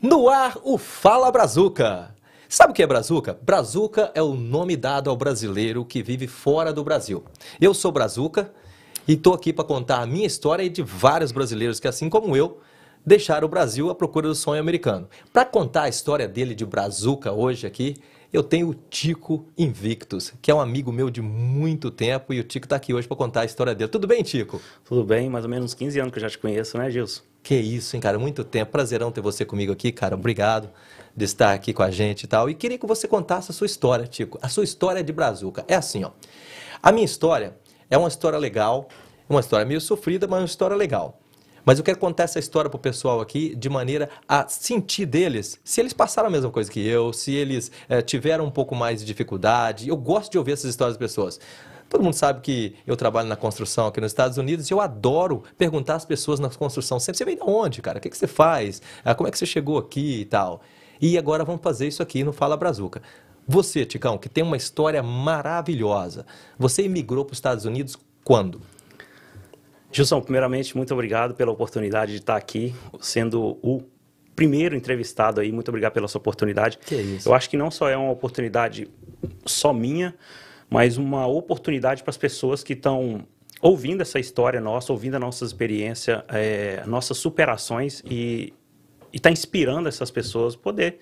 [0.00, 2.14] No ar, o Fala Brazuca.
[2.50, 3.38] Sabe o que é Brazuca?
[3.40, 7.24] Brazuca é o nome dado ao brasileiro que vive fora do Brasil.
[7.58, 8.52] Eu sou Brazuca
[9.08, 12.36] e estou aqui para contar a minha história e de vários brasileiros que, assim como
[12.36, 12.60] eu,
[13.06, 15.08] deixaram o Brasil à procura do sonho americano.
[15.32, 17.96] Para contar a história dele de Brazuca hoje aqui,
[18.30, 22.44] eu tenho o Tico Invictus, que é um amigo meu de muito tempo e o
[22.44, 23.90] Tico está aqui hoje para contar a história dele.
[23.90, 24.60] Tudo bem, Tico?
[24.84, 27.22] Tudo bem, mais ou menos uns 15 anos que eu já te conheço, né, Gilson?
[27.46, 28.18] Que isso, hein, cara?
[28.18, 28.72] Muito tempo.
[28.72, 30.16] Prazerão ter você comigo aqui, cara.
[30.16, 30.68] Obrigado
[31.16, 32.50] de estar aqui com a gente e tal.
[32.50, 34.36] E queria que você contasse a sua história, Tico.
[34.42, 35.64] A sua história de Brazuca.
[35.68, 36.10] É assim, ó.
[36.82, 37.56] A minha história
[37.88, 38.88] é uma história legal,
[39.28, 41.20] uma história meio sofrida, mas uma história legal.
[41.64, 45.80] Mas eu quero contar essa história pro pessoal aqui de maneira a sentir deles se
[45.80, 49.06] eles passaram a mesma coisa que eu, se eles eh, tiveram um pouco mais de
[49.06, 49.88] dificuldade.
[49.88, 51.38] Eu gosto de ouvir essas histórias das pessoas.
[51.88, 55.44] Todo mundo sabe que eu trabalho na construção aqui nos Estados Unidos e eu adoro
[55.56, 57.98] perguntar às pessoas na construção sempre, você vem de onde, cara?
[57.98, 58.82] O que, que você faz?
[59.04, 60.60] Ah, como é que você chegou aqui e tal?
[61.00, 63.02] E agora vamos fazer isso aqui no Fala Brazuca.
[63.46, 66.26] Você, Ticão, que tem uma história maravilhosa,
[66.58, 68.60] você imigrou para os Estados Unidos quando?
[69.92, 73.82] Gilson, primeiramente, muito obrigado pela oportunidade de estar aqui, sendo o
[74.34, 75.50] primeiro entrevistado aí.
[75.50, 76.78] Muito obrigado pela sua oportunidade.
[76.78, 77.28] Que isso.
[77.28, 78.90] Eu acho que não só é uma oportunidade
[79.46, 80.14] só minha,
[80.70, 83.26] mas uma oportunidade para as pessoas que estão
[83.60, 88.52] ouvindo essa história nossa, ouvindo a nossa experiência, é, nossas superações e
[89.12, 90.98] está inspirando essas pessoas poder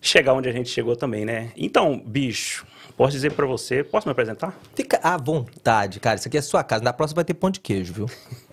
[0.00, 1.52] chegar onde a gente chegou também, né?
[1.56, 4.58] Então, bicho, posso dizer para você, posso me apresentar?
[4.74, 6.16] Fica à vontade, cara.
[6.16, 6.82] Isso aqui é sua casa.
[6.82, 8.06] Na próxima vai ter pão de queijo, viu?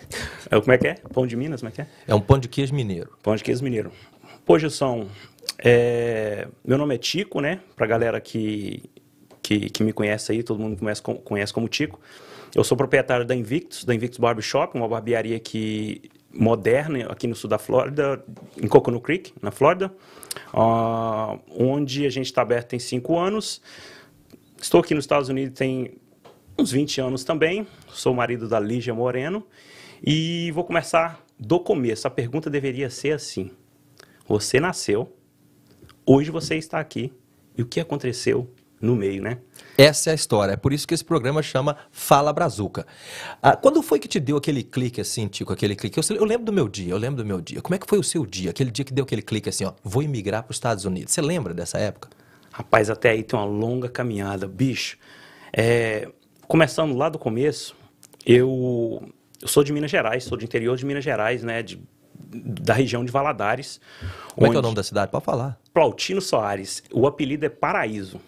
[0.49, 0.95] É, Como é que é?
[1.13, 1.87] Pão de Minas, como é que é?
[2.07, 3.15] É um pão de queijo mineiro.
[3.21, 3.91] Pão de queijo mineiro.
[4.43, 5.07] Pô, Gilson,
[5.59, 7.59] é, meu nome é Tico, né?
[7.75, 8.89] Pra galera que,
[9.49, 11.99] que, que me conhece aí, todo mundo conhece, como- conhece como Tico.
[12.55, 17.49] Eu sou proprietário da Invictus, da Invictus Barbershop, uma barbearia aqui moderna aqui no sul
[17.49, 18.23] da Flórida,
[18.61, 19.91] em Coconut Creek, na Flórida,
[20.53, 23.59] ah, onde a gente está aberto tem cinco anos.
[24.61, 25.97] Estou aqui nos Estados Unidos tem
[26.57, 27.65] uns 20 anos também.
[27.87, 29.43] Sou marido da Lígia Moreno.
[30.05, 32.07] E vou começar do começo.
[32.07, 33.49] A pergunta deveria ser assim:
[34.27, 35.11] Você nasceu,
[36.05, 37.11] hoje você está aqui,
[37.57, 38.47] e o que aconteceu
[38.81, 39.39] no meio, né?
[39.77, 40.53] Essa é a história.
[40.53, 42.85] É por isso que esse programa chama Fala Brazuca.
[43.41, 45.97] Ah, quando foi que te deu aquele clique assim, Tico, aquele clique?
[45.99, 47.61] Eu, eu lembro do meu dia, eu lembro do meu dia.
[47.61, 48.49] Como é que foi o seu dia?
[48.51, 51.13] Aquele dia que deu aquele clique assim, ó, vou imigrar para os Estados Unidos.
[51.13, 52.09] Você lembra dessa época?
[52.51, 54.47] Rapaz, até aí tem uma longa caminhada.
[54.47, 54.97] Bicho,
[55.53, 56.09] é,
[56.47, 57.75] começando lá do começo,
[58.25, 59.01] eu,
[59.41, 61.63] eu sou de Minas Gerais, sou do interior de Minas Gerais, né?
[61.63, 61.81] de-
[62.31, 63.79] da região de Valadares.
[64.35, 65.09] Como é que é o onde- nome da cidade?
[65.11, 65.57] Pode falar.
[65.73, 66.83] Plautino Soares.
[66.93, 68.19] O apelido é Paraíso.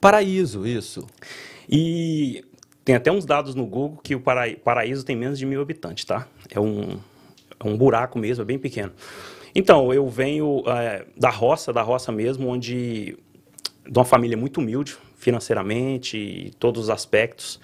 [0.00, 1.06] Paraíso, isso.
[1.68, 2.44] E
[2.84, 6.04] tem até uns dados no Google que o Paraí- Paraíso tem menos de mil habitantes,
[6.04, 6.26] tá?
[6.50, 6.98] É um,
[7.58, 8.92] é um buraco mesmo, é bem pequeno.
[9.54, 13.16] Então, eu venho é, da roça, da roça mesmo, onde
[13.88, 17.60] de uma família muito humilde, financeiramente, e todos os aspectos.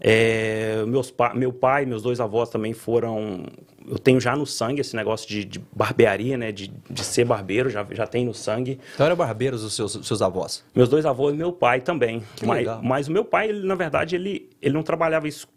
[0.00, 3.44] É, meus pa meu pai, meus dois avós também foram.
[3.86, 6.52] Eu tenho já no sangue esse negócio de, de barbearia, né?
[6.52, 8.78] De, de ser barbeiro, já, já tem no sangue.
[8.94, 10.64] Então eram barbeiros os seus, seus avós.
[10.74, 12.22] Meus dois avós e meu pai também.
[12.36, 12.80] Que mas, legal.
[12.82, 15.48] mas o meu pai, ele, na verdade, ele, ele não trabalhava isso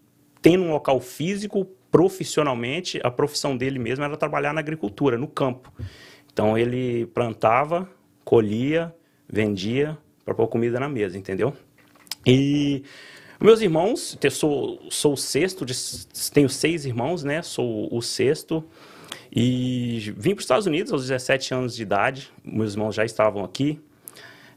[0.41, 3.00] tendo um local físico profissionalmente.
[3.03, 5.72] A profissão dele mesmo era trabalhar na agricultura, no campo.
[6.31, 7.88] Então ele plantava,
[8.23, 8.96] colhia,
[9.29, 11.53] vendia para pôr comida na mesa, entendeu?
[12.25, 12.84] E
[13.41, 15.74] meus irmãos, eu sou, sou o sexto, de,
[16.31, 17.41] tenho seis irmãos, né?
[17.41, 18.63] Sou o sexto.
[19.34, 22.31] E vim para os Estados Unidos aos 17 anos de idade.
[22.44, 23.81] Meus irmãos já estavam aqui.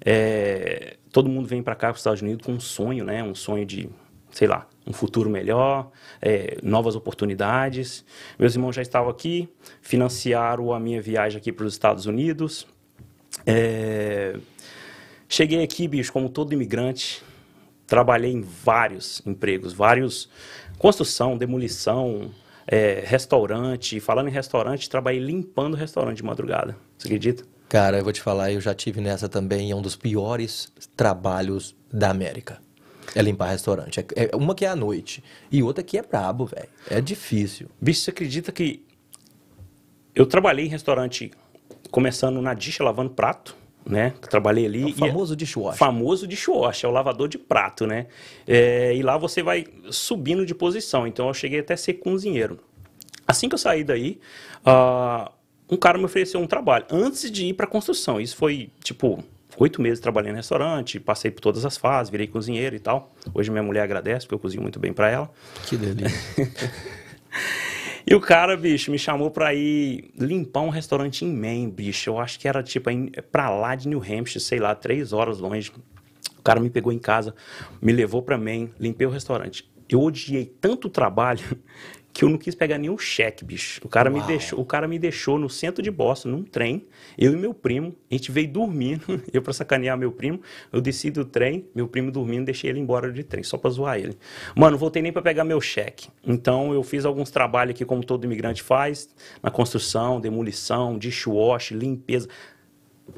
[0.04, 3.22] É, todo mundo vem para cá, para os Estados Unidos, com um sonho, né?
[3.22, 3.88] Um sonho de,
[4.30, 5.90] sei lá, um futuro melhor,
[6.20, 8.04] é, novas oportunidades.
[8.38, 9.48] Meus irmãos já estavam aqui,
[9.80, 12.66] financiaram a minha viagem aqui para os Estados Unidos.
[13.46, 14.36] É,
[15.28, 17.22] cheguei aqui, bicho, como todo imigrante,
[17.86, 20.28] trabalhei em vários empregos, vários
[20.78, 22.30] construção, demolição,
[22.66, 24.00] é, restaurante.
[24.00, 26.76] Falando em restaurante, trabalhei limpando restaurante de madrugada.
[26.96, 27.44] Você acredita?
[27.68, 31.74] Cara, eu vou te falar, eu já tive nessa também, é um dos piores trabalhos
[31.92, 32.60] da América.
[33.14, 34.00] É limpar restaurante.
[34.00, 36.68] É, é uma que é à noite e outra que é brabo, velho.
[36.90, 37.68] É difícil.
[37.80, 38.84] Bicho, você acredita que
[40.14, 41.30] eu trabalhei em restaurante
[41.90, 44.12] começando na dicha lavando prato, né?
[44.30, 44.82] Trabalhei ali.
[44.82, 45.78] É o e- famoso dishwasher.
[45.78, 48.06] famoso dishwasher, é o lavador de prato, né?
[48.46, 51.06] É, e lá você vai subindo de posição.
[51.06, 52.58] Então eu cheguei até a ser cozinheiro.
[53.26, 54.18] Assim que eu saí daí,
[54.64, 55.32] ah,
[55.70, 58.20] um cara me ofereceu um trabalho antes de ir para construção.
[58.20, 59.22] Isso foi tipo
[59.56, 63.14] oito meses trabalhando em restaurante, passei por todas as fases, virei cozinheiro e tal.
[63.32, 65.30] Hoje minha mulher agradece porque eu cozinho muito bem para ela.
[65.66, 66.10] Que delícia.
[68.06, 72.10] E o cara, bicho, me chamou pra ir limpar um restaurante em Maine, bicho.
[72.10, 72.90] Eu acho que era tipo
[73.32, 75.72] pra lá de New Hampshire, sei lá, três horas longe.
[76.38, 77.34] O cara me pegou em casa,
[77.80, 79.66] me levou pra Maine, limpei o restaurante.
[79.88, 81.58] Eu odiei tanto o trabalho
[82.14, 83.80] que eu não quis pegar nenhum cheque, bicho.
[83.84, 86.86] O cara, me deixou, o cara me deixou no centro de Boston, num trem,
[87.18, 87.92] eu e meu primo.
[88.08, 90.40] A gente veio dormindo, eu pra sacanear meu primo.
[90.72, 93.98] Eu desci do trem, meu primo dormindo, deixei ele embora de trem, só pra zoar
[93.98, 94.16] ele.
[94.54, 96.06] Mano, não voltei nem pra pegar meu cheque.
[96.24, 99.08] Então eu fiz alguns trabalhos aqui, como todo imigrante faz,
[99.42, 102.28] na construção, demolição, dishwash, limpeza.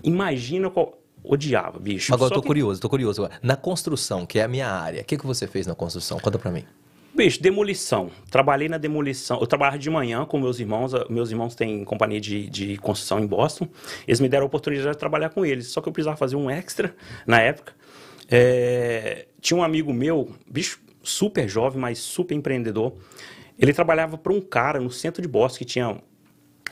[0.03, 0.99] Imagina qual.
[1.23, 2.15] Odiava, bicho.
[2.15, 3.29] Agora eu Só tô que- curioso, tô curioso.
[3.43, 6.21] Na construção, que é a minha área, o que, que você fez na construção?
[6.21, 6.65] Conta pra mim.
[7.17, 8.11] Bicho, demolição.
[8.31, 9.41] Trabalhei na demolição.
[9.41, 10.95] Eu trabalhava de manhã com meus irmãos.
[10.95, 13.67] Ah, Meus irmãos têm companhia de, de construção em Boston.
[14.07, 15.69] Eles me deram a oportunidade de trabalhar com eles.
[15.69, 16.95] Só que eu precisava fazer um extra
[17.27, 17.73] na época.
[18.31, 22.93] É, Tinha um amigo meu, bicho, super jovem, mas super empreendedor.
[23.59, 25.97] Ele trabalhava para um cara no centro de Boston que tinha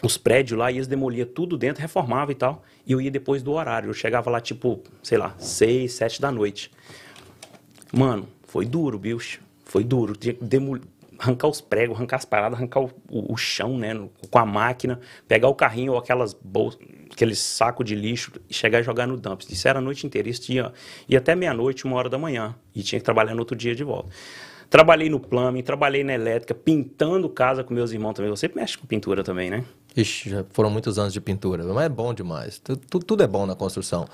[0.03, 2.63] os prédios lá e eles demoliam tudo dentro, reformava e tal.
[2.87, 3.89] E eu ia depois do horário.
[3.89, 6.71] Eu chegava lá, tipo, sei lá, seis, sete da noite.
[7.91, 9.44] Mano, foi duro, bicho.
[9.75, 10.15] Foi duro.
[10.15, 10.79] Tinha que demol...
[11.19, 13.91] arrancar os pregos, arrancar as paradas, arrancar o, o- o chão, né?
[14.31, 16.79] Com a máquina, pegar o carrinho ou aquelas bolsas,
[17.11, 19.41] aqueles sacos de lixo e chegar e jogar no dump.
[19.51, 20.29] Isso era a noite inteira.
[20.29, 20.73] Isso tinha,
[21.09, 22.55] ia até meia-noite, uma hora da manhã.
[22.73, 24.11] E tinha que trabalhar no outro dia de volta.
[24.71, 28.31] Trabalhei no plumbing, trabalhei na elétrica, pintando casa com meus irmãos também.
[28.31, 29.65] Você mexe com pintura também, né?
[29.97, 32.61] Ixi, já foram muitos anos de pintura, mas é bom demais.
[32.61, 34.07] Tu- tu- tudo é bom na construção.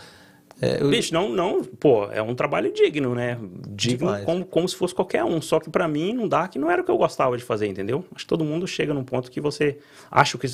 [0.60, 3.38] É, eu- Bicho, não, não, pô, é um trabalho digno, né?
[3.70, 4.24] Digno Demais.
[4.24, 5.40] como, como se fosse qualquer um.
[5.40, 7.66] Só que pra mim não dá, que não era o que eu gostava de fazer,
[7.66, 8.04] entendeu?
[8.14, 9.78] Acho que todo mundo chega num ponto que você
[10.10, 10.46] acha que,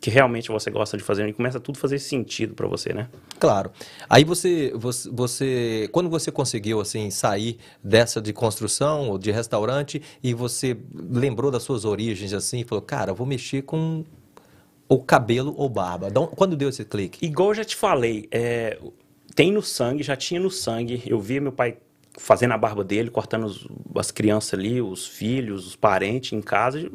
[0.00, 3.08] que realmente você gosta de fazer e começa tudo a fazer sentido pra você, né?
[3.38, 3.70] Claro.
[4.10, 10.02] Aí você, você, você, quando você conseguiu assim sair dessa de construção ou de restaurante
[10.22, 14.04] e você lembrou das suas origens assim, e falou, cara, eu vou mexer com
[14.88, 16.10] o cabelo ou barba.
[16.36, 17.24] Quando deu esse clique?
[17.24, 18.78] Igual eu já te falei, é,
[19.34, 21.02] tem no sangue, já tinha no sangue.
[21.06, 21.76] Eu via meu pai
[22.18, 26.90] fazendo a barba dele, cortando os- as crianças ali, os filhos, os parentes em casa.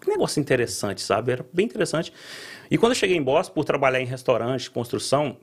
[0.00, 1.32] Que negócio interessante, sabe?
[1.32, 2.12] Era bem interessante.
[2.70, 5.36] E quando eu cheguei em Boston, por trabalhar em restaurante, construção,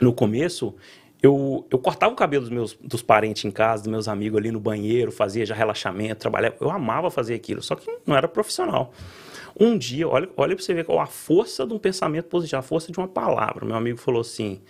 [0.00, 0.74] no começo,
[1.22, 4.50] eu, eu cortava o cabelo dos meus dos parentes em casa, dos meus amigos ali
[4.50, 6.56] no banheiro, fazia já relaxamento, trabalhava.
[6.60, 8.92] Eu amava fazer aquilo, só que não era profissional.
[9.58, 12.62] Um dia, olha, olha pra você ver qual a força de um pensamento positivo, a
[12.62, 13.66] força de uma palavra.
[13.66, 14.62] Meu amigo falou assim: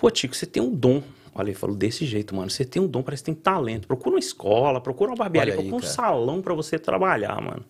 [0.00, 1.02] Pô, Tico, você tem um dom.
[1.34, 2.48] Olha, ele falou desse jeito, mano.
[2.48, 3.86] Você tem um dom, parece que tem talento.
[3.86, 5.92] Procura uma escola, procura uma barbearia, procura um cara.
[5.92, 7.62] salão pra você trabalhar, mano.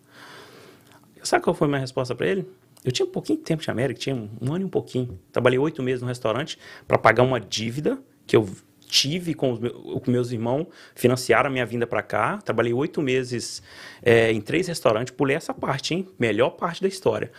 [1.21, 2.47] Sabe qual foi a minha resposta pra ele?
[2.85, 5.19] Eu tinha um pouquinho de tempo de América, tinha um, um ano e um pouquinho.
[5.29, 6.57] Trabalhei oito meses no restaurante
[6.87, 8.47] pra pagar uma dívida que eu
[8.87, 12.37] tive com os meus, com meus irmãos, financiaram a minha vinda pra cá.
[12.37, 13.61] Trabalhei oito meses
[14.01, 16.07] é, em três restaurantes, pulei essa parte, hein?
[16.17, 17.29] Melhor parte da história.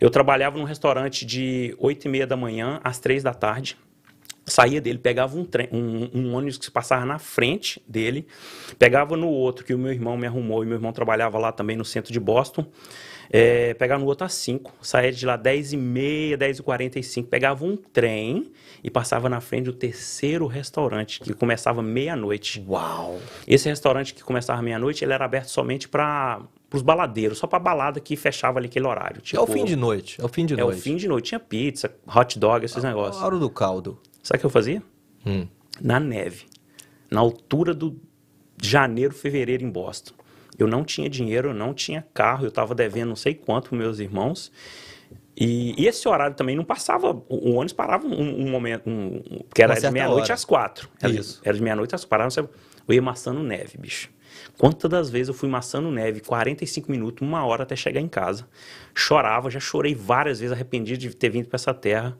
[0.00, 3.76] Eu trabalhava num restaurante de oito e meia da manhã às três da tarde
[4.50, 8.26] saía dele, pegava um, trem, um, um ônibus que passava na frente dele,
[8.78, 11.76] pegava no outro que o meu irmão me arrumou, e meu irmão trabalhava lá também
[11.76, 12.66] no centro de Boston,
[13.30, 17.28] é, pegava no outro às 5, saía de lá 10 e meia, 10 e 45,
[17.28, 18.50] pegava um trem
[18.82, 22.64] e passava na frente do terceiro restaurante, que começava meia-noite.
[22.66, 23.18] Uau!
[23.46, 26.40] Esse restaurante que começava meia-noite, ele era aberto somente para
[26.72, 29.16] os baladeiros, só para balada que fechava ali aquele horário.
[29.18, 30.80] é o tipo, fim de noite, é o fim de É o noite.
[30.80, 33.22] fim de noite, tinha pizza, hot dog, esses negócios.
[33.22, 33.98] A hora do caldo.
[34.28, 34.82] Sabe o que eu fazia?
[35.24, 35.48] Hum.
[35.80, 36.44] na neve,
[37.10, 37.98] na altura do
[38.62, 40.12] janeiro, fevereiro em Boston.
[40.58, 43.78] Eu não tinha dinheiro, eu não tinha carro, eu estava devendo não sei quanto para
[43.78, 44.52] meus irmãos.
[45.34, 49.16] E, e esse horário também não passava, o, o ônibus parava um, um momento, um,
[49.16, 50.90] um- que era de meia-noite às quatro.
[51.00, 51.40] Era, Isso.
[51.42, 52.50] era de meia-noite às quatro,
[52.86, 54.10] eu ia maçando neve, bicho.
[54.58, 58.46] Quantas das vezes eu fui maçando neve, 45 minutos, uma hora até chegar em casa.
[58.94, 62.18] Chorava, já chorei várias vezes, arrependido de ter vindo para essa terra.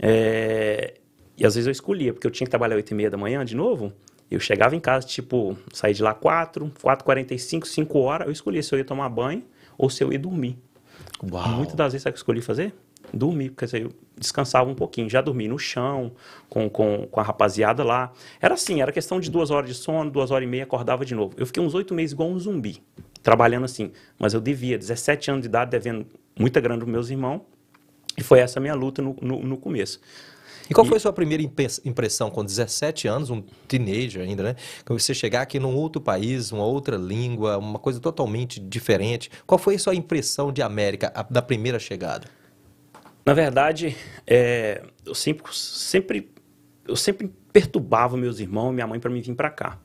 [0.00, 0.94] É,
[1.36, 3.44] e às vezes eu escolhia, porque eu tinha que trabalhar 8 e meia da manhã
[3.44, 3.92] de novo.
[4.30, 8.26] Eu chegava em casa, tipo, saí de lá 4, 4h45, 5 horas.
[8.26, 9.42] Eu escolhia se eu ia tomar banho
[9.76, 10.58] ou se eu ia dormir.
[11.30, 11.48] Uau!
[11.48, 12.74] Muitas das vezes, sabe o que eu escolhi fazer?
[13.12, 15.10] Dormir, porque assim, eu descansava um pouquinho.
[15.10, 16.12] Já dormi no chão,
[16.48, 18.10] com, com, com a rapaziada lá.
[18.40, 21.14] Era assim, era questão de duas horas de sono, duas horas e meia, acordava de
[21.14, 21.34] novo.
[21.36, 22.82] Eu fiquei uns oito meses igual um zumbi,
[23.22, 23.92] trabalhando assim.
[24.18, 26.06] Mas eu devia, 17 anos de idade, devendo
[26.38, 27.42] muita grana dos meus irmãos.
[28.16, 30.00] E foi essa minha luta no, no, no começo.
[30.70, 34.56] E qual foi a sua primeira impressão com 17 anos, um teenager ainda, né?
[34.84, 39.30] Quando você chegar aqui num outro país, uma outra língua, uma coisa totalmente diferente.
[39.46, 42.26] Qual foi a sua impressão de América a- da primeira chegada?
[43.24, 46.30] Na verdade, é, eu sempre, sempre,
[46.86, 49.78] eu sempre perturbava meus irmãos e minha mãe para me vir para cá.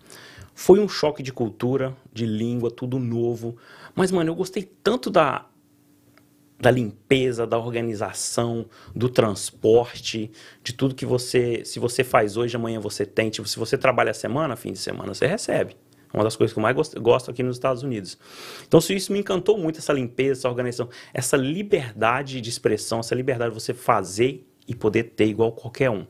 [0.56, 3.58] Foi um choque de cultura, de língua, tudo novo.
[3.94, 5.46] Mas, mano, eu gostei tanto da,
[6.60, 10.32] da limpeza, da organização, do transporte,
[10.64, 13.30] de tudo que você, se você faz hoje, amanhã você tem.
[13.30, 15.76] Tipo, se você trabalha a semana, fim de semana, você recebe.
[16.14, 18.18] Uma das coisas que eu mais gosto, gosto aqui nos Estados Unidos.
[18.68, 23.54] Então, isso me encantou muito, essa limpeza, essa organização, essa liberdade de expressão, essa liberdade
[23.54, 26.08] de você fazer e poder ter igual qualquer um.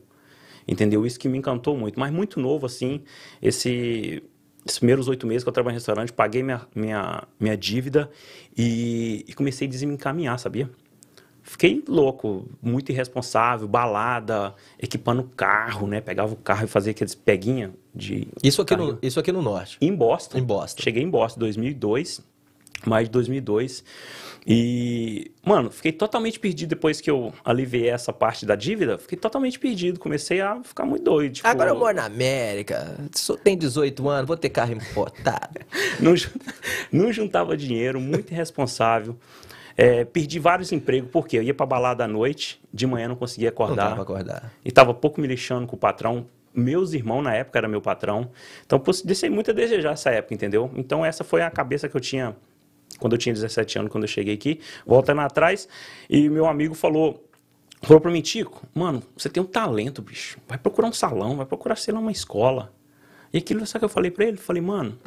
[0.66, 1.04] Entendeu?
[1.04, 1.98] Isso que me encantou muito.
[1.98, 3.02] Mas muito novo, assim,
[3.42, 4.22] esse
[4.72, 8.10] os primeiros oito meses que eu trabalhei em restaurante, paguei minha, minha, minha dívida
[8.56, 10.70] e, e comecei a desencaminhar, sabia?
[11.42, 15.98] Fiquei louco, muito irresponsável, balada, equipando carro, né?
[15.98, 18.28] Pegava o carro e fazia aqueles peguinha de...
[18.42, 19.78] Isso aqui, no, isso aqui no norte?
[19.80, 20.36] Em Boston.
[20.36, 20.82] Em Boston.
[20.82, 22.20] Cheguei em Boston em 2002,
[22.86, 23.84] mais de 2002.
[24.46, 28.96] E, mano, fiquei totalmente perdido depois que eu aliviei essa parte da dívida.
[28.96, 30.00] Fiquei totalmente perdido.
[30.00, 31.34] Comecei a ficar muito doido.
[31.34, 35.60] Tipo, Agora eu moro na América, só tem 18 anos, vou ter carro importado.
[36.00, 36.14] não,
[36.90, 39.16] não juntava dinheiro, muito irresponsável.
[39.76, 43.50] É, perdi vários empregos, porque eu ia pra balada à noite, de manhã não conseguia
[43.50, 43.94] acordar.
[43.94, 44.52] Não acordar.
[44.64, 46.26] E tava pouco me lixando com o patrão.
[46.54, 48.30] Meus irmãos, na época, era meu patrão.
[48.66, 50.70] Então, deixei muito a desejar essa época, entendeu?
[50.74, 52.34] Então, essa foi a cabeça que eu tinha
[52.98, 55.68] quando eu tinha 17 anos, quando eu cheguei aqui, voltando atrás,
[56.08, 57.24] e meu amigo falou,
[57.82, 61.46] falou para mim, Tico, mano, você tem um talento, bicho, vai procurar um salão, vai
[61.46, 62.72] procurar, sei lá, uma escola.
[63.32, 64.36] E aquilo, sabe o que eu falei para ele?
[64.36, 64.98] Falei, mano,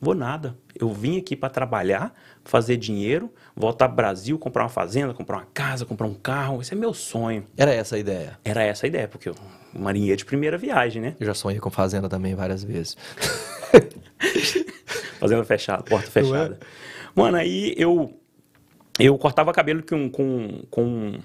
[0.00, 0.56] vou nada.
[0.78, 2.12] Eu vim aqui para trabalhar,
[2.44, 6.60] fazer dinheiro, voltar pro Brasil, comprar uma fazenda, comprar uma casa, comprar um carro.
[6.60, 7.46] Esse é meu sonho.
[7.56, 8.38] Era essa a ideia?
[8.44, 9.34] Era essa a ideia, porque eu
[9.72, 11.16] marinheiro de primeira viagem, né?
[11.18, 12.96] Eu já sonhei com fazenda também várias vezes.
[15.18, 16.58] fazenda fechada, porta fechada.
[17.14, 18.18] Mano, aí eu
[18.98, 21.20] eu cortava cabelo com, com, com um,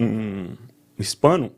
[0.00, 0.56] um, um
[0.98, 1.52] hispano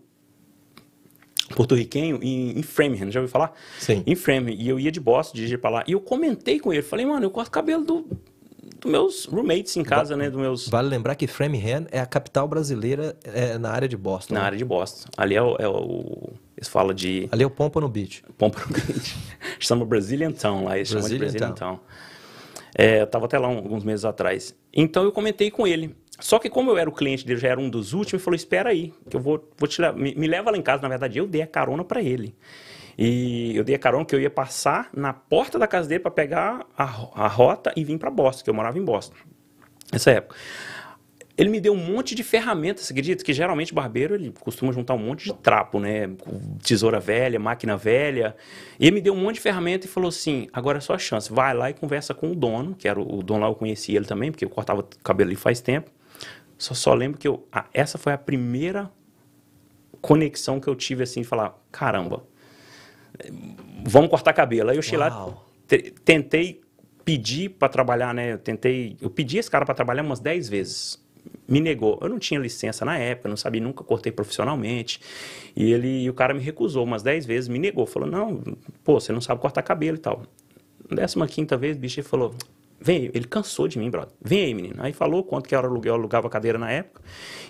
[1.55, 3.53] porto-riquenho em, em Framingham, já ouviu falar?
[3.79, 4.03] Sim.
[4.07, 4.61] Em Framingham.
[4.61, 5.85] E eu ia de Boston, dirigir pra lá.
[5.87, 8.07] E eu comentei com ele, falei, mano, eu corto cabelo do,
[8.81, 10.31] dos meus roommates em casa, Va né?
[10.31, 10.69] Do meus...
[10.69, 14.35] Vale lembrar que Framingham é a capital brasileira é, na área de Boston.
[14.35, 14.47] Na né?
[14.47, 15.09] área de Boston.
[15.17, 15.57] Ali é o...
[15.59, 17.29] É o eles falam de...
[17.33, 18.23] Ali é o Pompano Beach.
[18.39, 19.17] Pompano Beach.
[19.59, 21.81] Chama Brazilian Town lá, eles chamam de Brazilian Brazilian Town.
[22.75, 24.55] É, eu tava até lá um- alguns meses atrás.
[24.73, 25.95] Então eu comentei com ele.
[26.21, 28.37] Só que como eu era o cliente dele, já era um dos últimos, ele falou:
[28.37, 29.97] espera aí, que eu vou, vou te levar.
[29.97, 30.83] Me, me leva lá em casa.
[30.83, 32.35] Na verdade, eu dei a carona para ele.
[32.97, 36.13] E eu dei a carona que eu ia passar na porta da casa dele para
[36.13, 39.17] pegar a, a rota e vir para Boston, que eu morava em Boston
[39.93, 40.37] nessa época.
[41.37, 43.25] Ele me deu um monte de ferramentas, você acredita?
[43.25, 46.11] Que geralmente barbeiro ele costuma juntar um monte de trapo, né?
[46.63, 48.37] Tesoura velha, máquina velha.
[48.79, 50.99] E ele me deu um monte de ferramenta e falou assim: agora é só a
[50.99, 53.55] chance, vai lá e conversa com o dono, que era o, o dono lá, eu
[53.55, 55.91] conheci ele também, porque eu cortava cabelo ali faz tempo.
[56.57, 58.91] Só, só lembro que eu, ah, essa foi a primeira
[60.01, 62.25] conexão que eu tive assim, de falar: caramba,
[63.85, 64.71] vamos cortar cabelo.
[64.71, 65.35] Aí eu cheguei lá,
[66.05, 66.63] tentei
[67.05, 68.33] pedir para trabalhar, né?
[68.33, 71.04] Eu tentei, eu pedi esse cara para trabalhar umas 10 vezes.
[71.47, 71.99] Me negou.
[72.03, 75.01] Eu não tinha licença na época, não sabia, nunca cortei profissionalmente.
[75.55, 78.43] E ele, e o cara me recusou umas 10 vezes, me negou, falou: "Não,
[78.83, 80.23] pô, você não sabe cortar cabelo e tal".
[80.91, 82.35] Décima quinta vez, o bicho falou:
[82.81, 84.13] Vem ele cansou de mim, brother.
[84.23, 84.77] Vem aí, menino.
[84.79, 87.01] Aí falou quanto que era o aluguel, eu alugava cadeira na época.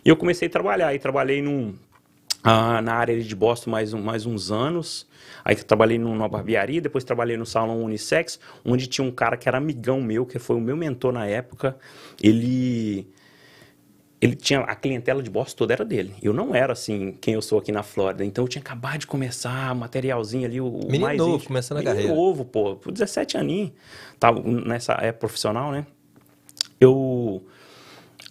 [0.05, 0.95] E eu comecei a trabalhar.
[0.95, 1.75] E trabalhei num,
[2.43, 5.07] ah, na área de Boston mais, um, mais uns anos.
[5.45, 9.49] Aí trabalhei num- numa barbearia, depois trabalhei no salão unissex, onde tinha um cara que
[9.49, 11.77] era amigão meu, que foi o meu mentor na época.
[12.23, 13.07] Ele
[14.25, 16.15] ele tinha a clientela de Boston toda era dele.
[16.23, 18.25] Eu não era assim quem eu sou aqui na Flórida.
[18.25, 21.49] Então eu tinha acabado de começar, materialzinho ali, o, o Menino mais novo, íntimo.
[21.49, 22.17] começando a Menino carreira.
[22.17, 23.73] novo, pô, por 17 aninhos.
[24.19, 25.87] Tava nessa época profissional, né?
[26.81, 27.45] Eu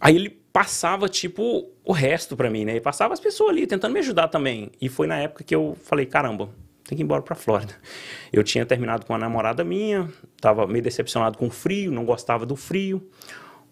[0.02, 2.72] Aí ele passava, tipo, o resto pra mim, né?
[2.72, 4.72] Ele passava as pessoas ali, tentando me ajudar também.
[4.82, 6.50] E foi na época que eu falei, caramba,
[6.84, 7.76] tem que ir embora pra Flórida.
[8.32, 10.10] Eu tinha terminado com uma namorada minha,
[10.42, 13.08] tava meio decepcionado com o frio, não gostava do frio,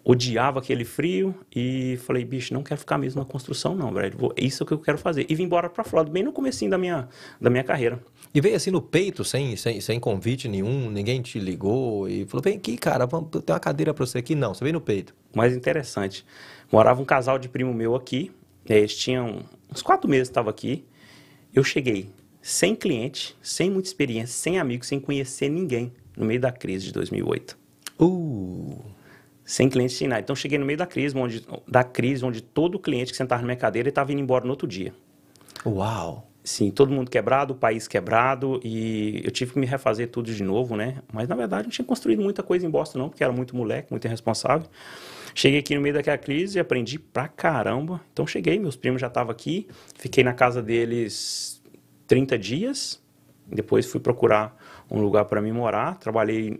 [0.03, 4.17] odiava aquele frio e falei, bicho, não quero ficar mesmo na construção não, velho.
[4.17, 5.25] Vou- Isso é o que eu quero fazer.
[5.29, 7.07] E vim embora pra Flórida, bem no comecinho da minha,
[7.39, 8.01] da minha carreira.
[8.33, 12.41] E veio assim no peito, sem, sem, sem convite nenhum, ninguém te ligou e falou:
[12.43, 14.33] vem aqui, cara, vamos, tem uma cadeira pra você aqui.
[14.35, 15.13] Não, você veio no peito.
[15.35, 16.25] mais interessante.
[16.71, 18.31] Morava um casal de primo meu aqui.
[18.67, 20.85] Eles tinham uns quatro meses que estava aqui.
[21.53, 22.09] Eu cheguei
[22.41, 26.93] sem cliente, sem muita experiência, sem amigos, sem conhecer ninguém no meio da crise de
[26.93, 27.57] 2008.
[27.99, 28.79] Uh,
[29.43, 30.21] Sem cliente, sem nada.
[30.21, 33.47] Então cheguei no meio da crise, onde, da crise, onde todo cliente que sentava na
[33.47, 34.93] minha cadeira estava indo embora no outro dia.
[35.65, 36.27] uau.
[36.43, 40.43] Sim, todo mundo quebrado, o país quebrado e eu tive que me refazer tudo de
[40.43, 40.97] novo, né?
[41.13, 43.91] Mas na verdade não tinha construído muita coisa em Boston não, porque era muito moleque,
[43.91, 44.67] muito irresponsável.
[45.35, 48.01] Cheguei aqui no meio daquela crise e aprendi pra caramba.
[48.11, 51.61] Então cheguei, meus primos já estavam aqui, fiquei na casa deles
[52.07, 53.01] 30 dias.
[53.47, 54.57] Depois fui procurar
[54.89, 56.59] um lugar para mim morar, trabalhei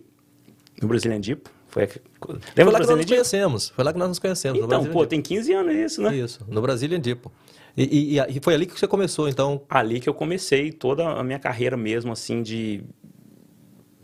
[0.80, 3.70] no Brazilian Depot, Foi, Lembra Foi lá que nós nos conhecemos.
[3.70, 4.60] Foi lá que nós nos conhecemos.
[4.60, 6.16] Então, pô, tem 15 anos isso, né?
[6.16, 7.32] Isso, no Brazilian Depot.
[7.76, 9.62] E, e, e, foi ali que você começou, então?
[9.70, 12.84] Ali que eu comecei toda a minha carreira mesmo, assim, de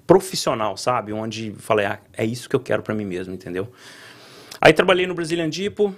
[0.07, 1.11] profissional, sabe?
[1.11, 3.69] Onde falei, ah, é isso que eu quero para mim mesmo, entendeu?
[4.61, 5.93] Aí trabalhei no Brazilian Depot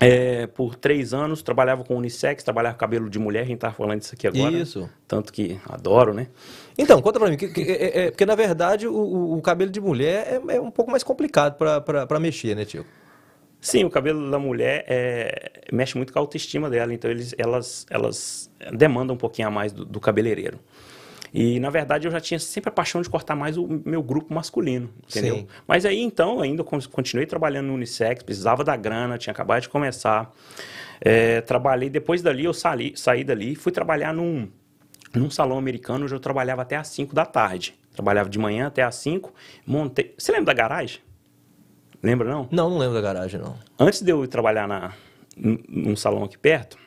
[0.00, 3.72] é, por três anos, trabalhava com unissex, trabalhava com cabelo de mulher, a gente tá
[3.72, 4.56] falando disso aqui agora.
[4.56, 4.88] Isso.
[5.06, 6.28] Tanto que adoro, né?
[6.76, 9.80] Então, conta pra mim, que, que, é, é, porque na verdade o, o, cabelo de
[9.80, 12.86] mulher é, é um pouco mais complicado para mexer, né, tio?
[13.60, 17.84] Sim, o cabelo da mulher é, mexe muito com a autoestima dela, então eles, elas,
[17.90, 20.60] elas demandam um pouquinho a mais do, do cabeleireiro.
[21.32, 24.32] E, na verdade, eu já tinha sempre a paixão de cortar mais o meu grupo
[24.32, 25.36] masculino, entendeu?
[25.36, 25.46] Sim.
[25.66, 30.32] Mas aí, então, ainda continuei trabalhando no Unissex, precisava da grana, tinha acabado de começar.
[31.00, 34.48] É, trabalhei, depois dali, eu saí, saí dali fui trabalhar num,
[35.14, 37.74] num salão americano, onde eu trabalhava até às 5 da tarde.
[37.92, 39.32] Trabalhava de manhã até às 5,
[39.66, 40.14] montei...
[40.16, 41.00] Você lembra da garagem?
[42.02, 42.48] Lembra, não?
[42.50, 43.56] Não, não lembro da garagem, não.
[43.78, 44.92] Antes de eu ir trabalhar na,
[45.36, 46.78] num salão aqui perto,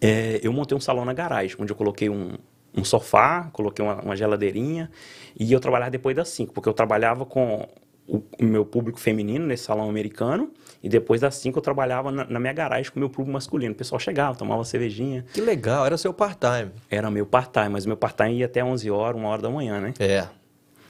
[0.00, 2.36] é, eu montei um salão na garagem, onde eu coloquei um,
[2.76, 4.90] um sofá, coloquei uma, uma, geladeirinha
[5.38, 7.68] e eu trabalhava depois das 5, porque eu trabalhava com
[8.06, 10.50] o, o, meu público feminino nesse salão americano
[10.82, 13.72] e depois das 5 eu trabalhava na, na, minha garagem com o meu público masculino.
[13.72, 15.24] O pessoal chegava, tomava cervejinha.
[15.32, 16.70] Que legal, era seu part-time.
[16.88, 19.94] Era meu part-time, mas meu part-time ia até 11 horas, 1 hora da manhã, né?
[19.98, 20.26] É.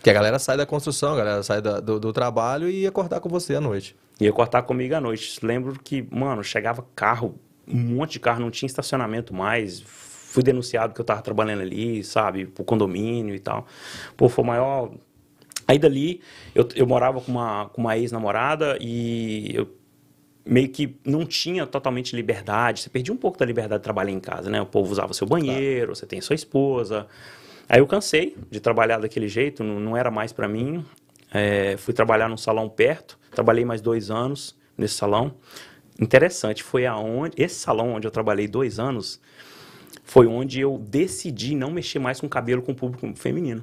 [0.03, 2.91] Que a galera sai da construção, a galera sai da, do, do, trabalho e ia
[2.91, 3.95] cortar com você à noite.
[4.19, 5.45] Ia cortar comigo à noite.
[5.45, 7.35] Lembro que, mano, chegava carro,
[7.69, 9.81] um monte de carro, não tinha estacionamento mais
[10.31, 13.67] fui denunciado que eu tava trabalhando ali, sabe, pro condomínio e tal.
[14.17, 14.93] Pô, foi o maior.
[15.67, 16.21] Aí dali,
[16.55, 19.69] eu, eu morava com uma, com uma ex-namorada e eu
[20.47, 22.81] meio que não tinha totalmente liberdade.
[22.81, 24.63] Você perdia um pouco da liberdade de trabalhar em casa, né?
[24.63, 25.97] O povo usava seu banheiro, claro.
[25.97, 27.09] você tem sua esposa.
[27.69, 30.85] Aí eu cansei de trabalhar daquele jeito, não, não era mais para mim.
[31.33, 35.35] É, fui trabalhar num salão perto, trabalhei mais dois anos nesse salão.
[36.01, 39.21] Interessante, foi aonde esse salão onde eu trabalhei dois anos
[40.11, 43.63] foi onde eu decidi não mexer mais com cabelo com o público feminino.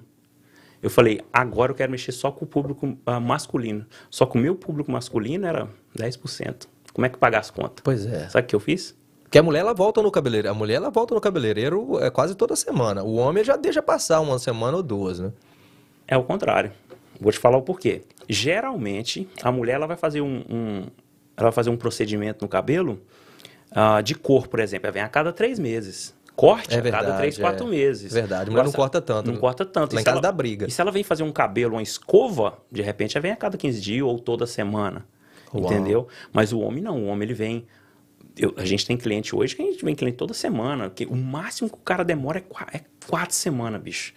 [0.82, 3.86] Eu falei, agora eu quero mexer só com o público uh, masculino.
[4.10, 5.68] Só que o meu público masculino era
[6.00, 6.68] 10%.
[6.94, 7.82] Como é que pagar as contas?
[7.84, 8.30] Pois é.
[8.30, 8.96] Sabe o que eu fiz?
[9.24, 10.50] Porque a mulher ela volta no cabeleireiro.
[10.50, 13.04] A mulher ela volta no cabeleireiro é quase toda semana.
[13.04, 15.34] O homem já deixa passar uma semana ou duas, né?
[16.08, 16.72] É o contrário.
[17.20, 18.04] Vou te falar o porquê.
[18.30, 20.88] Geralmente, a mulher ela vai fazer um, um
[21.36, 23.02] ela vai fazer um procedimento no cabelo
[23.72, 24.88] uh, de cor, por exemplo.
[24.88, 27.70] Ela vem a cada três meses corte é verdade, a cada três, quatro é.
[27.70, 28.14] meses.
[28.14, 29.32] Verdade, mas não corta tanto.
[29.32, 29.96] Não corta tanto.
[29.96, 30.68] Lá em casa ela, dá briga.
[30.68, 33.58] E se ela vem fazer um cabelo, uma escova, de repente ela vem a cada
[33.58, 35.06] 15 dias ou toda semana.
[35.52, 35.66] Uau.
[35.66, 36.08] Entendeu?
[36.32, 37.66] Mas o homem não, o homem ele vem.
[38.38, 40.92] Eu, a gente tem cliente hoje que a gente vem cliente toda semana.
[40.92, 44.14] Que o máximo que o cara demora é quatro, é quatro semanas, bicho.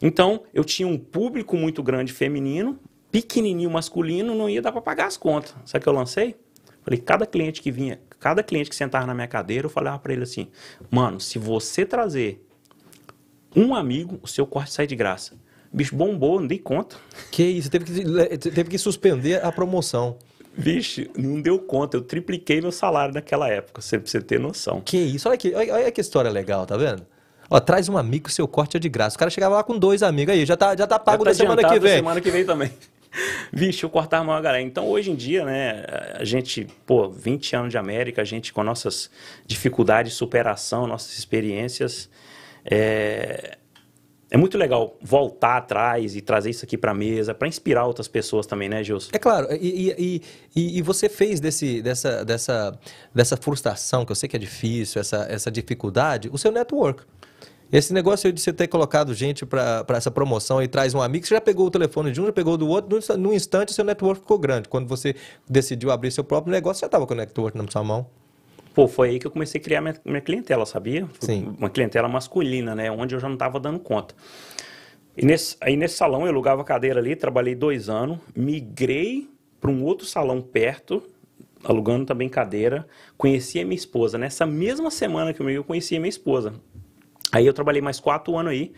[0.00, 2.78] Então, eu tinha um público muito grande feminino,
[3.10, 5.52] pequenininho masculino, não ia dar para pagar as contas.
[5.64, 6.36] Sabe o que eu lancei?
[6.84, 10.14] Falei, cada cliente que vinha, cada cliente que sentava na minha cadeira, eu falava para
[10.14, 10.48] ele assim:
[10.90, 12.42] mano, se você trazer
[13.54, 15.34] um amigo, o seu corte sai de graça.
[15.70, 16.96] Bicho, bombou, não dei conta.
[17.30, 20.16] Que isso, teve que, teve que suspender a promoção.
[20.56, 21.98] Vixe, não deu conta.
[21.98, 24.80] Eu tripliquei meu salário naquela época, pra você ter noção.
[24.80, 27.04] Que isso, olha que, olha, que história legal, tá vendo?
[27.50, 29.16] Ó, traz um amigo, seu corte é de graça.
[29.16, 31.30] O cara chegava lá com dois amigos aí, já tá, já tá pago já tá
[31.30, 31.96] da semana que vem.
[31.96, 32.72] semana que vem também.
[33.52, 34.62] Vixe, eu cortava maior galera.
[34.62, 38.62] Então, hoje em dia, né, a gente, pô, 20 anos de América, a gente com
[38.62, 39.10] nossas
[39.46, 42.10] dificuldades, superação, nossas experiências,
[42.64, 43.58] é,
[44.30, 48.08] é muito legal voltar atrás e trazer isso aqui para a mesa, para inspirar outras
[48.08, 49.10] pessoas também, né, Gilson?
[49.12, 50.22] É claro, e, e,
[50.56, 52.78] e, e, você fez desse, dessa, dessa,
[53.14, 57.04] dessa frustração, que eu sei que é difícil, essa, essa dificuldade, o seu network.
[57.72, 61.34] Esse negócio de você ter colocado gente para essa promoção e traz um amigo, você
[61.34, 64.38] já pegou o telefone de um, já pegou do outro, num instante seu network ficou
[64.38, 64.68] grande.
[64.68, 65.16] Quando você
[65.48, 68.06] decidiu abrir seu próprio negócio, você estava com o network na sua mão.
[68.74, 71.08] Pô, foi aí que eu comecei a criar minha, minha clientela, sabia?
[71.20, 71.54] Sim.
[71.58, 72.90] Uma clientela masculina, né?
[72.90, 74.14] Onde eu já não estava dando conta.
[75.16, 79.28] E nesse, aí nesse salão eu alugava cadeira ali, trabalhei dois anos, migrei
[79.60, 81.02] para um outro salão perto,
[81.62, 84.18] alugando também cadeira, conheci a minha esposa.
[84.18, 86.54] Nessa mesma semana que eu, eu conheci a minha esposa.
[87.34, 88.72] Aí eu trabalhei mais quatro anos aí.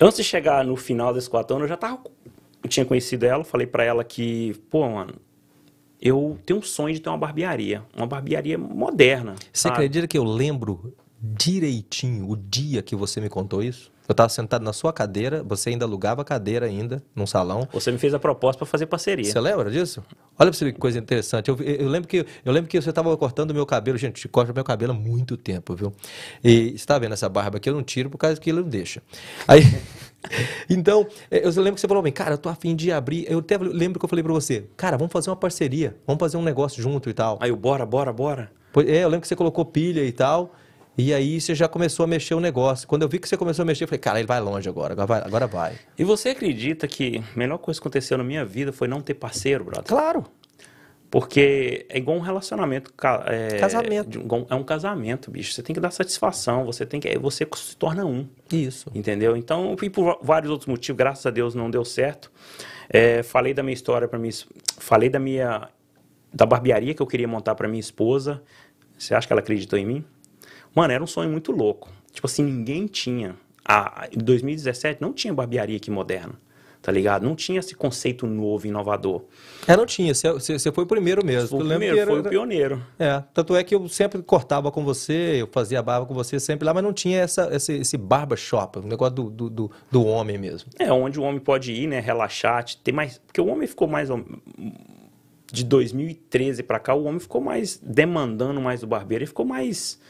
[0.00, 2.00] Antes de chegar no final desses quatro anos, eu já tava,
[2.62, 5.14] eu tinha conhecido ela, falei para ela que, pô, mano,
[6.00, 9.34] eu tenho um sonho de ter uma barbearia, uma barbearia moderna.
[9.52, 9.74] Você sabe?
[9.74, 13.90] acredita que eu lembro direitinho o dia que você me contou isso?
[14.10, 17.68] Eu estava sentado na sua cadeira, você ainda alugava cadeira ainda, num salão.
[17.72, 19.24] Você me fez a proposta para fazer parceria.
[19.24, 20.02] Você lembra disso?
[20.36, 21.48] Olha para você ver que coisa interessante.
[21.48, 23.96] Eu, eu, lembro, que, eu lembro que você estava cortando meu cabelo.
[23.96, 25.92] Gente, corta meu cabelo há muito tempo, viu?
[26.42, 27.70] E você está vendo essa barba aqui?
[27.70, 29.00] Eu não tiro por causa que ele não deixa.
[29.46, 29.62] Aí...
[30.68, 33.24] Então, é, eu lembro que você falou bem, cara, eu tô afim de abrir.
[33.26, 36.36] Eu até lembro que eu falei pra você, cara, vamos fazer uma parceria, vamos fazer
[36.36, 37.38] um negócio junto e tal.
[37.40, 38.52] Aí eu, bora, bora, bora.
[38.86, 40.54] É, eu lembro que você colocou pilha e tal.
[41.00, 42.86] E aí você já começou a mexer o negócio.
[42.86, 44.92] Quando eu vi que você começou a mexer, eu falei, cara, ele vai longe agora,
[44.92, 45.22] agora vai.
[45.22, 45.74] Agora vai.
[45.98, 49.14] E você acredita que a melhor coisa que aconteceu na minha vida foi não ter
[49.14, 49.84] parceiro, brother?
[49.86, 50.26] Claro.
[51.10, 52.92] Porque é igual um relacionamento.
[53.26, 54.20] É, Casamento.
[54.48, 55.52] É um casamento, bicho.
[55.52, 57.18] Você tem que dar satisfação, você tem que.
[57.18, 58.28] Você se torna um.
[58.52, 58.90] Isso.
[58.94, 59.36] Entendeu?
[59.36, 62.30] Então, e por vários outros motivos, graças a Deus não deu certo.
[62.88, 64.46] É, falei da minha história para es-
[64.78, 65.68] falei da minha
[66.32, 68.40] da barbearia que eu queria montar para minha esposa.
[68.96, 70.04] Você acha que ela acreditou em mim?
[70.74, 71.88] Mano, era um sonho muito louco.
[72.12, 73.34] Tipo assim, ninguém tinha.
[73.64, 76.34] A, em 2017 não tinha barbearia aqui moderna.
[76.82, 77.24] Tá ligado?
[77.24, 79.24] Não tinha esse conceito novo, inovador.
[79.68, 80.14] É, não tinha.
[80.14, 81.46] Você, foi o primeiro mesmo.
[81.50, 82.82] Foi o primeiro, era- foi o pioneiro.
[82.98, 86.64] É, tanto é que eu sempre cortava com você, eu fazia barba com você sempre
[86.64, 90.04] lá, mas não tinha essa, esse, esse barba shop, o negócio do, do, do, do
[90.06, 90.70] homem mesmo.
[90.78, 94.08] É, onde o homem pode ir, né, relaxar, ter mais, porque o homem ficou mais
[95.52, 100.00] de 2013 pra cá, o homem ficou mais demandando mais do barbeiro, ele ficou mais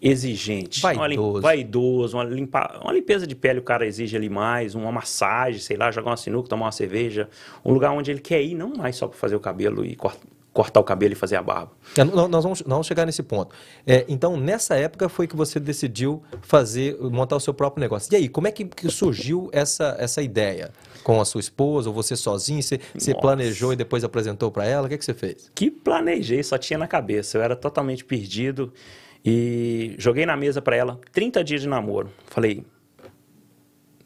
[0.00, 1.40] exigente, Uma lim- Vaidoso.
[1.42, 5.76] vaidoso, uma, limpa, uma limpeza de pele o cara exige ali mais, uma massagem, sei
[5.76, 7.28] lá, jogar uma sinuca, tomar uma cerveja,
[7.64, 10.18] um lugar onde ele quer ir, não mais só pra fazer o cabelo e cort-
[10.52, 11.70] cortar o cabelo e fazer a barba.
[11.96, 13.54] É, nó- nós, vamos, nós vamos chegar nesse ponto.
[13.86, 18.12] É, então, nessa época foi que você decidiu fazer, montar o seu próprio negócio.
[18.12, 20.70] E aí, como é que, surgiu essa, essa ideia?
[21.04, 22.62] Com a sua esposa, ou você sozinho?
[22.62, 24.86] Você, você planejou e depois apresentou para ela?
[24.86, 25.50] O que, que você fez?
[25.54, 27.38] que planejei, só tinha na cabeça.
[27.38, 28.72] Eu era totalmente perdido
[29.24, 32.10] e joguei na mesa pra ela 30 dias de namoro.
[32.26, 32.64] Falei,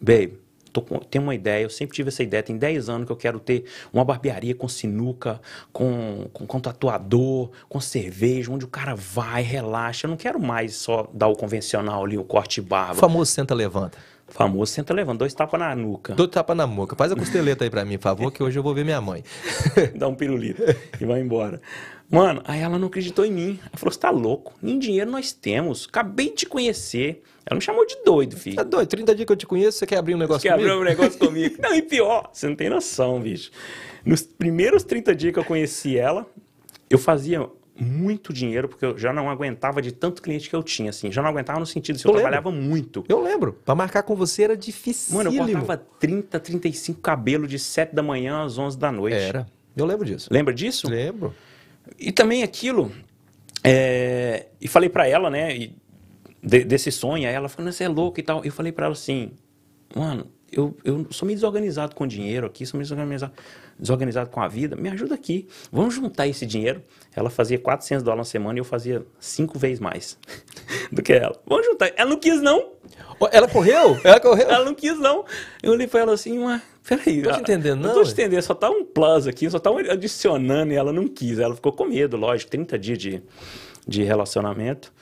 [0.00, 0.38] babe,
[0.72, 3.16] tô com, tenho uma ideia, eu sempre tive essa ideia, tem 10 anos que eu
[3.16, 5.40] quero ter uma barbearia com sinuca,
[5.72, 10.06] com, com, com tatuador, com cerveja, onde o cara vai, relaxa.
[10.06, 12.94] Eu não quero mais só dar o convencional ali, o corte de O barba.
[12.94, 13.98] famoso senta-levanta.
[14.28, 16.14] Famoso, senta levando dois tapas na nuca.
[16.14, 16.96] Dou tapa na boca.
[16.96, 19.22] Faz a costeleta aí pra mim, por favor, que hoje eu vou ver minha mãe.
[19.94, 20.62] dá um pirulito
[21.00, 21.60] e vai embora.
[22.10, 23.58] Mano, aí ela não acreditou em mim.
[23.62, 24.52] Ela falou: você tá louco?
[24.60, 25.86] Nem dinheiro nós temos.
[25.88, 27.22] Acabei de te conhecer.
[27.46, 28.56] Ela me chamou de doido, filho.
[28.56, 28.88] Tá doido?
[28.88, 30.80] 30 dias que eu te conheço, você quer abrir um negócio Quer abrir comigo?
[30.80, 31.56] um negócio comigo?
[31.60, 33.50] Não, e pior, você não tem noção, bicho.
[34.04, 36.26] Nos primeiros 30 dias que eu conheci ela,
[36.88, 37.46] eu fazia
[37.78, 41.10] muito dinheiro, porque eu já não aguentava de tanto cliente que eu tinha, assim.
[41.10, 42.30] Já não aguentava no sentido de eu, Eu lembro.
[42.30, 43.04] trabalhava muito.
[43.08, 43.52] Eu lembro.
[43.64, 45.16] Pra marcar com você era difícil.
[45.16, 49.16] Mano, eu cortava 30, 35 cabelos de 7 da manhã às 11 da noite.
[49.16, 49.46] Era.
[49.76, 50.28] Eu lembro disso.
[50.30, 50.88] Lembra disso?
[50.88, 51.34] Lembro.
[51.98, 52.92] E também aquilo,
[53.62, 55.74] é, e falei pra ela, né, e
[56.42, 58.44] de- desse sonho, aí ela falou, "Não, você é louco e tal.
[58.44, 59.30] Eu falei pra ela assim,
[59.96, 63.32] mano, eu, eu sou meio desorganizado com dinheiro aqui, sou meio desorganizado,
[63.78, 66.82] desorganizado com a vida, me ajuda aqui, vamos juntar esse dinheiro.
[67.14, 70.18] Ela fazia 400 dólares na semana e eu fazia cinco vezes mais
[70.90, 71.40] do que ela.
[71.46, 71.92] Vamos juntar.
[71.96, 72.72] Ela não quis não,
[73.32, 73.98] Ela correu?
[74.02, 74.48] Ela correu?
[74.48, 75.24] ela não quis não.
[75.62, 77.22] Eu olhei pra ela assim, mas peraí.
[77.22, 79.70] Tô te entendendo, Não não, tô te entendendo, só tá um plus aqui, só tá
[79.70, 81.38] um adicionando e ela não quis.
[81.38, 83.22] Ela ficou com medo, lógico, 30 dias de,
[83.86, 84.92] de relacionamento.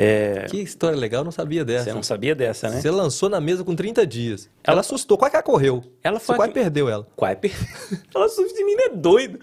[0.00, 1.84] É, Que história legal, eu não sabia dessa.
[1.86, 2.80] Você não sabia dessa, né?
[2.80, 4.48] Você lançou na mesa com 30 dias.
[4.62, 5.82] Ela, Ela- assustou, quase que ela correu.
[6.04, 7.04] Ela foi quase aqui- perdeu ela.
[7.16, 7.50] Quase per-
[8.14, 9.40] ela soube de mim, é doido.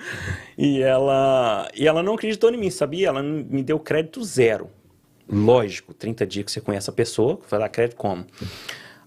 [0.57, 3.09] E ela, e ela não acreditou em mim, sabia?
[3.09, 4.69] Ela me deu crédito zero.
[5.29, 8.25] Lógico, 30 dias que você conhece a pessoa, vai dar crédito como?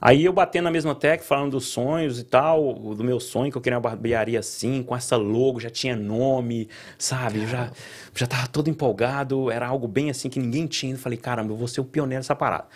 [0.00, 3.58] Aí eu batendo na mesma tecla, falando dos sonhos e tal, do meu sonho, que
[3.58, 7.40] eu queria uma barbearia assim, com essa logo, já tinha nome, sabe?
[7.42, 7.72] Eu já,
[8.14, 10.94] já tava todo empolgado, era algo bem assim que ninguém tinha.
[10.94, 12.66] Eu falei, caramba, eu vou ser o pioneiro dessa parada.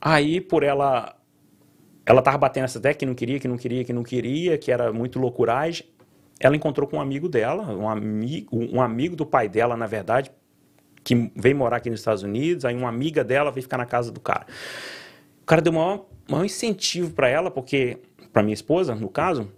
[0.00, 1.14] Aí, por ela
[2.08, 4.72] ela tava batendo essa tecla que não queria, que não queria, que não queria, que
[4.72, 5.86] era muito loucuragem.
[6.40, 10.30] Ela encontrou com um amigo dela, um amigo, um amigo do pai dela, na verdade,
[11.04, 14.10] que veio morar aqui nos Estados Unidos, aí uma amiga dela veio ficar na casa
[14.10, 14.46] do cara.
[15.48, 17.96] O cara deu o maior, maior incentivo para ela, porque
[18.34, 19.50] para minha esposa, no caso,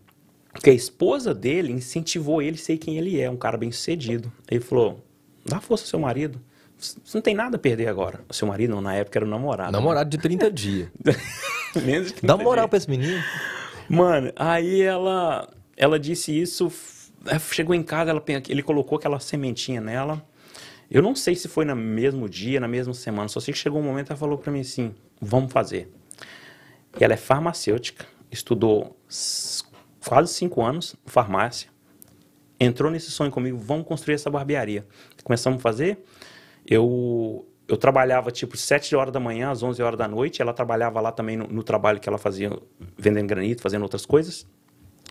[0.52, 4.32] porque a esposa dele incentivou ele a ser quem ele é, um cara bem sucedido.
[4.48, 5.04] Ele falou:
[5.44, 6.40] dá força ao seu marido.
[6.78, 8.20] Você não tem nada a perder agora.
[8.28, 9.72] O seu marido, não, na época, era o namorado.
[9.72, 10.88] Namorado de 30 dias.
[11.84, 12.68] Menos de Dá 30 moral dias.
[12.68, 13.20] pra esse menino.
[13.88, 16.72] Mano, aí ela, ela disse isso,
[17.26, 20.24] aí chegou em casa, ela, ele colocou aquela sementinha nela.
[20.88, 23.80] Eu não sei se foi no mesmo dia, na mesma semana, só sei que chegou
[23.80, 25.90] um momento e ela falou pra mim assim, vamos fazer.
[26.98, 28.96] E ela é farmacêutica, estudou
[30.04, 31.68] quase cinco anos farmácia,
[32.58, 34.86] entrou nesse sonho comigo, vamos construir essa barbearia.
[35.22, 36.04] Começamos a fazer,
[36.66, 41.00] eu, eu trabalhava tipo 7 horas da manhã às 11 horas da noite, ela trabalhava
[41.00, 42.50] lá também no, no trabalho que ela fazia,
[42.98, 44.46] vendendo granito, fazendo outras coisas.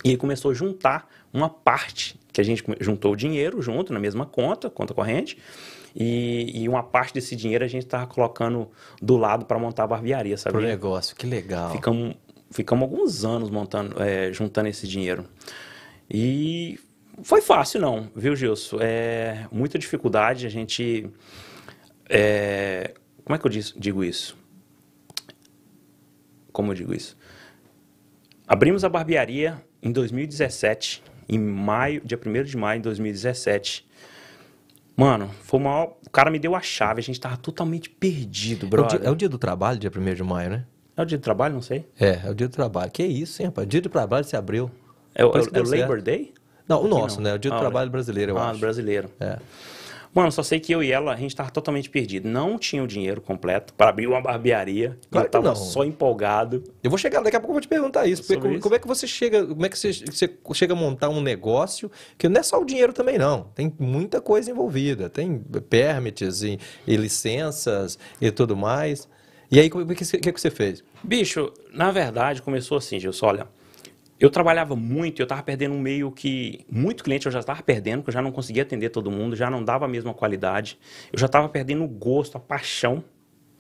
[0.04, 4.26] E começou a juntar uma parte, que a gente juntou o dinheiro junto na mesma
[4.26, 5.38] conta, conta corrente,
[5.96, 8.70] e, e uma parte desse dinheiro a gente estava colocando
[9.02, 10.62] do lado para montar a barbearia, Pro sabe?
[10.62, 11.72] negócio, que legal.
[11.72, 12.16] Ficamos
[12.52, 15.26] ficamos alguns anos montando, é, juntando esse dinheiro.
[16.10, 16.80] E
[17.24, 18.78] foi fácil, não, viu, Gilson?
[18.82, 21.10] É, muita dificuldade, a gente.
[22.10, 24.38] É, como é que eu digo isso?
[26.52, 27.16] Como eu digo isso?
[28.48, 33.88] Abrimos a barbearia em 2017, em maio, dia 1 de maio de 2017.
[35.00, 35.98] Mano, foi o maior.
[36.06, 39.10] O cara me deu a chave, a gente tava totalmente perdido, É o, dia, é
[39.12, 40.66] o dia do trabalho, dia 1 de maio, né?
[40.98, 41.54] É o dia do trabalho?
[41.54, 41.86] Não sei.
[42.00, 42.92] É, é o dia do trabalho.
[42.92, 43.68] Que isso, hein, rapaz?
[43.68, 44.70] Dia do trabalho se abriu.
[45.16, 46.02] É, o- é o Labor certo.
[46.02, 46.34] Day?
[46.68, 47.24] Não, o nosso, não.
[47.32, 47.34] né?
[47.36, 48.60] O dia do Ah, trabalho brasileiro, eu ah, acho.
[48.60, 49.10] brasileiro.
[49.20, 49.40] É.
[50.14, 52.28] Mano, só sei que eu e ela, a gente tava totalmente perdido.
[52.28, 54.98] Não tinha o dinheiro completo para abrir uma barbearia.
[55.12, 56.64] Claro eu que tava só empolgado.
[56.84, 58.24] Eu vou chegar, daqui a pouco eu vou te perguntar isso.
[58.24, 58.64] porque como, isso?
[58.64, 61.92] como é que você chega, como é que você, você chega a montar um negócio
[62.18, 63.44] que não é só o dinheiro também, não.
[63.56, 65.10] Tem muita coisa envolvida.
[65.10, 69.08] Tem permits e, e licenças e tudo mais.
[69.52, 70.84] E aí, é que, o que, que você fez?
[71.04, 73.26] Bicho, na verdade, começou assim, Gilson.
[73.26, 73.48] Olha,
[74.20, 76.66] eu trabalhava muito, eu tava perdendo um meio que.
[76.70, 79.50] Muito cliente eu já tava perdendo, porque eu já não conseguia atender todo mundo, já
[79.50, 80.78] não dava a mesma qualidade.
[81.12, 83.04] Eu já tava perdendo o gosto, a paixão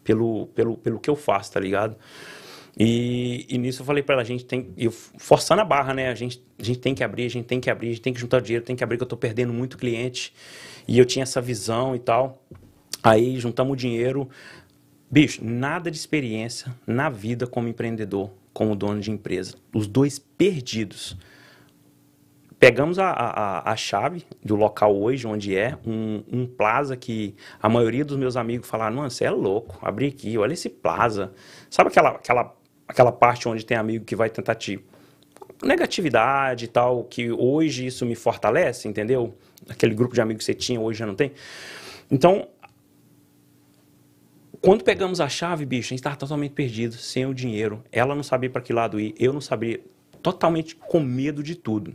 [0.03, 1.95] pelo, pelo, pelo que eu faço, tá ligado?
[2.77, 4.73] E, e nisso eu falei pra ela, a gente tem.
[4.77, 6.09] Eu forçando a barra, né?
[6.09, 8.13] A gente, a gente tem que abrir, a gente tem que abrir, a gente tem
[8.13, 10.33] que juntar dinheiro, tem que abrir, que eu tô perdendo muito cliente.
[10.85, 12.43] E eu tinha essa visão e tal.
[13.01, 14.29] Aí juntamos o dinheiro.
[15.09, 19.55] Bicho, nada de experiência na vida como empreendedor, como dono de empresa.
[19.73, 21.17] Os dois perdidos.
[22.59, 27.69] Pegamos a, a, a chave do local hoje, onde é, um, um plaza que a
[27.69, 31.31] maioria dos meus amigos falaram, mano, você é louco, abri aqui, olha esse plaza.
[31.69, 32.53] Sabe aquela, aquela,
[32.85, 34.77] aquela parte onde tem amigo que vai tentar te...
[35.63, 39.37] Negatividade e tal, que hoje isso me fortalece, entendeu?
[39.69, 41.31] Aquele grupo de amigos que você tinha, hoje já não tem.
[42.11, 42.45] Então,
[44.61, 47.83] quando pegamos a chave, bicho, a gente estava totalmente perdido, sem o dinheiro.
[47.91, 49.79] Ela não sabia para que lado ir, eu não sabia,
[50.21, 51.93] totalmente com medo de tudo.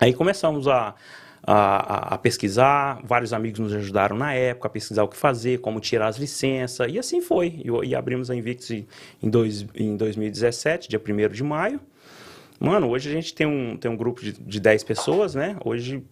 [0.00, 0.96] Aí começamos a,
[1.44, 5.78] a, a pesquisar, vários amigos nos ajudaram na época a pesquisar o que fazer, como
[5.78, 7.62] tirar as licenças, e assim foi.
[7.64, 11.80] E, e abrimos a Invictus em, dois, em 2017, dia 1 de maio.
[12.58, 15.56] Mano, hoje a gente tem um, tem um grupo de, de 10 pessoas, né?
[15.64, 16.02] Hoje,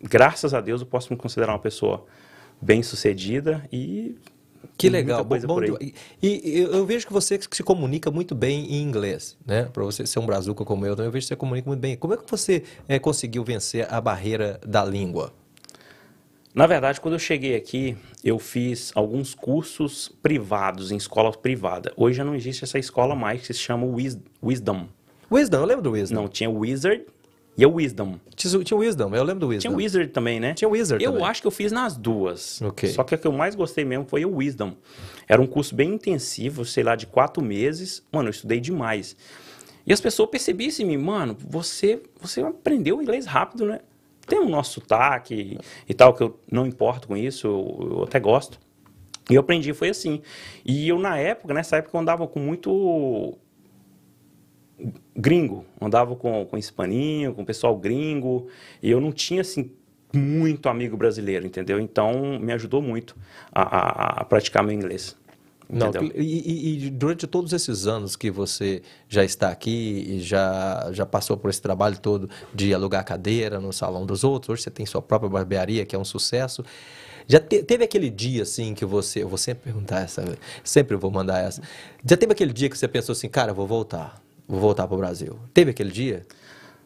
[0.00, 2.04] graças a Deus, eu posso me considerar uma pessoa
[2.60, 4.16] bem sucedida e
[4.80, 5.24] Que Muita legal.
[5.24, 9.64] Bom, bom, e, e eu vejo que você se comunica muito bem em inglês, né?
[9.64, 11.96] Para você ser um brazuca como eu, também eu vejo que você comunica muito bem.
[11.96, 15.32] Como é que você eh, conseguiu vencer a barreira da língua?
[16.54, 21.92] Na verdade, quando eu cheguei aqui, eu fiz alguns cursos privados, em escola privada.
[21.96, 24.88] Hoje já não existe essa escola mais, que se chama Wis- Wisdom.
[25.30, 26.14] Wisdom, eu lembro do Wisdom.
[26.22, 27.04] Não, tinha Wizard
[27.56, 28.18] e a Wisdom.
[28.34, 29.68] Tinha, tinha o Wisdom, eu lembro do Wisdom.
[29.68, 30.54] Tinha Wizard também, né?
[30.54, 31.26] Tinha Wizard Eu também.
[31.26, 32.62] acho que eu fiz nas duas.
[32.62, 32.88] Ok.
[32.88, 34.74] Só que a que eu mais gostei mesmo foi o Wisdom.
[35.28, 38.02] Era um curso bem intensivo, sei lá, de quatro meses.
[38.10, 39.16] Mano, eu estudei demais.
[39.86, 43.80] E as pessoas percebiam assim, em mim, mano, você, você aprendeu inglês rápido, né?
[44.26, 45.58] Tem o nosso sotaque e,
[45.88, 48.58] e tal, que eu não importo com isso, eu, eu até gosto.
[49.28, 50.22] E eu aprendi, foi assim.
[50.64, 53.36] E eu, na época, nessa época, eu andava com muito
[55.16, 55.64] gringo.
[55.80, 56.56] Andava com, com
[57.34, 58.48] com pessoal gringo.
[58.82, 59.70] E eu não tinha, assim,
[60.12, 61.78] muito amigo brasileiro, entendeu?
[61.80, 63.16] Então, me ajudou muito
[63.52, 65.16] a, a- a praticar meu inglês.
[65.72, 71.06] Não, e, e- durante todos esses anos que você já está aqui e já, já
[71.06, 74.84] passou por esse trabalho todo de alugar cadeira no salão dos outros, hoje você tem
[74.84, 76.64] sua própria barbearia, que é um sucesso.
[77.28, 81.10] Já te- teve aquele dia assim que você, eu vou sempre perguntar essa, sempre vou
[81.12, 81.62] mandar essa.
[82.04, 84.94] Já teve aquele dia que você pensou assim, cara, eu vou voltar, vou voltar para
[84.94, 85.38] o Brasil.
[85.54, 86.26] Teve aquele dia?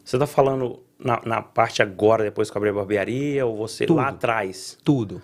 [0.03, 3.85] Você tá falando na, na parte agora, depois que eu abri a barbearia, ou você
[3.85, 3.97] Tudo.
[3.97, 4.77] lá atrás?
[4.83, 5.21] Tudo.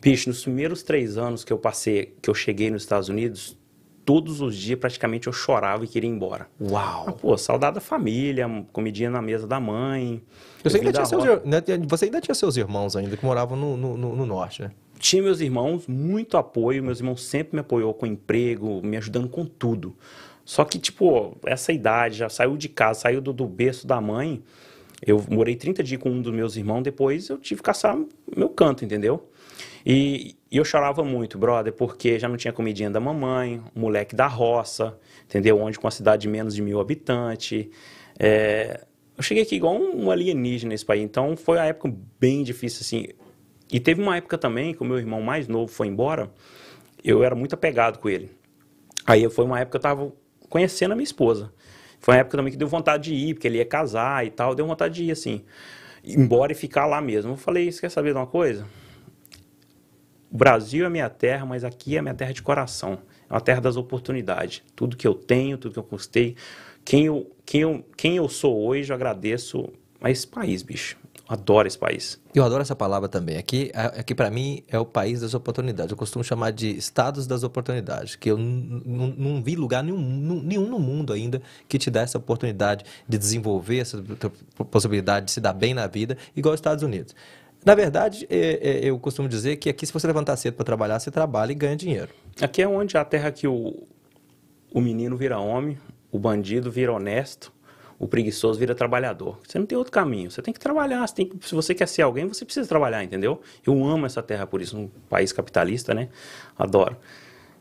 [0.00, 3.56] Bicho, nos primeiros três anos que eu passei, que eu cheguei nos Estados Unidos,
[4.04, 6.48] todos os dias praticamente eu chorava e queria ir embora.
[6.60, 6.64] Ah,
[7.04, 7.12] Uau.
[7.20, 10.22] pô, saudade da família, comidinha na mesa da mãe.
[10.64, 13.76] Você ainda, da tinha seus, né, você ainda tinha seus irmãos ainda que moravam no,
[13.76, 14.70] no, no- no norte, né?
[14.98, 16.82] Tinha meus irmãos, muito apoio.
[16.82, 19.96] Meus irmãos sempre me apoiou com emprego, me ajudando com tudo.
[20.44, 24.42] Só que, tipo, essa idade, já saiu de casa, saiu do, do berço da mãe.
[25.04, 27.98] Eu morei 30 dias com um dos meus irmãos, depois eu tive que caçar
[28.36, 29.28] meu canto, entendeu?
[29.84, 34.26] E, e eu chorava muito, brother, porque já não tinha comidinha da mamãe, moleque da
[34.26, 35.60] roça, entendeu?
[35.60, 37.66] Onde com uma cidade de menos de mil habitantes.
[38.18, 38.84] É,
[39.16, 43.08] eu cheguei aqui igual um alienígena nesse país, então foi uma época bem difícil, assim.
[43.72, 46.30] E teve uma época também que o meu irmão mais novo foi embora,
[47.02, 48.30] eu era muito apegado com ele.
[49.04, 50.12] Aí foi uma época que eu tava
[50.52, 51.52] conhecendo a minha esposa.
[51.98, 54.54] Foi uma época também que deu vontade de ir, porque ele ia casar e tal,
[54.54, 55.42] deu vontade de ir, assim.
[56.04, 57.32] Embora e ficar lá mesmo.
[57.32, 58.66] Eu falei, você quer saber de uma coisa?
[60.32, 62.98] o Brasil é minha terra, mas aqui é minha terra de coração.
[63.28, 64.62] É uma terra das oportunidades.
[64.74, 66.36] Tudo que eu tenho, tudo que eu custei,
[66.84, 70.96] quem eu, quem eu, quem eu sou hoje, eu agradeço a esse país, bicho.
[71.32, 72.20] Adoro esse país.
[72.34, 73.38] Eu adoro essa palavra também.
[73.38, 75.90] Aqui, aqui para mim, é o país das oportunidades.
[75.90, 79.98] Eu costumo chamar de estados das oportunidades, que eu não vi lugar nenhum,
[80.42, 84.04] nenhum no mundo ainda que te dê essa oportunidade de desenvolver essa
[84.70, 87.14] possibilidade de se dar bem na vida, igual os Estados Unidos.
[87.64, 91.00] Na verdade, é, é, eu costumo dizer que aqui, se você levantar cedo para trabalhar,
[91.00, 92.10] você trabalha e ganha dinheiro.
[92.42, 93.86] Aqui é onde a terra que o,
[94.70, 95.78] o menino vira homem,
[96.10, 97.50] o bandido vira honesto,
[98.02, 99.38] o preguiçoso vira trabalhador.
[99.46, 100.28] Você não tem outro caminho.
[100.28, 101.06] Você tem que trabalhar.
[101.06, 103.40] Você tem que, se você quer ser alguém, você precisa trabalhar, entendeu?
[103.64, 104.76] Eu amo essa terra por isso.
[104.76, 106.08] Um país capitalista, né?
[106.58, 106.96] Adoro.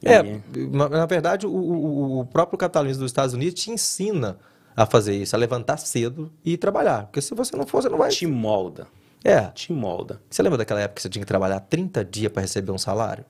[0.03, 4.39] é, na verdade, o, o, próprio capitalismo dos Estados Unidos te ensina
[4.75, 7.03] a fazer isso, a levantar cedo e trabalhar.
[7.03, 8.09] Porque se você não for, você não vai.
[8.09, 8.87] Te molda.
[9.23, 9.41] É.
[9.49, 10.19] Te molda.
[10.27, 13.23] Você lembra daquela época que você tinha que trabalhar 30 dias para receber um salário?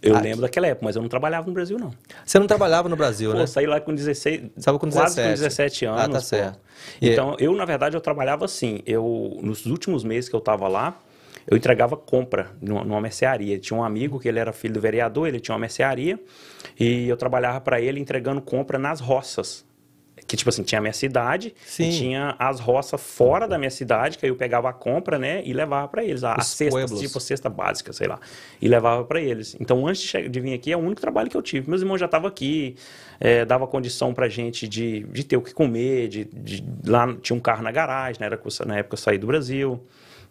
[0.00, 0.24] Eu Aqui.
[0.24, 1.90] lembro daquela época, mas eu não trabalhava no Brasil, não.
[2.24, 3.42] Você não trabalhava no Brasil, pô, né?
[3.42, 5.14] Eu saí lá com 16, Estava com 17.
[5.14, 6.00] quase com 17 anos.
[6.00, 6.58] Ah, tá certo.
[7.02, 8.80] Então, eu, na verdade, eu trabalhava assim.
[8.86, 10.96] Eu, nos últimos meses que eu estava lá,
[11.48, 13.58] eu entregava compra numa mercearia.
[13.58, 16.18] Tinha um amigo que ele era filho do vereador, ele tinha uma mercearia,
[16.78, 19.66] e eu trabalhava para ele entregando compra nas roças
[20.26, 21.88] que, tipo assim, tinha a minha cidade Sim.
[21.88, 25.42] e tinha as roças fora da minha cidade, que aí eu pegava a compra, né,
[25.44, 26.24] e levava para eles.
[26.24, 28.18] A, a cesta, tipo, cesta básica, sei lá.
[28.60, 29.56] E levava para eles.
[29.60, 31.68] Então, antes de, de, vir aqui, é o único trabalho que eu tive.
[31.68, 32.76] Meus irmãos já estavam aqui,
[33.20, 37.36] é, dava condição pra gente de, de ter o que comer, de, de lá tinha
[37.36, 39.80] um carro na garagem, né, era, na época eu saí do Brasil.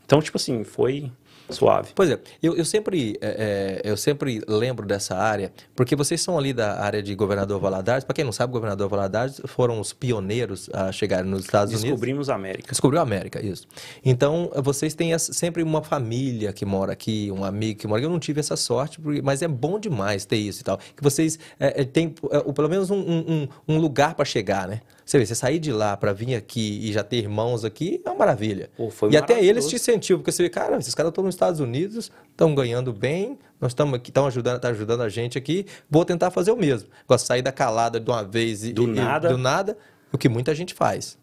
[0.05, 1.11] Então, tipo assim, foi
[1.49, 1.89] Suave.
[1.95, 6.37] Pois é, eu, eu, sempre, é, é, eu sempre lembro dessa área, porque vocês são
[6.37, 8.03] ali da área de Governador Valadares.
[8.03, 11.99] Para quem não sabe, Governador Valadares foram os pioneiros a chegarem nos Estados Descobrimos Unidos.
[11.99, 12.71] Descobrimos a América.
[12.71, 13.67] Descobriu a América, isso.
[14.03, 18.05] Então, vocês têm sempre uma família que mora aqui, um amigo que mora aqui.
[18.05, 20.77] Eu não tive essa sorte, mas é bom demais ter isso e tal.
[20.77, 24.81] Que vocês é, é têm é, pelo menos um, um, um lugar para chegar, né?
[25.07, 28.09] Você vê, você sair de lá para vir aqui e já ter irmãos aqui é
[28.09, 28.69] uma maravilha.
[28.75, 32.11] Pô, e até eles te incentivam, porque você vê, cara, esses caras estão Estados Unidos,
[32.29, 36.31] estão ganhando bem, nós estamos aqui, estão ajudando, tá ajudando a gente aqui, vou tentar
[36.31, 36.89] fazer o mesmo.
[37.07, 39.77] Gosto de sair da calada de uma vez e do e, nada, do nada,
[40.11, 41.17] o que muita gente faz.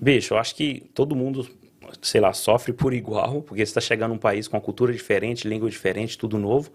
[0.00, 1.46] Bicho, eu acho que todo mundo
[2.00, 5.46] sei lá, sofre por igual, porque você está chegando num país com uma cultura diferente,
[5.46, 6.70] língua diferente, tudo novo.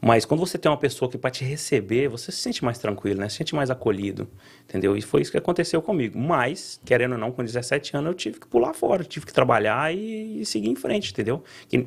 [0.00, 3.20] Mas quando você tem uma pessoa que para te receber, você se sente mais tranquilo,
[3.20, 3.28] né?
[3.28, 4.26] Se sente mais acolhido,
[4.64, 4.96] entendeu?
[4.96, 6.18] E foi isso que aconteceu comigo.
[6.18, 9.94] Mas, querendo ou não, com 17 anos eu tive que pular fora, tive que trabalhar
[9.94, 11.44] e, e seguir em frente, entendeu?
[11.68, 11.86] Que,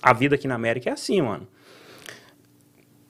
[0.00, 1.48] a vida aqui na América é assim, mano.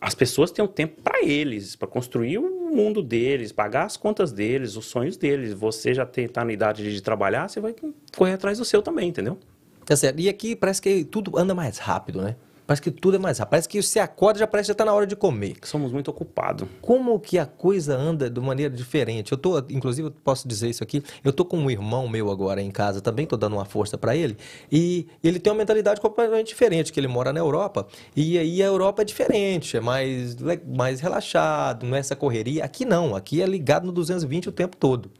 [0.01, 4.33] As pessoas têm um tempo para eles, para construir o mundo deles, pagar as contas
[4.33, 5.53] deles, os sonhos deles.
[5.53, 7.75] Você já está na idade de trabalhar, você vai
[8.17, 9.37] correr atrás do seu também, entendeu?
[9.85, 10.21] Tá certo.
[10.21, 12.37] E aqui parece que tudo anda mais rápido, né?
[12.69, 13.53] Parece que tudo é mais rápido.
[13.53, 15.57] Parece que você acorda já parece que já está na hora de comer.
[15.63, 16.69] Somos muito ocupados.
[16.83, 19.33] Como que a coisa anda de maneira diferente?
[19.33, 21.03] Eu tô, inclusive, eu posso dizer isso aqui.
[21.25, 24.15] Eu tô com um irmão meu agora em casa, também tô dando uma força para
[24.15, 24.37] ele.
[24.71, 27.87] E ele tem uma mentalidade completamente diferente, que ele mora na Europa.
[28.15, 32.67] E aí a Europa é diferente, é mais, mais relaxado, não é essa correria.
[32.67, 35.11] Aqui não, aqui é ligado no 220 o tempo todo.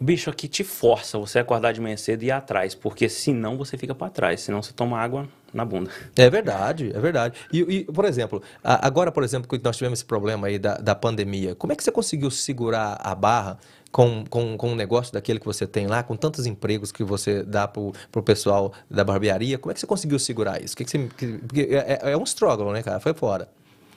[0.00, 3.08] O bicho aqui te força você a acordar de manhã cedo e ir atrás, porque
[3.08, 5.90] senão você fica para trás, senão você toma água na bunda.
[6.16, 7.38] É verdade, é verdade.
[7.52, 10.94] E, e, por exemplo, agora, por exemplo, que nós tivemos esse problema aí da, da
[10.94, 13.58] pandemia, como é que você conseguiu segurar a barra
[13.90, 17.42] com, com, com um negócio daquele que você tem lá, com tantos empregos que você
[17.42, 19.58] dá pro, pro pessoal da barbearia?
[19.58, 20.76] Como é que você conseguiu segurar isso?
[20.76, 21.08] Que que você,
[21.52, 23.00] que, é, é, é um struggle, né, cara?
[23.00, 23.48] Foi fora.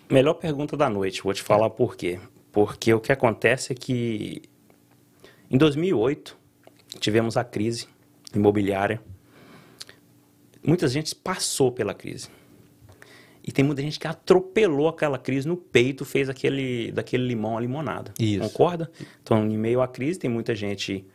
[0.09, 2.19] Melhor pergunta da noite, vou te falar por quê.
[2.51, 4.41] Porque o que acontece é que
[5.49, 6.35] em 2008,
[6.99, 7.87] tivemos a crise
[8.33, 8.99] imobiliária.
[10.65, 12.29] Muita gente passou pela crise.
[13.47, 17.61] E tem muita gente que atropelou aquela crise no peito, fez aquele, daquele limão a
[17.61, 18.11] limonada.
[18.19, 18.39] Isso.
[18.39, 18.89] Concorda?
[19.21, 21.05] Então, em meio à crise, tem muita gente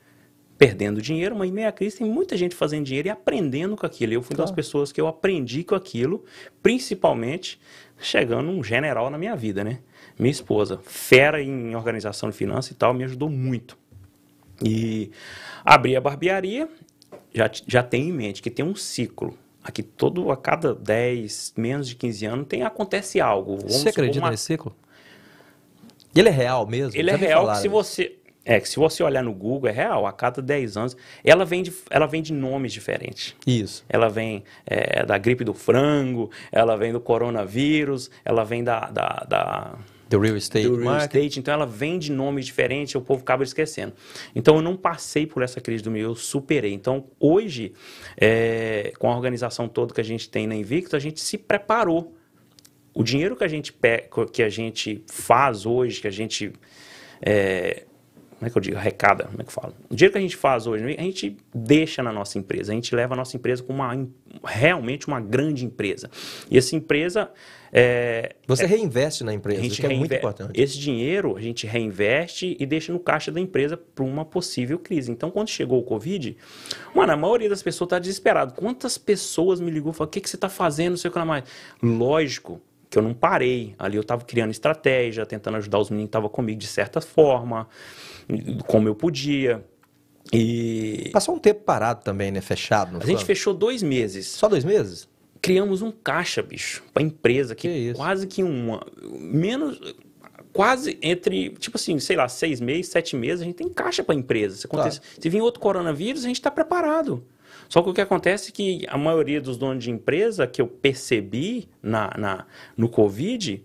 [0.56, 3.84] perdendo dinheiro, mas em meio à crise tem muita gente fazendo dinheiro e aprendendo com
[3.84, 4.12] aquilo.
[4.12, 4.48] Eu fui claro.
[4.48, 6.22] das pessoas que eu aprendi com aquilo,
[6.62, 7.58] principalmente
[7.98, 9.80] chegando um general na minha vida, né?
[10.18, 13.76] Minha esposa, fera em organização de finanças e tal, me ajudou muito.
[14.62, 15.10] E
[15.64, 16.68] abrir a barbearia,
[17.32, 19.36] já, já tem em mente que tem um ciclo.
[19.62, 23.56] Aqui todo, a cada 10, menos de 15 anos, tem, acontece algo.
[23.58, 24.30] Vamos você acredita uma...
[24.30, 24.74] nesse ciclo?
[26.14, 26.98] Ele é real mesmo?
[26.98, 28.16] Ele é real que se você...
[28.42, 31.62] É, que se você olhar no Google, é real, a cada 10 anos, ela vem
[31.62, 33.36] de, ela vem de nomes diferentes.
[33.46, 33.84] Isso.
[33.86, 39.26] Ela vem é, da gripe do frango, ela vem do coronavírus, ela vem da, da,
[39.28, 39.78] da
[40.10, 41.14] Do real estate do real market.
[41.14, 43.92] estate, então ela vem de nome diferente, o povo acaba esquecendo.
[44.34, 46.72] Então eu não passei por essa crise do meu, eu superei.
[46.72, 47.72] Então hoje,
[48.16, 52.16] é, com a organização toda que a gente tem na Invicto, a gente se preparou.
[52.92, 53.72] O dinheiro que a gente,
[54.32, 56.52] que a gente faz hoje, que a gente
[57.22, 57.84] é,
[58.40, 59.74] como é que eu digo, arrecada, como é que eu falo?
[59.90, 62.94] O dinheiro que a gente faz hoje, a gente deixa na nossa empresa, a gente
[62.94, 64.08] leva a nossa empresa como uma,
[64.42, 66.10] realmente uma grande empresa.
[66.50, 67.30] E essa empresa,
[67.70, 70.58] é, Você reinveste na empresa, isso é muito importante.
[70.58, 75.12] Esse dinheiro a gente reinveste e deixa no caixa da empresa para uma possível crise.
[75.12, 76.34] Então, quando chegou o Covid,
[76.94, 78.52] mano, a maioria das pessoas está desesperada.
[78.52, 81.12] Quantas pessoas me ligou e falaram, o que, que você está fazendo, não sei o
[81.12, 81.44] que lá mais.
[81.82, 82.58] Lógico
[82.90, 83.74] que eu não parei.
[83.78, 87.68] Ali eu estava criando estratégia, tentando ajudar os meninos que estavam comigo de certa forma,
[88.66, 89.64] como eu podia.
[90.32, 92.40] E Passou um tempo parado também, né?
[92.40, 92.98] Fechado.
[93.00, 95.08] A gente fechou dois meses Só dois meses?
[95.40, 97.96] criamos um caixa, bicho, para empresa que, Que isso?
[97.96, 98.86] quase que uma
[99.18, 99.80] menos
[100.52, 104.14] quase entre tipo assim, sei lá, seis meses, sete meses a gente tem caixa para
[104.14, 104.56] empresa.
[104.56, 107.24] Se acontece, se vir outro coronavírus a gente está preparado.
[107.70, 110.66] Só que o que acontece é que a maioria dos donos de empresa que eu
[110.66, 112.46] percebi na, na
[112.76, 113.64] no Covid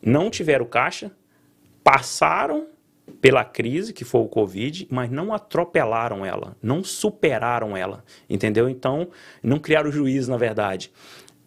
[0.00, 1.12] não tiveram caixa,
[1.84, 2.68] passaram
[3.20, 8.66] pela crise que foi o Covid, mas não atropelaram ela, não superaram ela, entendeu?
[8.66, 9.08] Então,
[9.42, 10.90] não criaram juízo, na verdade.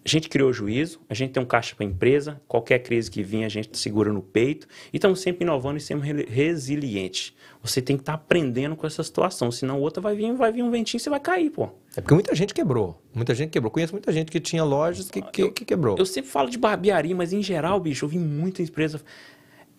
[0.05, 3.23] A gente criou juízo, a gente tem um caixa para a empresa, qualquer crise que
[3.23, 7.35] vinha a gente segura no peito e estamos sempre inovando e sempre re- resiliente.
[7.63, 10.69] Você tem que estar aprendendo com essa situação, senão outra vai vir, vai vir um
[10.69, 11.69] ventinho e você vai cair, pô.
[11.97, 13.01] É porque muita gente quebrou.
[13.15, 13.71] Muita gente quebrou.
[13.71, 15.97] Conheço muita gente que tinha lojas que, que, que quebrou.
[15.97, 19.01] Eu sempre falo de barbearia, mas em geral, bicho, eu vi muita empresa.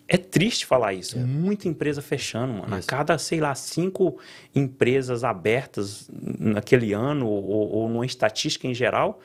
[0.08, 1.16] É triste falar isso.
[1.20, 2.74] Muita empresa fechando, mano.
[2.74, 2.88] A Isso.
[2.88, 4.18] cada, sei lá, cinco
[4.52, 6.08] empresas abertas
[6.38, 9.20] naquele ano, ou, ou numa estatística em geral,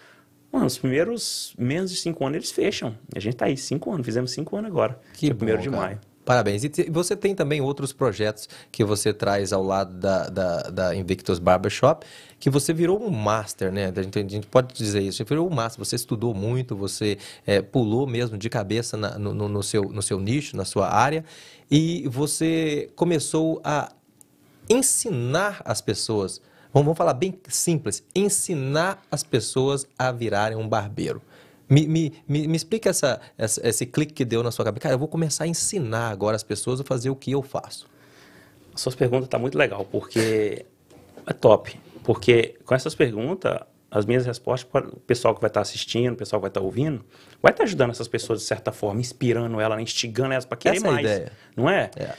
[0.52, 2.96] mano, os primeiros menos de cinco anos eles fecham.
[3.16, 5.00] A gente tá aí, cinco anos, fizemos cinco anos agora.
[5.14, 5.82] Que Dia primeiro bom, de cara.
[5.84, 6.00] maio.
[6.24, 6.64] Parabéns.
[6.64, 11.40] E você tem também outros projetos que você traz ao lado da, da, da Invictus
[11.40, 12.06] Barbershop,
[12.40, 13.92] que você virou um master, né?
[13.94, 15.18] A gente, a gente pode dizer isso.
[15.18, 15.84] Você virou um master.
[15.84, 20.20] Você estudou muito, você eh, pulou mesmo de cabeça na- no- no seu, no seu
[20.20, 21.26] nicho, na sua área,
[21.72, 23.92] e você começou a
[24.70, 26.40] ensinar as pessoas.
[26.74, 31.22] Vamos, vamos falar bem simples: ensinar as pessoas a virarem um barbeiro.
[31.70, 34.82] Me, me, me, me explica essa, essa- esse clique que deu na sua cabeça.
[34.82, 37.88] Cara, eu vou começar a ensinar agora as pessoas a fazer o que eu faço.
[38.74, 40.66] A sua pergunta tá muito legal, porque
[41.26, 41.80] é top.
[42.04, 43.58] Porque com essas perguntas,
[43.90, 46.62] as minhas respostas para o pessoal que vai estar assistindo, o pessoal que vai estar
[46.62, 47.06] ouvindo,
[47.42, 50.88] vai estar ajudando essas pessoas de certa forma, inspirando elas, instigando elas para querer Essa
[50.88, 51.06] é mais.
[51.06, 51.32] ideia.
[51.56, 51.90] Não é?
[51.96, 52.14] É.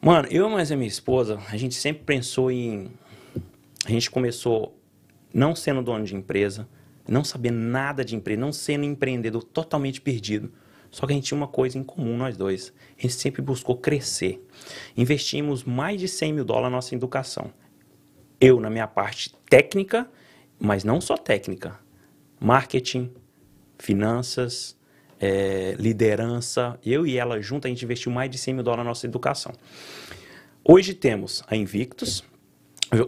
[0.00, 2.90] Mano, eu mais a minha esposa, a gente sempre pensou em.
[3.88, 4.78] A gente começou
[5.32, 6.68] não sendo dono de empresa,
[7.08, 10.52] não sabendo nada de empresa, não sendo empreendedor, totalmente perdido.
[10.90, 12.70] Só que a gente tinha uma coisa em comum, nós dois.
[12.98, 14.46] A gente sempre buscou crescer.
[14.94, 17.50] Investimos mais de 100 mil dólares na nossa educação.
[18.38, 20.06] Eu, na minha parte técnica,
[20.58, 21.80] mas não só técnica.
[22.38, 23.10] Marketing,
[23.78, 24.76] finanças,
[25.18, 26.78] eh, liderança.
[26.84, 29.54] Eu e ela junto, a gente investiu mais de 100 mil dólares na nossa educação.
[30.62, 32.22] Hoje temos a Invictus.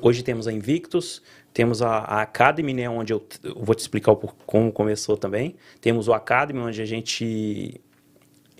[0.02, 1.22] Hoje temos a Invictus,
[1.54, 4.14] temos a, a Academy, né, onde eu, eu vou te explicar
[4.44, 5.56] como começou também.
[5.80, 7.80] Temos o Academy, onde a gente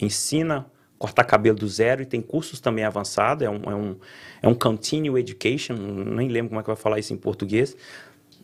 [0.00, 0.66] ensina
[0.98, 3.46] cortar cabelo do zero e tem cursos também avançados.
[3.46, 3.96] É um, é um,
[4.42, 7.76] é um Continue Education, nem lembro como é que vai falar isso em português.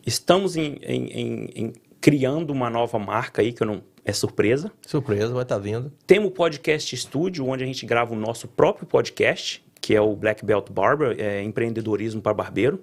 [0.04, 4.70] Estamos em, em- em- em criando uma nova marca aí, que eu não, é surpresa.
[4.86, 5.90] Surpresa, vai estar vindo.
[6.06, 10.16] Temos o Podcast Studio, onde a gente grava o nosso próprio podcast, que é o
[10.16, 12.82] Black Belt Barber, é, empreendedorismo para barbeiro,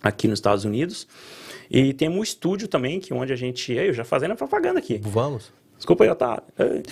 [0.00, 1.08] aqui nos Estados Unidos.
[1.68, 3.72] E temos o estúdio também, que onde a gente...
[3.72, 5.00] Eu já fazendo a propaganda aqui.
[5.02, 5.52] Vamos.
[5.76, 6.44] Desculpa aí, Otávio.
[6.56, 6.82] É.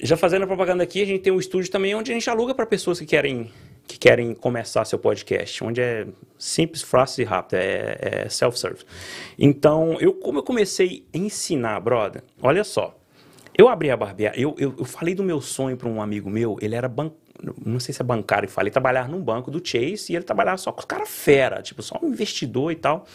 [0.00, 2.54] Já fazendo a propaganda aqui, a gente tem um estúdio também onde a gente aluga
[2.54, 3.50] para pessoas que querem,
[3.86, 6.06] que querem começar seu podcast, onde é
[6.38, 8.86] simples, fácil e rápido, é, é self-service.
[9.38, 12.98] Então, eu, como eu comecei a ensinar, brother, olha só,
[13.58, 16.56] eu abri a barbearia, eu, eu, eu falei do meu sonho para um amigo meu,
[16.62, 17.12] ele era ban...
[17.64, 20.72] não sei se é bancário, falei, trabalhar num banco do Chase e ele trabalhava só
[20.72, 23.06] com os caras fera, tipo, só um investidor e tal.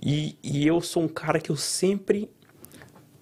[0.00, 2.30] E, e eu sou um cara que eu sempre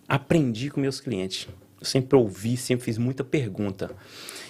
[0.09, 1.49] aprendi com meus clientes.
[1.81, 3.91] Eu sempre ouvi, sempre fiz muita pergunta.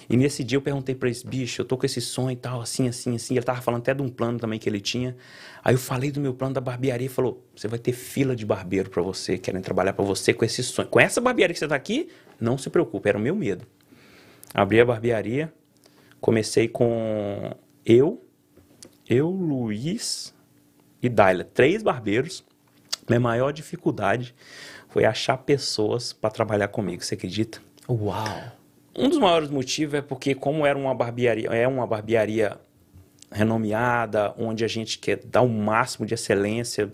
[0.09, 2.61] E nesse dia eu perguntei para esse bicho, eu tô com esse sonho e tal,
[2.61, 3.35] assim, assim, assim.
[3.35, 5.15] Ele tava falando até de um plano também que ele tinha.
[5.61, 8.45] Aí eu falei do meu plano da barbearia e falou: "Você vai ter fila de
[8.45, 10.87] barbeiro para você, querem trabalhar para você com esse sonho.
[10.87, 12.07] Com essa barbearia que você tá aqui,
[12.39, 13.65] não se preocupe, era o meu medo."
[14.53, 15.53] Abri a barbearia,
[16.19, 17.55] comecei com
[17.85, 18.25] eu,
[19.07, 20.33] eu, Luiz
[21.01, 22.43] e Daila, três barbeiros.
[23.07, 24.35] Minha maior dificuldade
[24.89, 27.61] foi achar pessoas para trabalhar comigo, você acredita?
[27.87, 28.51] Uau.
[28.97, 32.59] Um dos maiores motivos é porque, como era uma barbearia, é uma barbearia
[33.31, 36.91] renomeada, onde a gente quer dar o máximo de excelência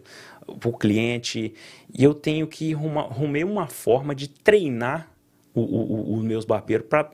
[0.59, 1.53] para o cliente,
[1.93, 3.07] e eu tenho que arrumar
[3.45, 5.09] uma forma de treinar
[5.55, 7.09] os meus barbeiros para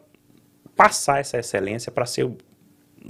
[0.80, 2.32] passar essa excelência, para ser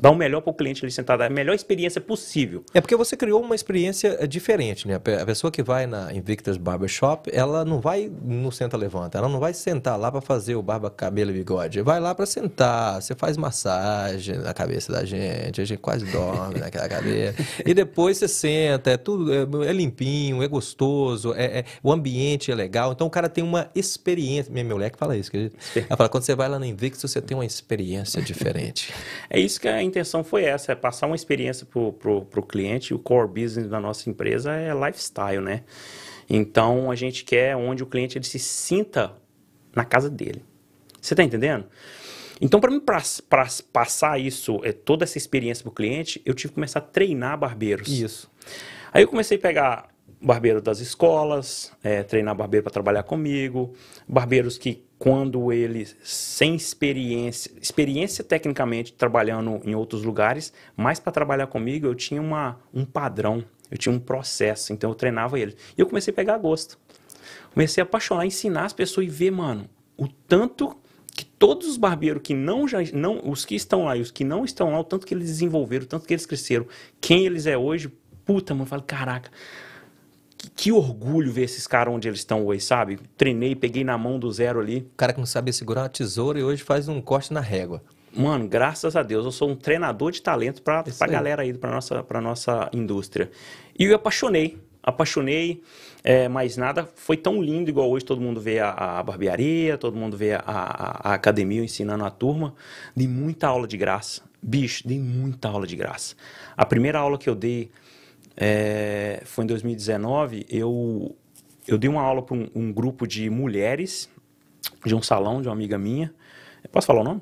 [0.01, 2.63] dar o melhor para o cliente ali sentado, a melhor experiência possível.
[2.73, 4.95] É porque você criou uma experiência eh, diferente, né?
[4.95, 9.39] A pessoa que vai na Invictus Barbershop, ela não vai no senta levanta, ela não
[9.39, 11.81] vai sentar lá para fazer o barba, cabelo e bigode.
[11.81, 16.59] Vai lá para sentar, você faz massagem na cabeça da gente, a gente quase dorme
[16.59, 17.35] naquela cadeira.
[17.65, 22.51] E depois você senta, é tudo é, é limpinho, é gostoso, é, é, o ambiente
[22.51, 22.91] é legal.
[22.91, 24.51] Então o cara tem uma experiência.
[24.51, 27.35] Minha moleque fala isso, que ela fala quando você vai lá na Invictus, você tem
[27.35, 28.93] uma experiência diferente.
[29.29, 31.79] é isso que é a intenção foi essa, é passar uma experiência para
[32.11, 32.93] o cliente.
[32.93, 35.63] O core business da nossa empresa é lifestyle, né?
[36.29, 39.13] Então, a gente quer onde o cliente ele se sinta
[39.75, 40.43] na casa dele.
[41.01, 41.65] Você está entendendo?
[42.39, 46.33] Então, para mim pra, pra passar isso, é, toda essa experiência para o cliente, eu
[46.33, 47.87] tive que começar a treinar barbeiros.
[47.89, 48.31] Isso.
[48.93, 49.88] Aí eu comecei a pegar
[50.21, 53.73] barbeiro das escolas, é, treinar barbeiro para trabalhar comigo,
[54.07, 61.47] barbeiros que quando ele sem experiência, experiência tecnicamente trabalhando em outros lugares, mas para trabalhar
[61.47, 65.55] comigo eu tinha uma, um padrão, eu tinha um processo, então eu treinava ele.
[65.77, 66.77] E eu comecei a pegar gosto.
[67.53, 70.75] Comecei a apaixonar, ensinar as pessoas e ver, mano, o tanto
[71.15, 74.23] que todos os barbeiros que não já não os que estão lá e os que
[74.23, 76.65] não estão lá, o tanto que eles desenvolveram, o tanto que eles cresceram,
[76.99, 77.89] quem eles é hoje,
[78.25, 79.31] puta, mano, eu falo, caraca,
[80.59, 82.99] que orgulho ver esses caras onde eles estão hoje, sabe?
[83.15, 84.79] Treinei, peguei na mão do zero ali.
[84.93, 87.81] O cara que não sabia segurar uma tesoura e hoje faz um corte na régua.
[88.13, 91.71] Mano, graças a Deus, eu sou um treinador de talento para a galera aí, para
[91.71, 93.31] nossa, pra nossa indústria.
[93.77, 95.63] E eu apaixonei, apaixonei,
[96.03, 99.95] é, mas nada foi tão lindo igual hoje todo mundo vê a, a barbearia, todo
[99.95, 102.53] mundo vê a, a, a academia ensinando a turma.
[102.93, 104.23] Dei muita aula de graça.
[104.43, 106.15] Bicho, dei muita aula de graça.
[106.57, 107.71] A primeira aula que eu dei
[108.41, 111.13] é, foi em 2019, eu,
[111.67, 114.09] eu dei uma aula para um, um, grupo de mulheres
[114.85, 116.13] de um salão de uma amiga minha.
[116.71, 117.21] Posso falar o nome?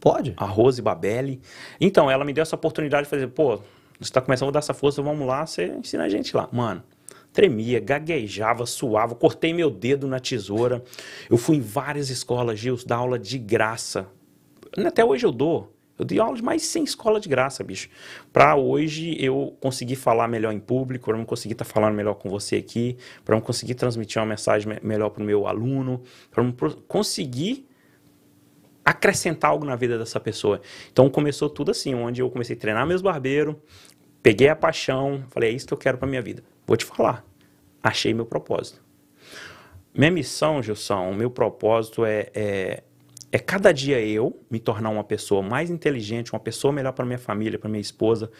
[0.00, 0.34] Pode.
[0.36, 1.40] A Rose Babelli.
[1.80, 3.64] Então, ela me deu essa oportunidade de fazer, pô, você
[4.00, 6.48] está começando a dar essa força, vamos lá, você ensina a gente lá.
[6.52, 6.82] Mano,
[7.32, 10.82] tremia, gaguejava, suava, cortei meu dedo na tesoura.
[11.30, 14.08] Eu fui em várias escolas, Gils, dar aula de graça.
[14.84, 15.75] Até hoje eu dou.
[15.98, 17.88] Eu dei aula de mais 100 escola de graça, bicho.
[18.32, 22.14] Para hoje eu conseguir falar melhor em público, para eu conseguir estar tá falando melhor
[22.14, 26.02] com você aqui, para eu conseguir transmitir uma mensagem me melhor para o meu aluno,
[26.30, 26.52] para eu
[26.86, 27.66] conseguir
[28.84, 30.60] acrescentar algo na vida dessa pessoa.
[30.92, 33.56] Então começou tudo assim, onde eu comecei a treinar meus barbeiros,
[34.22, 36.44] peguei a paixão, falei, é isso que eu quero para minha vida.
[36.66, 37.24] Vou te falar,
[37.82, 38.84] achei meu propósito.
[39.92, 42.82] Minha missão, Gilson, meu propósito é, é
[43.36, 47.18] é cada dia eu me tornar uma pessoa mais inteligente, uma pessoa melhor para minha
[47.18, 48.30] família, para minha esposa,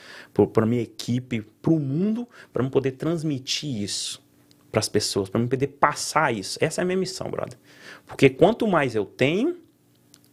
[0.55, 4.25] para minha equipe, para o mundo, para eu poder transmitir isso
[4.73, 6.57] para as pessoas, para eu poder passar isso.
[6.63, 7.59] Essa é a minha missão, brother.
[8.07, 9.59] Porque quanto mais eu tenho,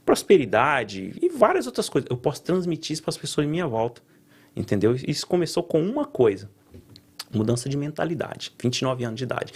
[0.05, 4.01] prosperidade e várias outras coisas, eu posso transmitir isso para as pessoas em minha volta.
[4.55, 4.95] Entendeu?
[5.05, 6.49] Isso começou com uma coisa:
[7.33, 8.53] mudança de mentalidade.
[8.61, 9.51] 29 anos de idade.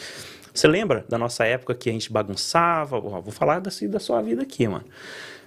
[0.57, 2.99] Você lembra da nossa época que a gente bagunçava?
[2.99, 4.85] Vou falar da, da sua vida aqui, mano.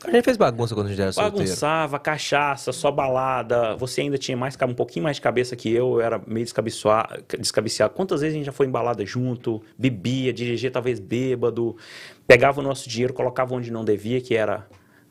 [0.04, 1.38] A gente fez bagunça quando a gente era solteiro.
[1.38, 3.74] Bagunçava, cachaça, só balada.
[3.74, 5.94] Você ainda tinha mais, um pouquinho mais de cabeça que eu.
[5.94, 7.92] Eu era meio descabiciado.
[7.92, 9.60] Quantas vezes a gente já foi em balada junto?
[9.76, 11.76] Bebia, dirigia talvez bêbado.
[12.24, 14.68] Pegava o nosso dinheiro, colocava onde não devia, que era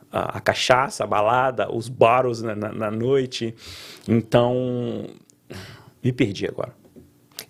[0.09, 3.53] a, a cachaça, a balada, os baros na, na, na noite.
[4.07, 5.05] Então,
[6.01, 6.78] me perdi agora.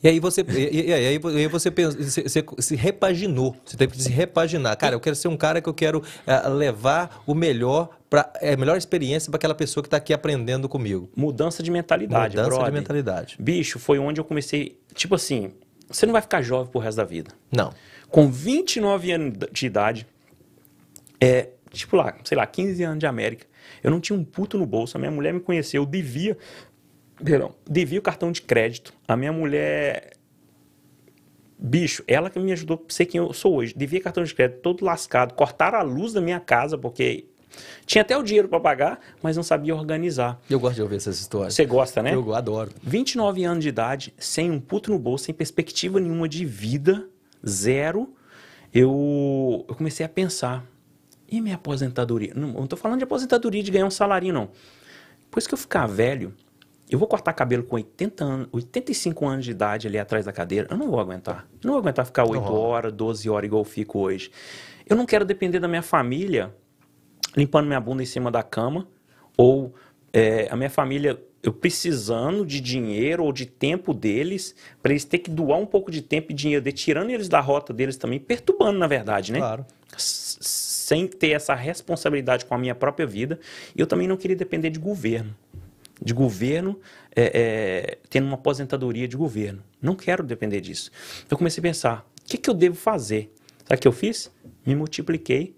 [0.04, 3.56] E aí você, e, e, aí, e aí você, pensa, você, você, se repaginou.
[3.66, 4.76] Você teve que se repaginar.
[4.78, 8.54] Cara, eu quero ser um cara que eu quero uh, levar o melhor para é
[8.54, 11.10] a melhor experiência para aquela pessoa que está aqui aprendendo comigo.
[11.16, 12.72] Mudança de mentalidade, Mudança brother.
[12.74, 13.38] de mentalidade.
[13.40, 15.52] Bicho, foi onde eu comecei, tipo assim,
[15.88, 17.32] você não vai ficar jovem pro resto da vida.
[17.52, 17.72] Não.
[18.10, 20.08] Com 29 anos de idade,
[21.22, 23.46] é, tipo lá, sei lá, 15 anos de América,
[23.84, 26.38] eu não tinha um puto no bolso, a minha mulher me conheceu, eu devia
[27.24, 28.94] Perdão, devia o cartão de crédito.
[29.08, 30.14] A minha mulher.
[31.58, 33.74] Bicho, ela que me ajudou a ser quem eu sou hoje.
[33.76, 35.34] Devia cartão de crédito todo lascado.
[35.34, 37.26] Cortaram a luz da minha casa, porque
[37.86, 40.40] tinha até o dinheiro para pagar, mas não sabia organizar.
[40.50, 41.54] Eu gosto de ouvir essas histórias.
[41.54, 42.14] Você gosta, né?
[42.14, 42.72] Eu adoro.
[42.82, 47.08] 29 anos de idade, sem um puto no bolso, sem perspectiva nenhuma de vida,
[47.46, 48.14] zero.
[48.74, 50.64] Eu, eu comecei a pensar.
[51.28, 52.34] E minha aposentadoria?
[52.36, 54.50] Não, não tô falando de aposentadoria de ganhar um salário, não.
[55.22, 56.34] Depois que eu ficar velho,
[56.90, 60.68] eu vou cortar cabelo com 80 anos, 85 anos de idade ali atrás da cadeira.
[60.72, 61.48] Eu não vou aguentar.
[61.62, 62.54] Eu não vou aguentar ficar 8 uhum.
[62.54, 64.32] horas, 12 horas igual eu fico hoje.
[64.88, 66.54] Eu não quero depender da minha família
[67.36, 68.88] limpando minha bunda em cima da cama,
[69.38, 69.74] ou
[70.12, 75.20] é, a minha família eu precisando de dinheiro ou de tempo deles, para eles ter
[75.20, 78.20] que doar um pouco de tempo e dinheiro, de, tirando eles da rota deles também,
[78.20, 79.40] perturbando, na verdade, né?
[79.40, 79.66] Claro.
[79.96, 83.40] Sem ter essa responsabilidade com a minha própria vida.
[83.74, 85.34] E eu também não queria depender de governo.
[86.02, 86.80] De governo,
[87.16, 89.64] é, é, tendo uma aposentadoria de governo.
[89.82, 90.92] Não quero depender disso.
[91.30, 93.34] Eu comecei a pensar, o que, que eu devo fazer?
[93.66, 94.32] Sabe o que eu fiz?
[94.66, 95.56] Me multipliquei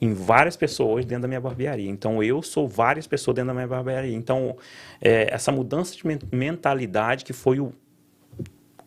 [0.00, 1.88] em várias pessoas dentro da minha barbearia.
[1.88, 4.16] Então, eu sou várias pessoas dentro da minha barbearia.
[4.16, 4.56] Então,
[5.00, 7.72] é, essa mudança de mentalidade que foi o,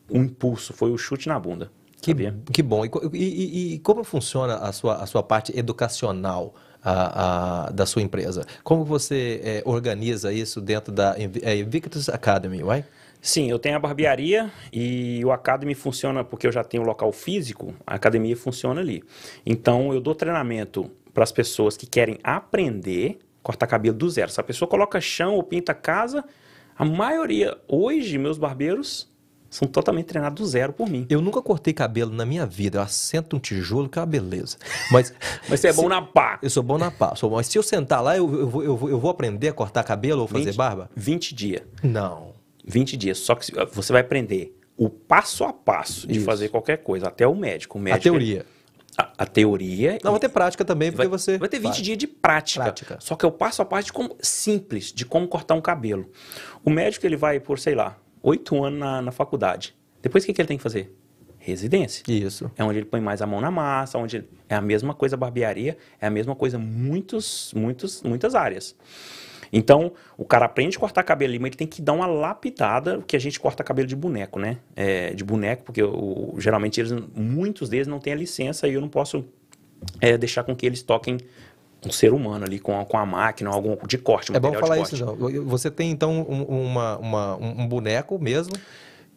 [0.09, 1.71] o impulso, foi o chute na bunda.
[2.01, 2.13] Que,
[2.51, 2.85] que bom.
[2.85, 6.53] E, e, e, como funciona a sua, a sua parte educacional
[6.85, 8.45] a, a, da sua empresa?
[8.63, 12.87] Como você é, organiza isso dentro da é, Invictus Academy, right?
[13.19, 17.11] Sim, eu tenho a barbearia e o Academy funciona porque eu já tenho o local
[17.11, 19.03] físico, a academia funciona ali.
[19.43, 24.31] Então eu dou treinamento para as pessoas que querem aprender cortar cabelo do zero.
[24.31, 26.25] Se a pessoa coloca chão ou pinta casa,
[26.75, 29.07] a maioria, hoje, meus barbeiros
[29.55, 31.05] são totalmente treinados do zero por mim.
[31.09, 32.79] Eu nunca cortei cabelo na minha vida.
[32.79, 34.57] Eu assento um tijolo, que é uma beleza.
[34.91, 35.13] Mas,
[35.47, 36.37] mas você é bom na pá.
[36.41, 37.15] Eu sou bom na pá.
[37.15, 37.37] Sou bom.
[37.37, 40.23] Mas se eu sentar lá, eu, eu, vou, eu, eu vou aprender a cortar cabelo
[40.23, 40.89] ou fazer 20, barba?
[40.93, 41.61] 20 dias.
[41.81, 42.33] Não.
[42.65, 43.17] 20 dias.
[43.19, 46.25] Só que você vai aprender o passo a passo de Isso.
[46.25, 47.77] fazer qualquer coisa, até o médico.
[47.77, 48.45] O médico a teoria.
[48.97, 49.99] A, a, teoria.
[50.03, 51.37] Não, vai ter prática também, porque vai, você.
[51.37, 51.81] Vai ter 20 vai.
[51.81, 52.97] dias de prática, prática.
[52.99, 56.09] Só que é o passo a passo de como, simples de como cortar um cabelo.
[56.61, 59.75] O médico ele vai por, sei lá, oito anos na, na faculdade.
[60.01, 60.93] Depois o que, que ele tem que fazer?
[61.37, 62.03] Residência.
[62.07, 62.51] Isso.
[62.57, 64.29] É onde ele põe mais a mão na massa, onde ele...
[64.49, 68.75] é a mesma coisa barbearia, é a mesma coisa muitos, muitos, muitas áreas.
[69.53, 73.01] Então, o cara aprende a cortar cabelo ali, mas ele tem que dar uma lapidada,
[73.05, 74.57] que a gente corta cabelo de boneco, né?
[74.75, 78.81] É, de boneco, porque o, geralmente eles, muitos deles não têm a licença e eu
[78.81, 79.23] não posso
[80.01, 81.17] é, deixar com que eles toquem
[81.85, 84.35] um ser humano ali com a, com a máquina, algum de corte.
[84.35, 85.15] É bom falar isso, não.
[85.45, 88.53] Você tem então um, uma, uma, um boneco mesmo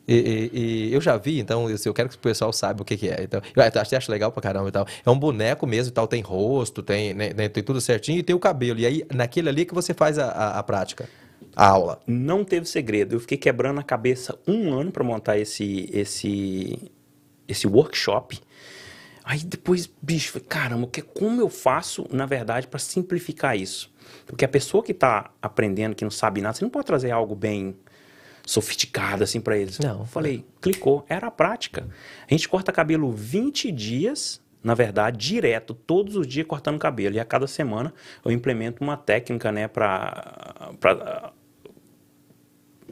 [0.08, 2.96] e, e, e, eu já vi, então eu quero que o pessoal saiba o que,
[2.96, 3.22] que é.
[3.22, 4.86] Então, eu acho, acho legal pra caramba e tal.
[5.04, 8.22] É um boneco mesmo e tal, tem rosto, tem, né, né, tem tudo certinho e
[8.22, 8.80] tem o cabelo.
[8.80, 11.06] E aí, naquele ali que você faz a, a, a prática.
[11.54, 12.00] A aula.
[12.06, 13.16] Não teve segredo.
[13.16, 16.90] Eu fiquei quebrando a cabeça um ano para montar esse, esse,
[17.46, 18.40] esse workshop.
[19.28, 23.92] Aí depois, bicho, falei, caramba, que, como eu faço, na verdade, para simplificar isso?
[24.24, 27.34] Porque a pessoa que está aprendendo, que não sabe nada, você não pode trazer algo
[27.34, 27.76] bem
[28.46, 29.78] sofisticada assim para eles.
[29.80, 30.06] Não.
[30.06, 31.86] Falei, clicou, era a prática.
[32.26, 37.14] A gente corta cabelo 20 dias, na verdade, direto, todos os dias cortando cabelo.
[37.14, 37.92] E a cada semana
[38.24, 41.34] eu implemento uma técnica, né, para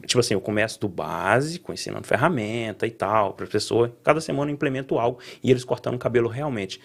[0.07, 3.95] tipo assim, eu começo do básico, ensinando ferramenta e tal, para pessoa.
[4.03, 6.81] Cada semana eu implemento algo e eles cortando o cabelo realmente.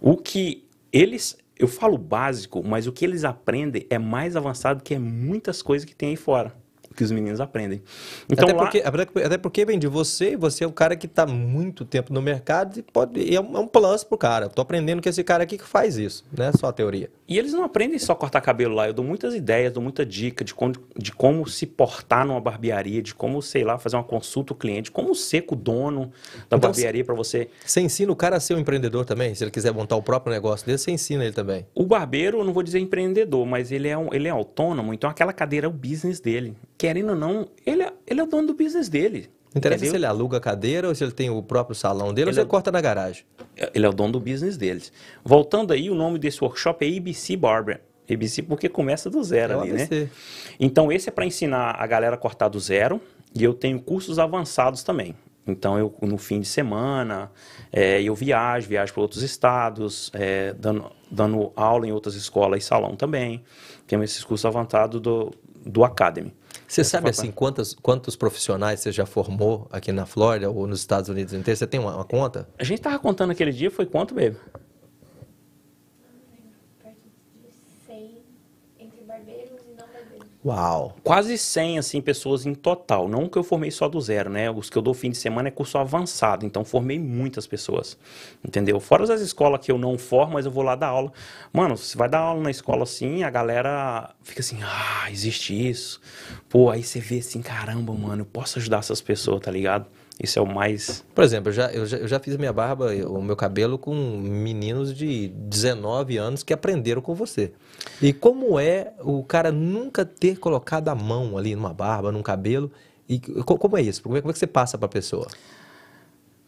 [0.00, 4.98] O que eles, eu falo básico, mas o que eles aprendem é mais avançado que
[4.98, 6.61] muitas coisas que tem aí fora
[6.92, 7.82] que os meninos aprendem.
[8.28, 8.62] Então, até, lá...
[8.62, 12.22] porque, até porque vem de você, você é o cara que está muito tempo no
[12.22, 14.46] mercado e pode e é um, é um plus pro cara.
[14.46, 16.50] Estou aprendendo que esse cara aqui que faz isso, né?
[16.58, 17.10] Só a teoria.
[17.28, 18.86] E eles não aprendem só a cortar cabelo lá.
[18.86, 23.00] Eu dou muitas ideias, dou muita dica de como, de como se portar numa barbearia,
[23.00, 26.12] de como, sei lá, fazer uma consulta ao cliente, como ser com o dono
[26.50, 27.48] da então, barbearia para você.
[27.64, 29.34] Você ensina o cara a ser um empreendedor também?
[29.34, 31.66] Se ele quiser montar o próprio negócio dele, você ensina ele também.
[31.74, 35.08] O barbeiro, eu não vou dizer empreendedor, mas ele é, um, ele é autônomo, então
[35.08, 38.48] aquela cadeira é o business dele querendo ou não, ele é, ele é o dono
[38.48, 39.30] do business dele.
[39.54, 39.90] Não interessa entendeu?
[39.92, 42.34] se ele aluga a cadeira ou se ele tem o próprio salão dele ele ou
[42.34, 43.24] se ele é, corta na garagem.
[43.56, 44.92] É, ele é o dono do business deles.
[45.22, 47.80] Voltando aí, o nome desse workshop é ABC Barber.
[48.12, 50.00] ABC porque começa do zero é ali, ABC.
[50.00, 50.10] né?
[50.58, 53.00] Então esse é para ensinar a galera a cortar do zero
[53.32, 55.14] e eu tenho cursos avançados também.
[55.46, 57.30] Então eu no fim de semana
[57.72, 62.66] é, eu viajo, viajo para outros estados, é, dando, dando aula em outras escolas e
[62.66, 63.44] salão também.
[63.86, 65.30] Temos esses cursos avançados do,
[65.64, 66.34] do Academy.
[66.72, 71.10] Você sabe assim quantos, quantos profissionais você já formou aqui na Flórida ou nos Estados
[71.10, 71.58] Unidos inteiros?
[71.58, 72.48] Você tem uma, uma conta?
[72.58, 74.36] A gente estava contando aquele dia, foi quanto, baby?
[80.44, 80.96] Uau!
[81.04, 83.08] Quase 100 assim, pessoas em total.
[83.08, 84.50] Não que eu formei só do zero, né?
[84.50, 86.44] Os que eu dou fim de semana é curso avançado.
[86.44, 87.96] Então, formei muitas pessoas.
[88.44, 88.80] Entendeu?
[88.80, 91.12] Fora as escolas que eu não formo, mas eu vou lá dar aula.
[91.52, 96.00] Mano, você vai dar aula na escola assim, a galera fica assim, ah, existe isso.
[96.48, 99.86] Pô, aí você vê assim, caramba, mano, eu posso ajudar essas pessoas, tá ligado?
[100.22, 101.04] Isso é o mais.
[101.12, 103.92] Por exemplo, eu já, eu já, eu já fiz minha barba, o meu cabelo com
[103.92, 107.52] meninos de 19 anos que aprenderam com você.
[108.00, 112.70] E como é o cara nunca ter colocado a mão ali numa barba, num cabelo?
[113.08, 114.00] E como é isso?
[114.00, 115.26] Como é, como é que você passa para a pessoa?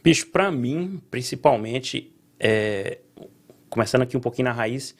[0.04, 2.98] Bicho, para mim, principalmente, é...
[3.68, 4.94] começando aqui um pouquinho na raiz,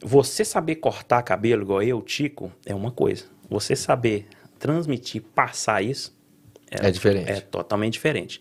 [0.00, 3.24] você saber cortar cabelo igual eu, Tico, é uma coisa.
[3.48, 6.16] Você saber transmitir, passar isso,
[6.70, 7.30] é, é, diferente.
[7.30, 8.40] É totalmente diferente.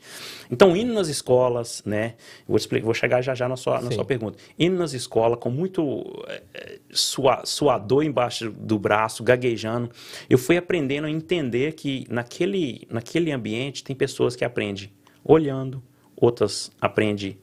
[0.51, 2.13] Então, indo nas escolas, né?
[2.47, 4.37] Vou, explicar, vou chegar já já na sua, na sua pergunta.
[4.57, 6.23] Indo nas escolas com muito
[6.53, 9.89] é, sua, suador embaixo do braço, gaguejando,
[10.29, 14.91] eu fui aprendendo a entender que naquele, naquele ambiente tem pessoas que aprendem
[15.23, 15.81] olhando,
[16.15, 17.39] outras aprendem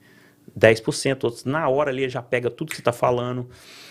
[0.59, 3.49] 10%, outras na hora ali já pega tudo que você está falando.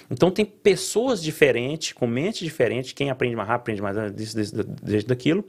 [0.09, 4.55] Então tem pessoas diferentes, com mente diferente, quem aprende mais rápido, aprende mais disso, disso,
[4.81, 5.43] disso, daquilo.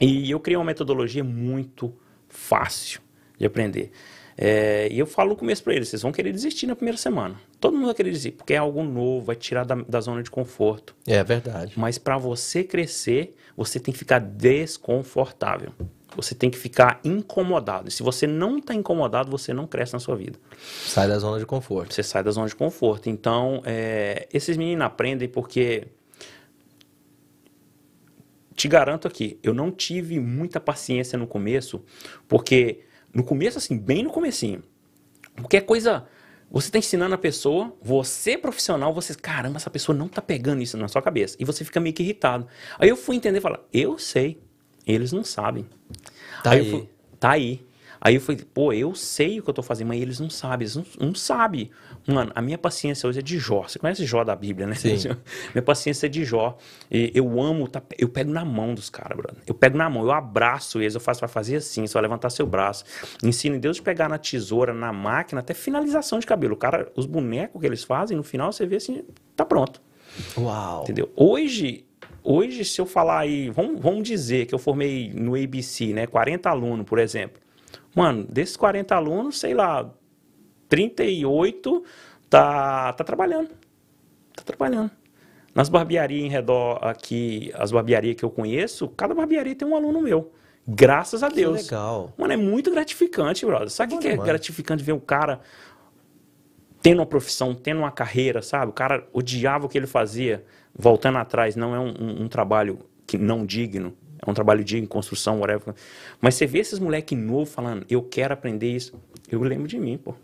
[0.00, 1.94] E eu criei uma metodologia muito
[2.28, 3.00] fácil
[3.38, 3.92] de aprender.
[4.36, 7.36] É, e eu falo no começo para eles, vocês vão querer desistir na primeira semana.
[7.60, 10.30] Todo mundo vai querer desistir, porque é algo novo, vai tirar da, da zona de
[10.30, 10.94] conforto.
[11.06, 11.74] É verdade.
[11.76, 15.72] Mas para você crescer, você tem que ficar desconfortável.
[16.16, 17.88] Você tem que ficar incomodado.
[17.88, 20.38] E se você não está incomodado, você não cresce na sua vida.
[20.86, 21.94] Sai da zona de conforto.
[21.94, 23.08] Você sai da zona de conforto.
[23.08, 25.86] Então, é, esses meninos aprendem porque
[28.62, 31.84] te garanto aqui, eu não tive muita paciência no começo,
[32.28, 34.62] porque no começo, assim, bem no comecinho,
[35.36, 36.06] porque é coisa...
[36.54, 40.76] Você está ensinando a pessoa, você profissional, você, caramba, essa pessoa não está pegando isso
[40.76, 41.34] na sua cabeça.
[41.40, 42.46] E você fica meio que irritado.
[42.78, 44.38] Aí eu fui entender e falar, eu sei,
[44.86, 45.64] eles não sabem.
[46.44, 46.60] Tá aí.
[46.60, 46.70] aí.
[46.70, 46.88] Fui,
[47.18, 47.64] tá aí.
[48.04, 50.64] Aí eu falei, pô, eu sei o que eu tô fazendo, mas eles não sabem,
[50.64, 51.70] eles não, não sabem.
[52.04, 53.62] Mano, a minha paciência hoje é de Jó.
[53.62, 54.74] Você conhece Jó da Bíblia, né?
[54.74, 54.96] Sim.
[55.54, 56.58] minha paciência é de Jó.
[56.90, 59.40] E eu amo, tá, eu pego na mão dos caras, brother.
[59.46, 62.28] Eu pego na mão, eu abraço eles, eu faço, vai fazer assim, você vai levantar
[62.30, 62.84] seu braço.
[63.22, 66.54] Ensino Deus de pegar na tesoura, na máquina, até finalização de cabelo.
[66.54, 69.04] O cara, os bonecos que eles fazem, no final você vê assim,
[69.36, 69.80] tá pronto.
[70.36, 70.82] Uau.
[70.82, 71.08] Entendeu?
[71.14, 71.84] Hoje,
[72.20, 76.08] hoje se eu falar aí, vamos, vamos dizer que eu formei no ABC, né?
[76.08, 77.41] 40 alunos, por exemplo.
[77.94, 79.90] Mano, desses 40 alunos, sei lá,
[80.68, 81.84] 38
[82.28, 83.50] tá, tá trabalhando.
[84.34, 84.90] Tá trabalhando.
[85.54, 90.00] Nas barbearias em redor aqui, as barbearias que eu conheço, cada barbearia tem um aluno
[90.00, 90.32] meu.
[90.66, 91.58] Graças a Deus.
[91.58, 92.12] Que legal.
[92.16, 93.68] Mano, é muito gratificante, brother.
[93.68, 95.40] Sabe o que, é gratificante ver um cara
[96.80, 98.70] tendo uma profissão, tendo uma carreira, sabe?
[98.70, 102.78] O cara odiava o que ele fazia, voltando atrás, não é um, um, um trabalho
[103.06, 105.74] que não digno, é um trabalho de construção, whatever.
[106.20, 108.94] Mas você vê esses moleque novo falando, eu quero aprender isso.
[109.30, 110.14] Eu lembro de mim, pô.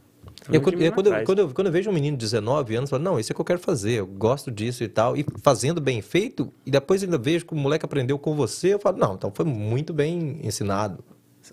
[0.50, 1.06] Eu, quando, eu, quando,
[1.38, 3.40] eu, quando, eu, vejo um menino de 19 anos, falo, não, isso é o que
[3.40, 7.18] eu quero fazer, eu gosto disso e tal, e fazendo bem feito, e depois ainda
[7.18, 11.04] vejo que o moleque aprendeu com você, eu falo, não, então foi muito bem ensinado.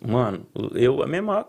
[0.05, 1.47] Mano, eu, a mesma...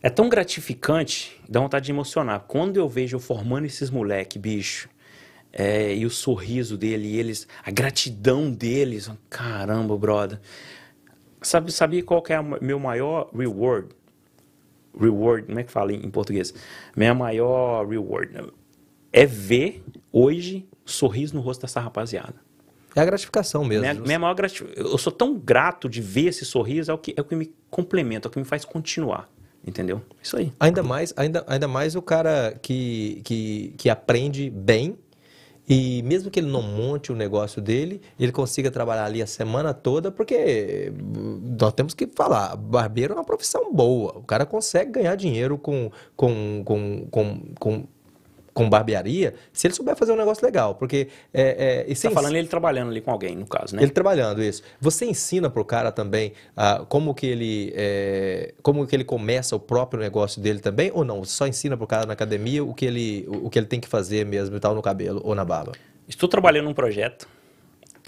[0.00, 2.44] É tão gratificante, dá vontade de emocionar.
[2.46, 4.88] Quando eu vejo eu formando esses moleque, bicho,
[5.52, 9.10] é, e o sorriso dele, e eles, a gratidão deles.
[9.30, 10.40] Caramba, brother.
[11.40, 13.88] Sabe, sabe qual que é o meu maior reward?
[14.98, 16.52] Reward, como é que fala em, português?
[16.96, 18.52] Minha maior reward
[19.12, 22.34] é ver hoje sorriso no rosto dessa rapaziada.
[22.96, 23.82] É a gratificação mesmo.
[23.82, 24.90] Minha, minha maior gratificação.
[24.90, 27.54] Eu sou tão grato de ver esse sorriso, é o que, é o que me
[27.70, 29.28] complementa, é o que me faz continuar.
[29.64, 30.00] Entendeu?
[30.22, 30.52] Isso aí.
[30.58, 34.96] Ainda mais, ainda, ainda mais o cara que, que, que aprende bem
[35.68, 39.74] e mesmo que ele não monte o negócio dele, ele consiga trabalhar ali a semana
[39.74, 40.90] toda, porque
[41.60, 44.16] nós temos que falar, barbeiro é uma profissão boa.
[44.16, 47.88] O cara consegue ganhar dinheiro com, com, com, com, com
[48.58, 51.06] com barbearia, se ele souber fazer um negócio legal, porque...
[51.32, 53.82] É, é, você tá falando ele trabalhando ali com alguém, no caso, né?
[53.82, 54.64] Ele trabalhando, isso.
[54.80, 59.60] Você ensina pro cara também ah, como que ele é, como que ele começa o
[59.60, 61.24] próprio negócio dele também, ou não?
[61.24, 63.86] Você só ensina pro cara na academia o que ele, o que ele tem que
[63.86, 65.70] fazer mesmo e tal no cabelo ou na barba?
[66.08, 67.28] Estou trabalhando num projeto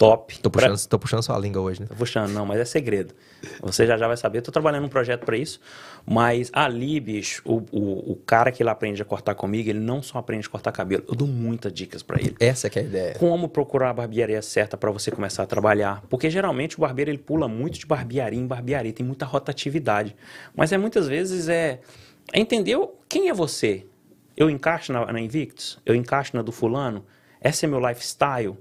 [0.01, 0.39] top.
[0.39, 0.87] Tô puxando, pra...
[0.89, 1.85] tô puxando sua língua hoje, né?
[1.87, 3.13] Tô puxando, não, mas é segredo.
[3.61, 4.41] Você já já vai saber.
[4.41, 5.61] Tô trabalhando num projeto para isso.
[6.03, 10.01] Mas ali, bicho, o, o, o, cara que ele aprende a cortar comigo, ele não
[10.01, 12.35] só aprende a cortar cabelo, eu dou muitas dicas para ele.
[12.39, 13.13] Essa que é a ideia.
[13.19, 16.01] Como procurar a barbearia certa para você começar a trabalhar.
[16.09, 20.15] Porque geralmente o barbeiro ele pula muito de barbearia em barbearia, tem muita rotatividade.
[20.55, 21.79] Mas é muitas vezes é,
[22.33, 22.75] é entender
[23.07, 23.85] quem é você.
[24.35, 25.77] Eu encaixo na, na Invictus?
[25.85, 27.05] Eu encaixo na do fulano?
[27.43, 28.57] Esse é meu lifestyle?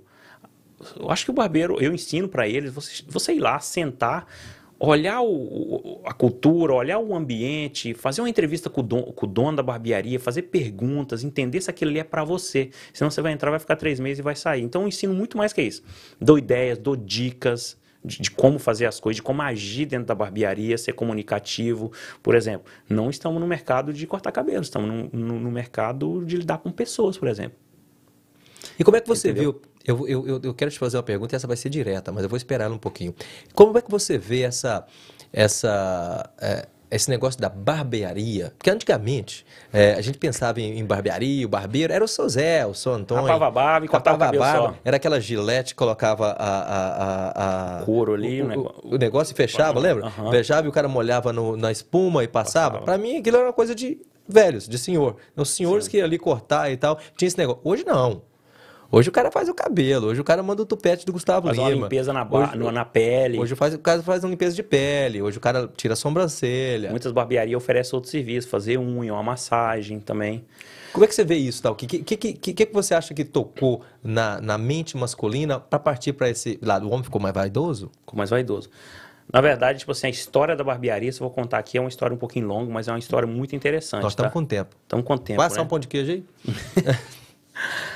[0.99, 4.27] Eu acho que o barbeiro, eu ensino para eles, você, você ir lá, sentar,
[4.79, 9.29] olhar o, a cultura, olhar o ambiente, fazer uma entrevista com o, dono, com o
[9.29, 12.71] dono da barbearia, fazer perguntas, entender se aquilo ali é para você.
[12.93, 14.63] Senão você vai entrar, vai ficar três meses e vai sair.
[14.63, 15.83] Então eu ensino muito mais que isso.
[16.19, 17.79] Dou ideias, dou dicas.
[18.03, 21.93] De, de, como fazer as coisas, de como agir dentro da barbearia, ser comunicativo.
[22.23, 26.39] Por exemplo, não estamos no mercado de cortar cabelo, estamos no, no, no mercado de
[26.39, 27.59] lidar com pessoas, por exemplo.
[28.79, 29.53] E como é que você Entendeu?
[29.53, 32.23] viu eu, eu, eu quero te fazer uma pergunta e essa vai ser direta, mas
[32.23, 33.15] eu vou esperar ela um pouquinho.
[33.55, 34.87] Como é que você vê essa,
[35.33, 41.47] essa, é, esse negócio da barbearia, porque antigamente é, a gente pensava em, em, barbearia,
[41.47, 43.25] o barbeiro era o seu Zé, o seu Antônio.
[43.25, 44.79] Rapava a barba e cortava a barba.
[44.85, 48.81] Era aquela gilete que colocava a, a, a, a couro ali, o, o, negócio.
[48.85, 50.13] o negócio e fechava, lembra?
[50.19, 50.31] Uhum.
[50.31, 52.81] Fechava e o cara molhava no, na espuma e passava.
[52.81, 55.17] Para mim aquilo era uma coisa de velhos, de senhor.
[55.37, 55.91] Os senhores Sim.
[55.91, 57.61] que iam ali cortar e tal, tinha esse negócio.
[57.65, 58.23] Hoje não.
[58.93, 61.57] Hoje o cara faz o cabelo, hoje o cara manda o tupete do Gustavo faz
[61.57, 61.69] Lima.
[61.69, 63.39] Faz uma limpeza na, hoje, na pele.
[63.39, 66.91] Hoje faz, o cara faz uma limpeza de pele, hoje o cara tira a sobrancelha.
[66.91, 70.45] Muitas barbearias oferecem outro serviço, fazer unha, uma massagem também.
[70.93, 71.73] Como é que você vê isso, tal?
[71.73, 75.79] O que, que, que, que, que você acha que tocou na, na mente masculina para
[75.79, 76.89] partir para esse lado?
[76.89, 77.93] O homem ficou mais vaidoso?
[78.01, 78.69] Ficou mais vaidoso.
[79.33, 81.89] Na verdade, tipo assim, a história da barbearia, se eu vou contar aqui, é uma
[81.89, 84.03] história um pouquinho longa, mas é uma história muito interessante.
[84.03, 84.33] Nós estamos tá?
[84.33, 84.75] com tempo.
[84.83, 85.39] Estamos com tempo.
[85.39, 85.63] Passa né?
[85.63, 86.25] um pão de queijo aí.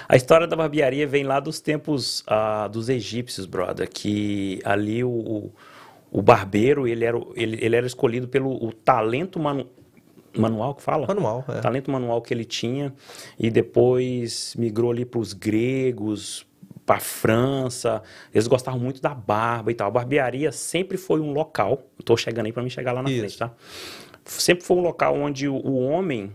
[0.08, 5.10] A história da barbearia vem lá dos tempos uh, dos egípcios, brother, que ali o,
[5.10, 5.52] o,
[6.10, 9.68] o barbeiro, ele era, ele, ele era escolhido pelo talento manu,
[10.36, 11.06] manual que fala?
[11.06, 11.60] Manual, é.
[11.60, 12.92] Talento manual que ele tinha
[13.38, 16.46] e depois migrou ali para os gregos,
[16.84, 18.02] para a França.
[18.32, 19.88] Eles gostavam muito da barba e tal.
[19.88, 23.18] A barbearia sempre foi um local, estou chegando aí para me chegar lá na Isso.
[23.20, 23.52] frente, tá?
[24.24, 26.32] Sempre foi um local onde o, o homem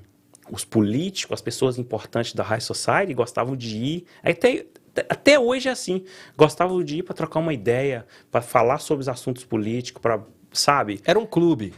[0.51, 4.05] os políticos, as pessoas importantes da High Society gostavam de ir.
[4.23, 4.65] Até,
[5.09, 6.03] até hoje é assim.
[6.37, 10.21] Gostavam de ir para trocar uma ideia, para falar sobre os assuntos políticos, para,
[10.51, 11.01] sabe?
[11.05, 11.73] Era um clube.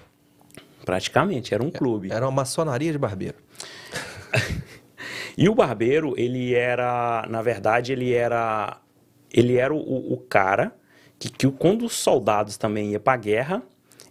[0.85, 2.11] Praticamente, era um clube.
[2.11, 3.37] Era uma maçonaria de barbeiro.
[5.37, 8.79] e o barbeiro, ele era, na verdade, ele era,
[9.31, 10.75] ele era o, o cara
[11.21, 13.63] que, que quando os soldados também iam para a guerra,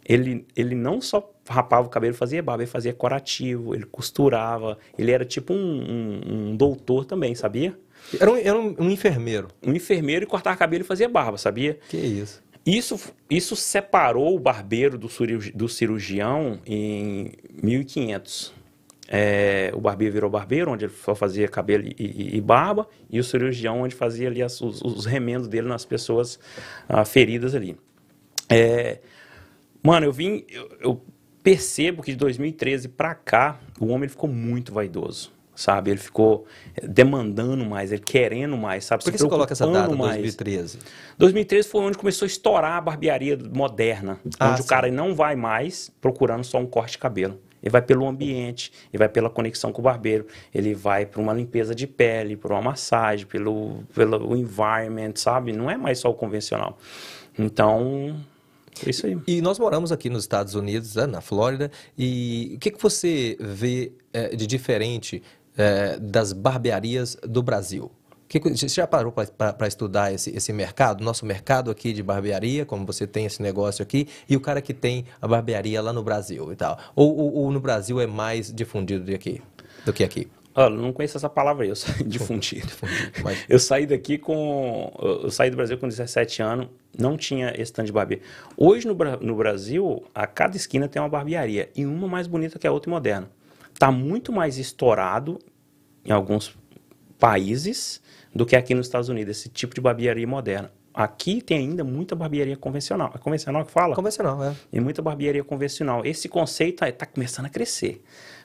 [0.06, 5.10] ele, ele não só rapava o cabelo, fazia barba, ele fazia corativo, ele costurava, ele
[5.10, 7.76] era tipo um, um, um doutor também, sabia?
[8.18, 9.48] Era, um, era um, enfermeiro.
[9.62, 11.78] Um enfermeiro e cortava cabelo e fazia barba, sabia?
[11.88, 12.42] Que isso.
[12.64, 15.08] Isso, isso separou o barbeiro do,
[15.54, 17.32] do cirurgião em
[17.62, 18.54] 1500.
[19.08, 23.18] É, o barbeiro virou barbeiro, onde ele só fazia cabelo e, e, e barba, e
[23.18, 26.38] o cirurgião, onde fazia ali as, os, os, remendos dele nas pessoas
[26.88, 27.76] ah, feridas ali.
[28.48, 29.00] É,
[29.82, 31.04] mano, eu vim, eu, eu
[31.50, 35.90] percebo que de 2013 para cá, o homem ficou muito vaidoso, sabe?
[35.90, 36.46] Ele ficou
[36.80, 39.02] demandando mais, ele querendo mais, sabe?
[39.02, 40.12] Por que você coloca essa data, mais.
[40.12, 40.78] 2013?
[41.18, 44.62] 2013 foi onde começou a estourar a barbearia moderna, ah, onde sim.
[44.62, 47.36] o cara não vai mais procurando só um corte de cabelo.
[47.60, 51.34] Ele vai pelo ambiente, ele vai pela conexão com o barbeiro, ele vai para uma
[51.34, 55.52] limpeza de pele, para uma massagem, pelo, pelo environment, sabe?
[55.52, 56.78] Não é mais só o convencional.
[57.36, 58.16] Então,
[58.86, 59.18] isso aí.
[59.26, 63.36] E nós moramos aqui nos Estados Unidos, né, na Flórida, e o que, que você
[63.40, 65.22] vê é, de diferente
[65.56, 67.90] é, das barbearias do Brasil?
[68.28, 71.02] Que, você já parou para estudar esse, esse mercado?
[71.02, 74.72] Nosso mercado aqui de barbearia, como você tem esse negócio aqui, e o cara que
[74.72, 76.78] tem a barbearia lá no Brasil e tal?
[76.94, 79.42] Ou, ou, ou no Brasil é mais difundido do que aqui?
[79.84, 80.28] Do que aqui?
[80.54, 82.72] Olha, não conheço essa palavra aí, eu saí difundido.
[83.22, 83.44] Mas...
[83.48, 84.92] Eu saí daqui com.
[85.22, 88.22] Eu saí do Brasil com 17 anos, não tinha esse tanto de barbeiro.
[88.56, 92.66] Hoje no, no Brasil, a cada esquina tem uma barbearia, e uma mais bonita que
[92.66, 93.30] a outra e moderna.
[93.72, 95.38] Está muito mais estourado
[96.04, 96.56] em alguns
[97.18, 98.02] países
[98.34, 100.70] do que aqui nos Estados Unidos, esse tipo de barbearia moderna.
[100.92, 103.12] Aqui tem ainda muita barbearia convencional.
[103.14, 103.94] É convencional que fala?
[103.94, 104.54] Convencional, é.
[104.72, 106.04] E muita barbearia convencional.
[106.04, 108.02] Esse conceito está começando a crescer.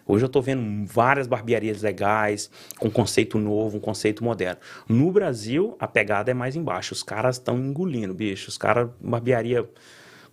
[0.07, 4.59] Hoje eu estou vendo várias barbearias legais, com conceito novo, um conceito moderno.
[4.87, 6.93] No Brasil, a pegada é mais embaixo.
[6.93, 8.49] Os caras estão engolindo, bicho.
[8.49, 9.67] Os caras, barbearia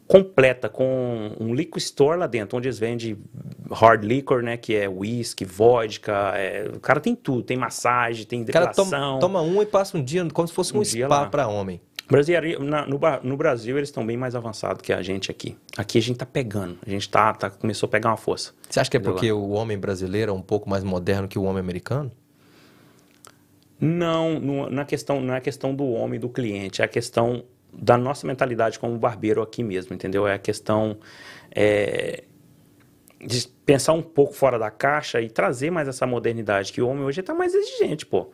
[0.06, 3.16] completa, com um liquor store lá dentro, onde eles vendem
[3.70, 4.58] hard liquor, né?
[4.58, 6.32] Que é whisky, vodka.
[6.36, 6.70] É...
[6.74, 7.42] o cara tem tudo.
[7.42, 8.84] Tem massagem, tem depilação.
[8.84, 11.26] O cara toma, toma um e passa um dia como se fosse um, um spa
[11.26, 11.80] para homem.
[12.09, 15.57] Brasileiro, no, no, Brasil, eles estão bem mais avançados que a gente aqui.
[15.76, 18.53] Aqui a gente está pegando, a gente tá, tá, começou a pegar uma força.
[18.68, 21.44] Você acha que é porque o homem brasileiro é um pouco mais moderno que o
[21.44, 22.11] homem americano?
[23.80, 27.96] Não, no, na questão, não é questão do homem, do cliente, é a questão da
[27.96, 30.26] nossa mentalidade como barbeiro aqui mesmo, entendeu?
[30.26, 30.98] É a questão
[31.50, 32.24] é,
[33.24, 37.05] de pensar um pouco fora da caixa e trazer mais essa modernidade, que o homem
[37.05, 38.30] hoje está mais exigente, pô.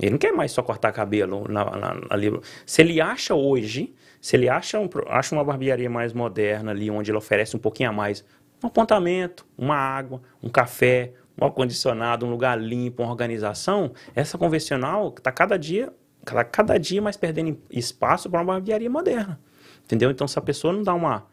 [0.00, 2.32] Ele não quer mais só cortar cabelo na, na, ali.
[2.64, 7.10] Se ele acha hoje, se ele acha, um, acha uma barbearia mais moderna ali, onde
[7.10, 8.24] ele oferece um pouquinho a mais,
[8.62, 15.08] um apontamento, uma água, um café, um ar-condicionado, um lugar limpo, uma organização, essa convencional
[15.16, 15.92] está cada dia,
[16.24, 19.40] cada, cada dia mais perdendo espaço para uma barbearia moderna.
[19.84, 20.10] Entendeu?
[20.10, 21.26] Então, se a pessoa não dá uma,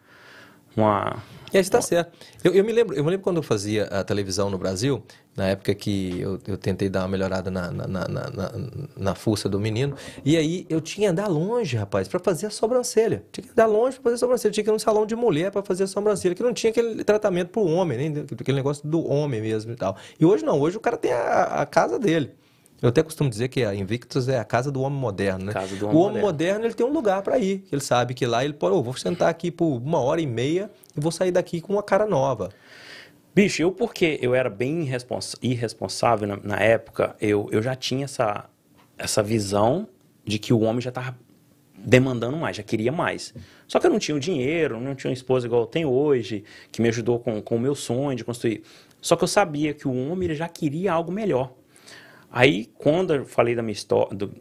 [0.76, 1.22] uma
[1.54, 2.12] É, está certo.
[2.44, 5.04] Eu, eu, me lembro, eu me lembro quando eu fazia a televisão no Brasil,
[5.36, 8.52] na época que eu, eu tentei dar uma melhorada na, na, na, na,
[8.96, 12.50] na fuça do menino, e aí eu tinha que andar longe, rapaz, para fazer a
[12.50, 13.24] sobrancelha.
[13.32, 14.52] Tinha que andar longe para fazer a sobrancelha.
[14.52, 17.04] Tinha que ir num salão de mulher para fazer a sobrancelha, que não tinha aquele
[17.04, 18.26] tratamento para o homem, né?
[18.40, 19.96] aquele negócio do homem mesmo e tal.
[20.20, 22.32] E hoje não, hoje o cara tem a, a casa dele.
[22.82, 25.54] Eu até costumo dizer que a Invictus é a casa do homem moderno, né?
[25.54, 26.26] Casa do homem o homem moderno.
[26.28, 27.66] moderno ele tem um lugar para ir.
[27.72, 30.72] Ele sabe que lá ele pode, oh, vou sentar aqui por uma hora e meia
[30.96, 32.50] e vou sair daqui com uma cara nova.
[33.36, 34.90] Bicho, eu porque eu era bem
[35.42, 38.50] irresponsável na, na, época, eu, eu já tinha essa,
[38.98, 39.88] essa visão
[40.26, 41.18] de que o homem já estava
[41.78, 43.34] demandando mais, já queria mais.
[43.68, 46.44] Só que eu não tinha o dinheiro, não tinha uma esposa igual eu tenho hoje,
[46.72, 48.64] que me ajudou com, com o meu sonho de construir.
[49.02, 51.54] Só que eu sabia que o homem ele já queria algo melhor.
[52.32, 54.32] Aí, quando eu falei da minha história, do,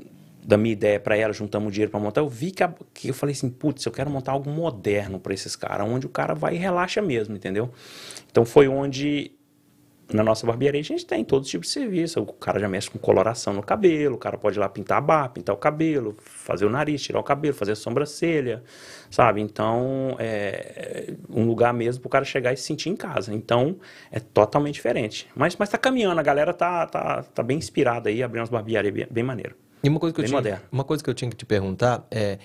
[0.45, 3.14] da minha ideia para ela, juntamos dinheiro para montar, eu vi que, a, que eu
[3.14, 6.55] falei assim, putz, eu quero montar algo moderno para esses caras, onde o cara vai
[6.55, 7.70] e relaxa mesmo, entendeu?
[8.30, 9.32] Então foi onde
[10.12, 12.20] na nossa barbearia a gente tem todo tipo de serviço.
[12.20, 15.00] O cara já mexe com coloração no cabelo, o cara pode ir lá pintar a
[15.00, 18.62] barba, pintar o cabelo, fazer o nariz, tirar o cabelo, fazer a sobrancelha,
[19.11, 19.40] sabe?
[19.40, 23.34] Então, é um lugar mesmo para o cara chegar e se sentir em casa.
[23.34, 23.76] Então,
[24.11, 25.28] é totalmente diferente.
[25.36, 28.94] Mas, mas tá caminhando, a galera tá, tá, tá bem inspirada aí, abrindo umas barbearias
[28.94, 29.54] bem, bem maneiro.
[29.82, 32.38] E uma coisa que, eu tinha, uma coisa que eu tinha que te perguntar é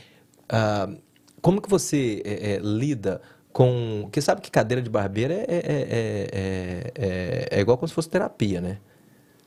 [0.51, 1.01] uh,
[1.41, 3.21] como que você é, é, lida
[3.53, 4.01] com.
[4.03, 8.59] Porque sabe que cadeira de barbeiro é, é, é, é, igual como se fosse terapia,
[8.59, 8.79] né?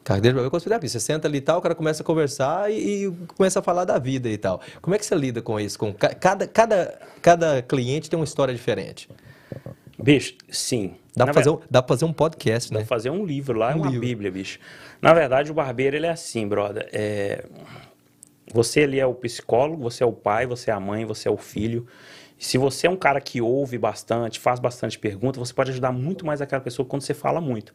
[0.04, 0.88] Cadeira de barbeiro é como se fosse terapia.
[0.88, 3.84] Você senta ali e tal, o cara começa a conversar e, e, começa a falar
[3.84, 4.60] da vida e tal.
[4.80, 5.78] Como é que você lida com isso?
[5.78, 9.08] Com cada, cada, cada cliente tem uma história diferente.
[9.98, 10.94] Bicho, sim.
[11.16, 12.80] Dá pra, fazer um, dá pra fazer um podcast, né?
[12.80, 14.58] Dá pra fazer um livro lá, um uma bíblia, bicho.
[15.00, 16.88] Na verdade, o barbeiro, ele é assim, brother.
[16.92, 17.44] É...
[18.52, 21.30] Você ali é o psicólogo, você é o pai, você é a mãe, você é
[21.30, 21.86] o filho.
[22.38, 26.26] Se você é um cara que ouve bastante, faz bastante pergunta, você pode ajudar muito
[26.26, 27.74] mais aquela pessoa quando você fala muito.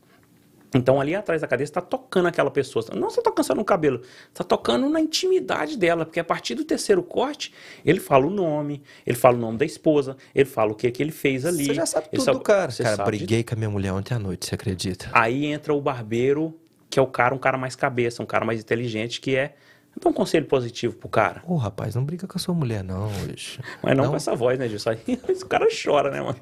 [0.73, 2.85] Então, ali atrás da cadeira, você está tocando aquela pessoa.
[2.93, 6.55] Não você está tocando só no cabelo, está tocando na intimidade dela, porque a partir
[6.55, 7.53] do terceiro corte,
[7.85, 11.03] ele fala o nome, ele fala o nome da esposa, ele fala o que, que
[11.03, 11.65] ele fez ali.
[11.65, 12.71] Você já sabe tudo sabe, do cara.
[12.71, 13.43] Você cara, sabe briguei de...
[13.43, 15.09] com a minha mulher ontem à noite, você acredita?
[15.11, 16.57] Aí entra o barbeiro,
[16.89, 19.55] que é o cara, um cara mais cabeça, um cara mais inteligente, que é
[19.99, 21.41] Dá um conselho positivo pro cara.
[21.45, 23.59] Ô, oh, rapaz, não briga com a sua mulher, não, hoje.
[23.83, 24.91] Mas não, não, com essa voz, né, Gilson?
[25.27, 26.39] Esse cara chora, né, mano?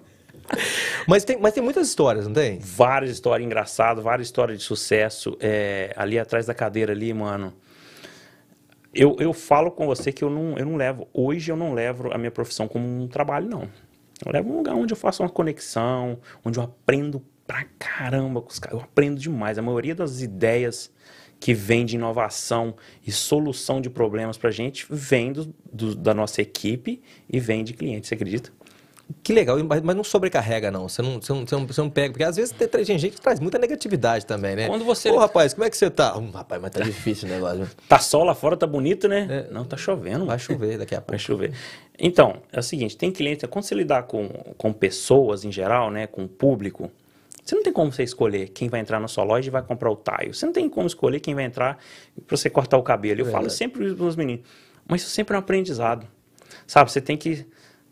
[1.08, 2.60] mas, tem, mas tem muitas histórias, não tem?
[2.60, 5.36] Várias histórias engraçadas, várias histórias de sucesso.
[5.40, 7.54] É, ali atrás da cadeira ali, mano.
[8.94, 11.08] Eu, eu falo com você que eu não, eu não levo.
[11.14, 13.68] Hoje eu não levo a minha profissão como um trabalho, não.
[14.26, 18.50] Eu levo um lugar onde eu faço uma conexão, onde eu aprendo pra caramba com
[18.50, 18.80] os caras.
[18.80, 19.58] Eu aprendo demais.
[19.58, 20.92] A maioria das ideias
[21.40, 22.76] que vem de inovação
[23.06, 27.74] e solução de problemas pra gente vem do, do, da nossa equipe e vem de
[27.74, 28.52] clientes, você acredita?
[29.24, 30.88] Que legal, mas, não sobrecarrega, não.
[30.88, 32.12] Você não, você, não, você, não, você não pega.
[32.12, 34.68] Porque às vezes tem, tem, gente que traz muita negatividade também, né?
[34.68, 35.10] Quando você.
[35.10, 36.16] Ô, rapaz, como é que você tá?
[36.16, 37.68] Hum, rapaz, mas tá difícil o negócio.
[37.88, 39.48] tá sol lá fora, tá bonito, né?
[39.50, 39.52] É.
[39.54, 40.28] Não, tá chovendo.
[40.28, 41.12] Vai chover daqui a pouco.
[41.14, 41.54] Vai chover.
[41.98, 46.06] Então, é o seguinte: tem cliente, quando você lidar com, com pessoas em geral, né?
[46.06, 46.92] Com o público,
[47.50, 49.90] você não tem como você escolher quem vai entrar na sua loja e vai comprar
[49.90, 50.36] o taio.
[50.36, 51.80] Você não tem como escolher quem vai entrar
[52.28, 53.22] para você cortar o cabelo.
[53.22, 54.46] Eu é falo sempre para os meninos,
[54.88, 56.08] mas isso sempre é um aprendizado.
[56.68, 57.48] Sabe, você tem que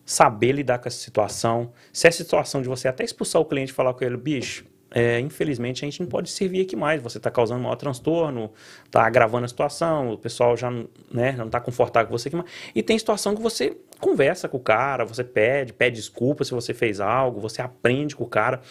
[0.05, 1.71] saber lidar com essa situação.
[1.91, 5.19] Se é situação de você até expulsar o cliente e falar com ele, bicho, é,
[5.19, 7.01] infelizmente a gente não pode servir aqui mais.
[7.01, 8.51] Você está causando maior transtorno,
[8.85, 10.69] está agravando a situação, o pessoal já
[11.11, 12.49] né, não está confortável com você aqui mais.
[12.75, 16.75] E tem situação que você conversa com o cara, você pede, pede desculpa se você
[16.75, 18.61] fez algo, você aprende com o cara.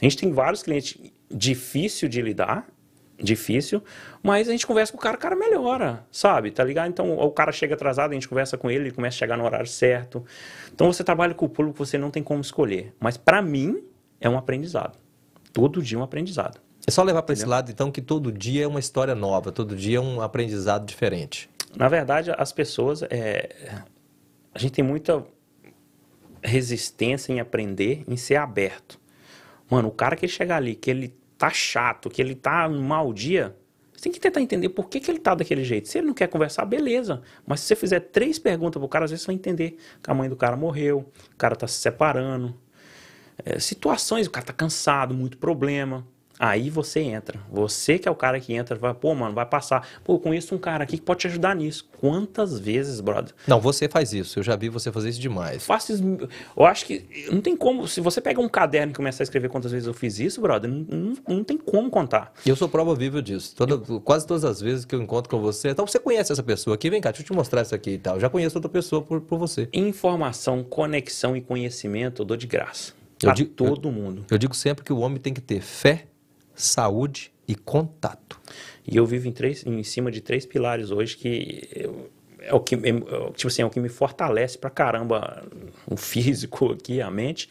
[0.00, 0.98] A gente tem vários clientes
[1.30, 2.66] difícil de lidar,
[3.18, 3.82] difícil,
[4.22, 6.50] mas a gente conversa com o cara, o cara melhora, sabe?
[6.50, 6.88] Tá ligado?
[6.88, 9.44] Então o cara chega atrasado, a gente conversa com ele, ele começa a chegar no
[9.44, 10.24] horário certo.
[10.72, 12.94] Então você trabalha com o público, você não tem como escolher.
[13.00, 13.82] Mas para mim
[14.20, 14.98] é um aprendizado.
[15.52, 16.60] Todo dia é um aprendizado.
[16.86, 19.74] É só levar para esse lado, então, que todo dia é uma história nova, todo
[19.74, 21.50] dia é um aprendizado diferente.
[21.76, 23.02] Na verdade, as pessoas.
[23.02, 23.82] É...
[24.54, 25.24] A gente tem muita
[26.42, 29.00] resistência em aprender, em ser aberto.
[29.70, 33.12] Mano, o cara que chegar ali, que ele tá chato, que ele tá um mau
[33.12, 33.56] dia,
[33.92, 35.88] você tem que tentar entender por que, que ele tá daquele jeito.
[35.88, 37.22] Se ele não quer conversar, beleza.
[37.46, 40.14] Mas se você fizer três perguntas pro cara, às vezes você vai entender que a
[40.14, 42.54] mãe do cara morreu, o cara tá se separando.
[43.44, 46.06] É, situações, o cara tá cansado, muito problema.
[46.38, 47.40] Aí você entra.
[47.50, 49.86] Você que é o cara que entra, vai, pô, mano, vai passar.
[50.04, 51.88] Pô, eu conheço um cara aqui que pode te ajudar nisso.
[51.98, 53.34] Quantas vezes, brother?
[53.46, 54.38] Não, você faz isso.
[54.38, 55.64] Eu já vi você fazer isso demais.
[55.64, 56.02] Faço isso.
[56.56, 57.88] Eu acho que não tem como.
[57.88, 60.70] Se você pega um caderno e começar a escrever quantas vezes eu fiz isso, brother,
[60.70, 62.32] não, não, não tem como contar.
[62.44, 63.54] Eu sou prova viva disso.
[63.56, 64.00] Toda, eu...
[64.00, 65.70] Quase todas as vezes que eu encontro com você.
[65.70, 67.98] Então você conhece essa pessoa aqui, vem cá, deixa eu te mostrar isso aqui e
[67.98, 68.16] tal.
[68.16, 69.68] Eu já conheço outra pessoa por, por você.
[69.72, 72.92] Informação, conexão e conhecimento eu dou de graça.
[73.18, 74.26] Para todo eu, mundo.
[74.30, 76.06] Eu digo sempre que o homem tem que ter fé,
[76.56, 78.40] saúde e contato.
[78.86, 81.68] E eu vivo em, três, em cima de três pilares hoje que
[82.40, 82.78] é o que é,
[83.34, 85.44] tipo assim, é o que me fortalece pra caramba
[85.86, 87.48] o físico aqui, a mente.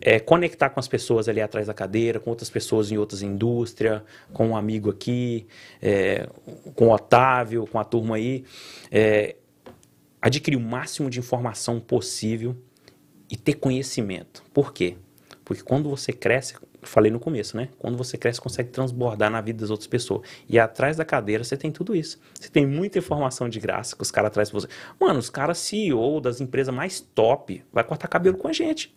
[0.00, 4.02] É conectar com as pessoas ali atrás da cadeira, com outras pessoas em outras indústrias,
[4.32, 5.46] com um amigo aqui,
[5.82, 6.28] é,
[6.74, 8.44] com o Otávio, com a turma aí.
[8.90, 9.36] É,
[10.20, 12.56] adquirir o máximo de informação possível
[13.30, 14.44] e ter conhecimento.
[14.52, 14.96] Por quê?
[15.44, 17.68] Porque quando você cresce, falei no começo, né?
[17.78, 20.22] Quando você cresce, consegue transbordar na vida das outras pessoas.
[20.48, 22.18] E atrás da cadeira você tem tudo isso.
[22.38, 24.68] Você tem muita informação de graça que os caras trazem pra você.
[25.00, 28.94] Mano, os caras CEO das empresas mais top vai cortar cabelo com a gente.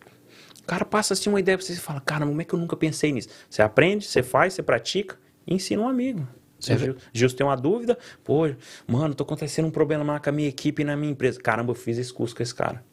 [0.62, 2.58] O cara passa assim uma ideia pra você e fala, cara, como é que eu
[2.58, 3.28] nunca pensei nisso?
[3.50, 6.26] Você aprende, você faz, você pratica e ensina um amigo.
[6.60, 6.94] Se é.
[7.12, 8.42] Justo tem uma dúvida, pô,
[8.86, 11.40] mano, tô acontecendo um problema com a minha equipe e na minha empresa.
[11.40, 12.84] Caramba, eu fiz esse curso com esse cara.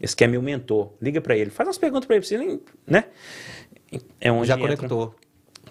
[0.00, 0.92] Esse que é meu mentor.
[1.02, 3.04] Liga para ele, faz umas perguntas para ele, você nem, né?
[4.20, 5.14] É onde Já conectou.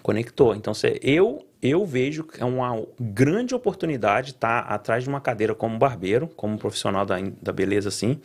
[0.02, 0.54] Conectou.
[0.54, 5.18] Então, você, eu eu vejo que é uma grande oportunidade estar tá atrás de uma
[5.18, 8.20] cadeira como barbeiro, como profissional da, da beleza, assim,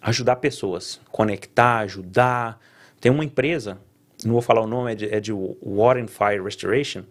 [0.00, 2.58] ajudar pessoas, conectar, ajudar.
[3.02, 3.76] Tem uma empresa,
[4.24, 7.02] não vou falar o nome, é de, é de Water and Fire Restoration.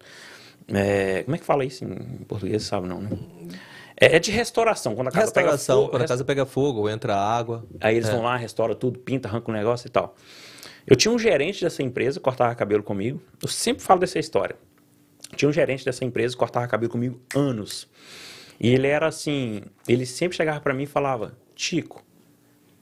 [0.68, 3.12] É, como é que fala isso em português, sabe não, né?
[3.96, 4.96] É, é, de restauração.
[4.96, 7.64] Quando a casa restauração, pega fogo, quando a casa pega fogo, entra água.
[7.80, 8.12] Aí eles é.
[8.12, 10.16] vão lá, restaura tudo, pinta, arranca o um negócio e tal.
[10.86, 13.22] Eu tinha um gerente dessa empresa, cortava cabelo comigo.
[13.42, 14.56] Eu sempre falo dessa história.
[15.36, 17.88] Tinha um gerente dessa empresa, cortava cabelo comigo anos.
[18.60, 22.04] E ele era assim, ele sempre chegava para mim e falava: "Tico,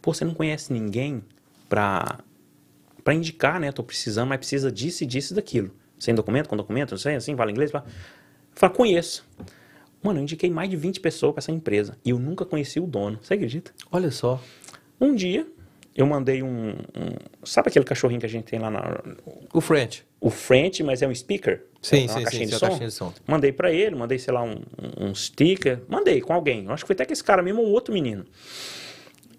[0.02, 1.24] pô, você não conhece ninguém
[1.70, 2.20] pra
[3.04, 3.72] para indicar, né?
[3.72, 5.72] Tô precisando, mas precisa disso e disso e daquilo.
[5.98, 7.86] Sem documento, com documento, não sei, assim, fala inglês, fala.
[8.54, 9.26] Fala, conheço.
[10.04, 12.88] Mano, eu indiquei mais de 20 pessoas para essa empresa e eu nunca conheci o
[12.88, 13.20] dono.
[13.22, 13.72] Você acredita?
[13.92, 14.42] Olha só.
[15.00, 15.48] Um dia,
[15.96, 16.76] eu mandei um, um,
[17.44, 19.02] Sabe aquele cachorrinho que a gente tem lá na.
[19.54, 20.06] O French.
[20.22, 21.66] O French, mas é um speaker.
[21.82, 22.68] Sim, é sim, caixinha, sim, de, som.
[22.68, 23.14] caixinha de som.
[23.28, 24.62] Mandei para ele, mandei, sei lá, um,
[24.98, 25.82] um, sticker.
[25.90, 26.66] Mandei com alguém.
[26.66, 28.26] Eu acho que foi até que esse cara mesmo ou outro menino.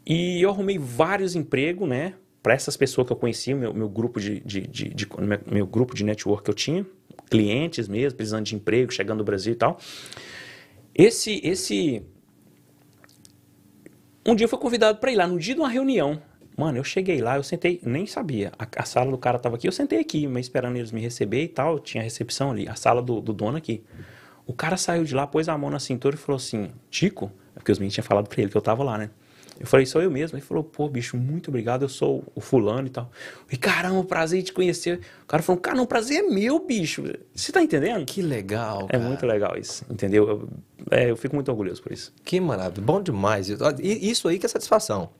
[0.04, 2.14] E eu arrumei vários empregos, né?
[2.42, 5.66] Para essas pessoas que eu conhecia, meu, meu grupo de, de, de, de meu, meu
[5.66, 6.84] grupo de network que eu tinha,
[7.30, 9.78] clientes mesmo, precisando de emprego, chegando do Brasil e tal.
[10.94, 12.02] Esse, esse.
[14.26, 16.20] Um dia eu fui convidado para ir lá, no dia de uma reunião.
[16.56, 18.52] Mano, eu cheguei lá, eu sentei, nem sabia.
[18.58, 21.42] A, a, sala do cara tava aqui, eu sentei aqui, mas esperando eles me receber
[21.42, 21.78] e tal.
[21.78, 23.82] Tinha recepção ali, a sala do, do dono aqui.
[24.46, 27.58] O cara saiu de lá, pôs a mão na cintura e falou assim: Tico, é
[27.58, 29.10] porque os meninos tinham falado pra ele que eu tava lá, né?
[29.58, 30.36] Eu falei, sou eu mesmo.
[30.36, 33.10] Ele falou, pô, bicho, muito obrigado, eu sou o fulano e tal.
[33.50, 35.00] E caramba, prazer te conhecer.
[35.22, 37.04] O cara falou, cara, o prazer é meu, bicho.
[37.34, 38.04] Você tá entendendo?
[38.04, 40.28] Que legal, É muito legal isso, entendeu?
[40.28, 40.48] Eu,
[40.90, 42.12] é, eu fico muito orgulhoso por isso.
[42.24, 43.48] Que maravilha, bom demais.
[43.80, 45.10] Isso aí que é satisfação.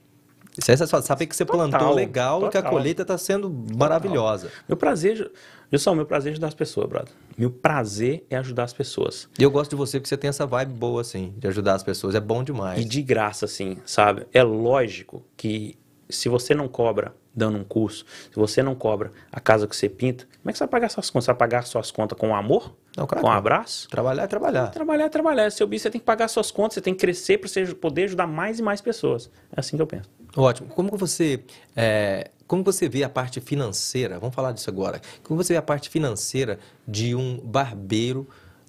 [0.57, 1.07] Isso é satisfação.
[1.07, 2.48] Saber que você total, plantou legal total.
[2.48, 4.48] e que a colheita está sendo maravilhosa.
[4.48, 4.64] Total.
[4.68, 5.32] Meu prazer,
[5.76, 7.12] só meu prazer é ajudar as pessoas, brother.
[7.36, 9.28] Meu prazer é ajudar as pessoas.
[9.38, 11.82] E eu gosto de você porque você tem essa vibe boa, assim, de ajudar as
[11.82, 12.14] pessoas.
[12.14, 12.80] É bom demais.
[12.80, 14.26] E de graça, assim, sabe?
[14.32, 15.78] É lógico que
[16.09, 19.88] se você não cobra dando um curso, se você não cobra a casa que você
[19.88, 21.24] pinta, como é que você vai pagar suas contas?
[21.24, 22.76] Você vai pagar suas contas com amor?
[22.94, 23.24] Não, claro.
[23.24, 23.88] Com um abraço?
[23.88, 24.68] Trabalhar é trabalhar.
[24.68, 25.50] Trabalhar é trabalhar.
[25.50, 28.05] Seu bicho, você tem que pagar suas contas, você tem que crescer para você poder
[28.05, 29.30] ajudar mais e mais pessoas.
[29.57, 30.11] É assim que eu penso.
[30.36, 30.68] Ótimo.
[30.68, 31.44] Como você,
[31.76, 34.18] é, como você vê a parte financeira?
[34.18, 35.00] Vamos falar disso agora.
[35.22, 38.26] Como você vê a parte financeira de um barbeiro?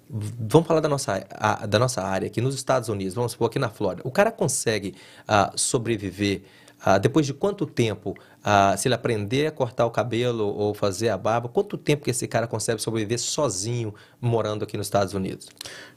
[0.10, 3.58] Vamos falar da nossa, a, da nossa área aqui nos Estados Unidos, vamos supor aqui
[3.58, 4.04] na Flórida.
[4.06, 6.44] O cara consegue uh, sobreviver
[6.86, 11.10] uh, depois de quanto tempo ah, se ele aprender a cortar o cabelo ou fazer
[11.10, 15.48] a barba, quanto tempo que esse cara consegue sobreviver sozinho morando aqui nos Estados Unidos?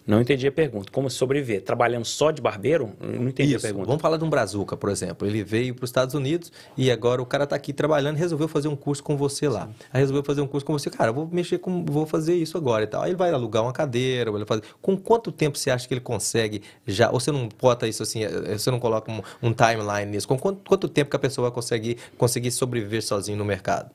[0.06, 0.90] Não entendi a pergunta.
[0.92, 1.62] Como sobreviver?
[1.62, 2.92] Trabalhando só de barbeiro?
[3.00, 3.66] Não entendi Isso.
[3.66, 3.86] a pergunta.
[3.86, 5.26] Vamos falar de um brazuca, por exemplo.
[5.26, 8.46] Ele veio para os Estados Unidos e agora o cara está aqui trabalhando e resolveu
[8.46, 9.66] fazer um curso com você lá.
[9.66, 9.74] Sim.
[9.92, 10.88] Aí resolveu fazer um curso com você.
[10.90, 11.84] Cara, vou mexer com...
[11.84, 13.02] vou fazer isso agora e tal.
[13.02, 14.62] Aí ele vai alugar uma cadeira, vai fazer...
[14.80, 17.10] Com quanto tempo você acha que ele consegue já...
[17.10, 20.28] Ou você não bota isso assim, eh, você não coloca um, um timeline nisso.
[20.28, 23.90] Com quanto, quanto tempo que a pessoa vai conseguir, conseguir sobreviver sozinho no mercado?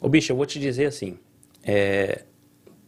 [0.00, 1.18] Ô bicho, eu vou te dizer assim,
[1.62, 2.24] é...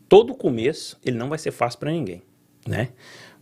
[0.08, 2.22] todo começo ele não vai ser fácil para ninguém
[2.66, 2.88] né?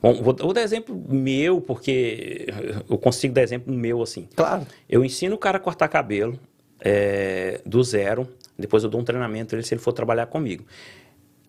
[0.02, 2.46] Bom, vou, vou, dar exemplo meu, porque
[2.88, 4.26] eu consigo dar exemplo meu assim.
[4.34, 4.66] Claro.
[4.88, 6.38] Eu ensino o cara a cortar cabelo
[6.80, 8.26] é, do zero,
[8.58, 10.64] depois eu dou um treinamento ele se ele for trabalhar comigo.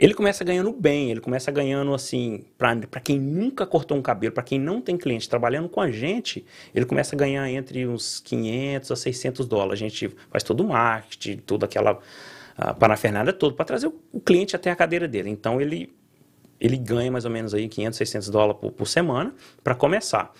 [0.01, 4.41] Ele começa ganhando bem, ele começa ganhando assim, para quem nunca cortou um cabelo, para
[4.41, 8.89] quem não tem cliente trabalhando com a gente, ele começa a ganhar entre uns 500
[8.89, 9.73] a 600 dólares.
[9.73, 11.99] A gente faz todo o marketing, toda aquela
[12.57, 15.29] a parafernália toda para trazer o cliente até a cadeira dele.
[15.29, 15.93] Então ele
[16.59, 20.33] ele ganha mais ou menos aí 500, 600 dólares por, por semana para começar.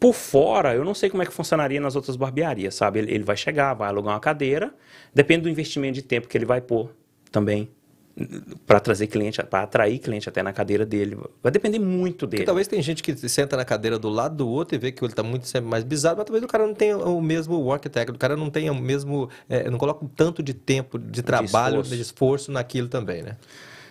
[0.00, 3.00] Por fora, eu não sei como é que funcionaria nas outras barbearias, sabe?
[3.00, 4.74] Ele, ele vai chegar, vai alugar uma cadeira,
[5.14, 6.90] depende do investimento de tempo que ele vai pôr
[7.30, 7.70] também
[8.66, 11.18] para trazer cliente, para atrair cliente até na cadeira dele.
[11.42, 12.38] Vai depender muito dele.
[12.38, 15.02] Porque talvez tem gente que senta na cadeira do lado do outro e vê que
[15.02, 17.86] ele está muito sempre mais bizarro, mas talvez o cara não tenha o mesmo work
[17.86, 21.76] ethic, o cara não tenha o mesmo, é, não coloca tanto de tempo, de trabalho,
[21.76, 21.96] de esforço.
[21.96, 23.36] de esforço naquilo também, né?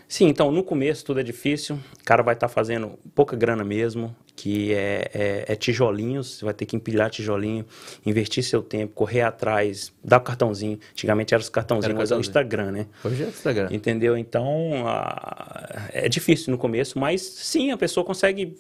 [0.08, 3.64] Sim, então no começo tudo é difícil, o cara vai estar tá fazendo pouca grana
[3.64, 7.66] mesmo, que é, é, é, tijolinhos, você vai ter que empilhar tijolinho,
[8.06, 10.80] investir seu tempo, correr atrás, dar o cartãozinho.
[10.92, 12.88] Antigamente era os cartãozinhos, mas é o Instagram, né?
[13.04, 13.68] Hoje é o Instagram.
[13.72, 14.18] Entendeu?
[14.18, 18.56] Então a, é difícil no começo, mas sim, a pessoa consegue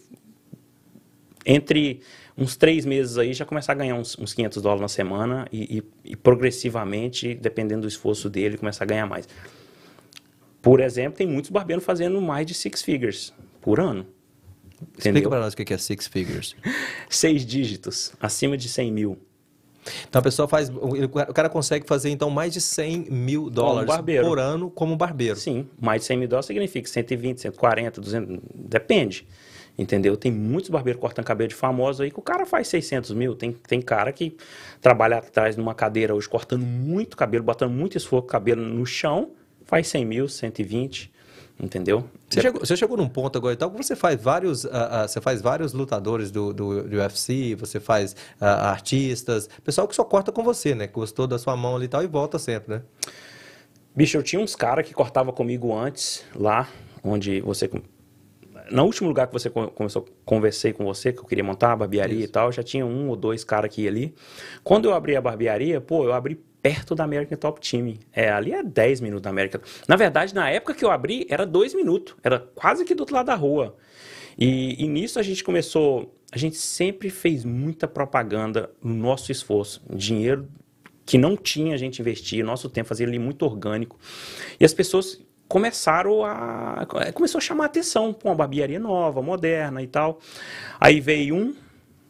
[1.45, 2.01] entre
[2.37, 5.77] uns três meses aí já começar a ganhar uns, uns 500 dólares na semana e,
[6.05, 9.27] e, e progressivamente, dependendo do esforço dele, começar a ganhar mais.
[10.61, 14.05] Por exemplo, tem muitos barbeiros fazendo mais de six figures por ano.
[14.81, 15.19] Entendeu?
[15.19, 16.55] Explica para nós o que é six figures.
[17.09, 19.19] Seis dígitos, acima de 100 mil.
[20.07, 20.69] Então a pessoa faz.
[20.69, 23.91] O cara consegue fazer então mais de 100 mil dólares
[24.21, 25.35] por ano como barbeiro.
[25.35, 29.27] Sim, mais de 100 mil dólares significa 120, 140, 200, depende.
[29.77, 30.15] Entendeu?
[30.17, 33.33] Tem muitos barbeiros cortando cabelo de famosos aí que o cara faz 600 mil.
[33.35, 34.35] Tem, tem cara que
[34.79, 39.31] trabalha atrás numa cadeira hoje cortando muito cabelo, botando muito esforço cabelo no chão
[39.71, 41.09] faz 100 mil, 120,
[41.61, 42.03] entendeu?
[42.27, 45.21] Você, chegou, você chegou num ponto agora e tal, você faz vários, uh, uh, você
[45.21, 50.31] faz vários lutadores do, do, do UFC, você faz uh, artistas, pessoal que só corta
[50.31, 50.87] com você, né?
[50.87, 52.81] Gostou da sua mão ali e tal e volta sempre, né?
[53.95, 56.67] Bicho, eu tinha uns caras que cortava comigo antes, lá,
[57.03, 57.69] onde você
[58.71, 62.19] no último lugar que você começou, conversei com você, que eu queria montar a barbearia
[62.19, 62.25] Isso.
[62.25, 64.15] e tal, já tinha um ou dois caras que ia ali.
[64.63, 67.97] Quando eu abri a barbearia, pô, eu abri perto da American Top Team.
[68.13, 69.61] É, ali é 10 minutos da American.
[69.87, 72.15] Na verdade, na época que eu abri, era 2 minutos.
[72.23, 73.75] Era quase que do outro lado da rua.
[74.37, 76.15] E, e nisso a gente começou.
[76.31, 79.81] A gente sempre fez muita propaganda no nosso esforço.
[79.93, 80.47] Dinheiro
[81.05, 83.99] que não tinha a gente investir, nosso tempo fazia ali muito orgânico.
[84.59, 86.87] E as pessoas começaram a.
[87.13, 90.19] Começou a chamar a atenção com uma barbearia nova, moderna e tal.
[90.79, 91.53] Aí veio um,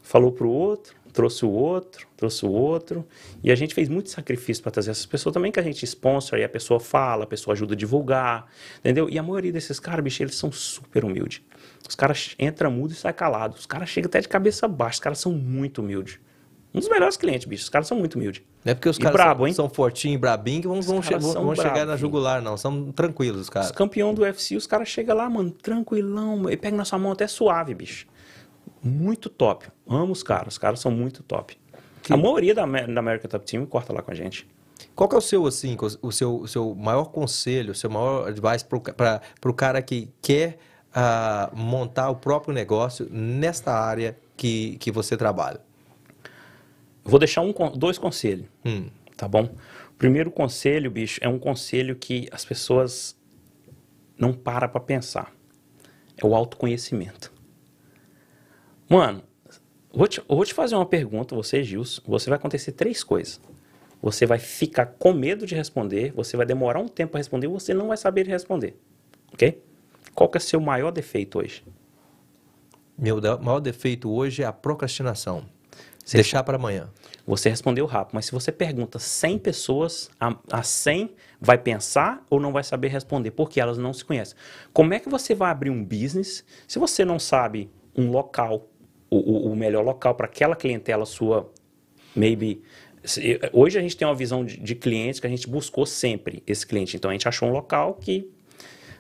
[0.04, 3.06] falou pro outro, trouxe o outro, trouxe o outro.
[3.44, 6.40] E a gente fez muito sacrifício para trazer essas pessoas também, que a gente sponsor,
[6.40, 8.48] e a pessoa fala, a pessoa ajuda a divulgar,
[8.80, 9.10] entendeu?
[9.10, 11.42] E a maioria desses caras, bicho, eles são super humildes.
[11.88, 13.56] Os caras entram mudo e saem calado.
[13.56, 14.96] Os caras chegam até de cabeça baixa.
[14.96, 16.20] Os caras são muito humildes.
[16.74, 17.64] Um dos melhores clientes, bicho.
[17.64, 18.42] Os caras são muito humildes.
[18.64, 21.18] Não é porque os caras brabo, são, são fortinhos e brabinhos que vão, vão, che
[21.18, 22.56] vão, vão chegar na jugular, não.
[22.56, 23.70] São tranquilos, os caras.
[23.70, 26.50] Os campeão do UFC, os caras chegam lá, mano, tranquilão.
[26.50, 28.08] E pega na sua mão até suave, bicho
[28.84, 29.68] muito top.
[29.88, 31.58] Amo os caras, os caras são muito top.
[32.10, 34.48] A maioria da, da American Top Team corta lá com a gente.
[34.96, 38.28] Qual que é o seu, assim, o seu, o seu maior conselho, o seu maior
[38.28, 40.58] advice para o cara que quer
[40.90, 45.62] uh, montar o próprio negócio nesta área que, que você trabalha?
[47.04, 48.90] Vou deixar um, dois conselhos, hum.
[49.16, 49.44] tá bom?
[49.90, 53.16] O primeiro conselho, bicho, é um conselho que as pessoas
[54.18, 55.34] não param para pensar.
[56.18, 57.32] É o autoconhecimento.
[58.92, 59.24] Mano,
[59.94, 62.02] vou te, vou te fazer uma pergunta, você, Gilson.
[62.06, 63.40] Você vai acontecer três coisas.
[64.02, 67.74] Você vai ficar com medo de responder, você vai demorar um tempo para responder você
[67.74, 68.76] não vai saber responder.
[69.32, 69.64] Ok?
[70.14, 71.64] Qual que é o seu maior defeito hoje?
[72.98, 75.46] Meu maior defeito hoje é a procrastinação.
[76.04, 76.90] Você Deixar para amanhã.
[77.26, 82.42] Você respondeu rápido, mas se você pergunta 100 pessoas, a, a 100 vai pensar ou
[82.42, 84.36] não vai saber responder, porque elas não se conhecem.
[84.74, 88.68] Como é que você vai abrir um business se você não sabe um local,
[89.12, 91.52] o, o melhor local para aquela clientela sua,
[92.16, 92.64] maybe.
[93.52, 96.96] Hoje a gente tem uma visão de, de que a gente buscou sempre esse cliente.
[96.96, 98.32] Então a gente achou um local que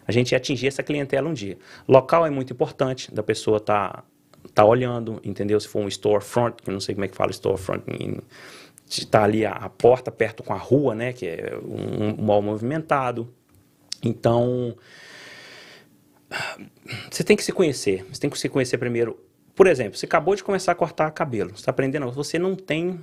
[0.05, 1.57] a gente ia atingir essa clientela um dia.
[1.87, 4.03] Local é muito importante, da pessoa tá
[4.55, 5.59] tá olhando, entendeu?
[5.59, 7.83] Se for um storefront, que não sei como é que fala storefront,
[8.89, 11.13] está ali a, a, porta perto com a rua, né?
[11.13, 13.31] Que é um, um mal movimentado.
[14.03, 14.75] Então,
[17.09, 18.03] você tem que se conhecer.
[18.11, 19.17] Você tem que se conhecer primeiro
[19.55, 22.99] por exemplo, você acabou de começar a cortar cabelo, você está aprendendo, você não tem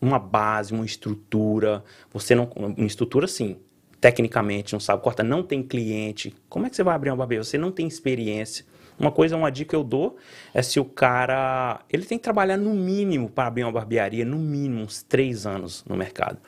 [0.00, 1.82] uma base, uma estrutura,
[2.12, 2.50] você não.
[2.54, 3.56] Uma estrutura sim,
[4.00, 6.34] tecnicamente não sabe cortar, não tem cliente.
[6.48, 7.44] Como é que você vai abrir uma barbearia?
[7.44, 8.64] Você não tem experiência.
[8.98, 10.16] Uma coisa, uma dica que eu dou
[10.54, 11.80] é se o cara.
[11.90, 15.84] Ele tem que trabalhar no mínimo para abrir uma barbearia, no mínimo uns três anos
[15.86, 16.38] no mercado.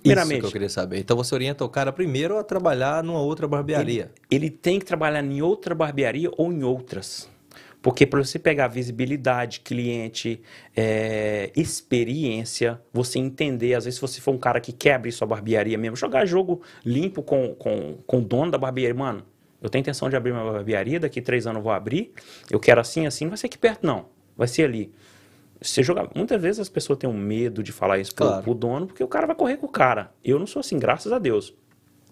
[0.00, 0.38] Primeiramente.
[0.38, 0.98] Isso que eu queria saber.
[0.98, 4.10] Então você orienta o cara primeiro a trabalhar numa outra barbearia.
[4.30, 7.28] Ele, ele tem que trabalhar em outra barbearia ou em outras.
[7.80, 10.40] Porque para você pegar visibilidade, cliente,
[10.76, 15.26] é, experiência, você entender, às vezes se você for um cara que quer abrir sua
[15.26, 19.22] barbearia mesmo, jogar jogo limpo com, com, com o dono da barbearia, mano,
[19.62, 22.12] eu tenho intenção de abrir uma barbearia, daqui três anos eu vou abrir,
[22.50, 24.06] eu quero assim, assim, não vai ser aqui perto não,
[24.36, 24.92] vai ser ali.
[25.60, 26.08] Você joga...
[26.14, 28.42] Muitas vezes as pessoas têm um medo de falar isso Claro.
[28.42, 30.12] pro dono, porque o cara vai correr com o cara.
[30.24, 31.52] Eu não sou assim, graças a Deus.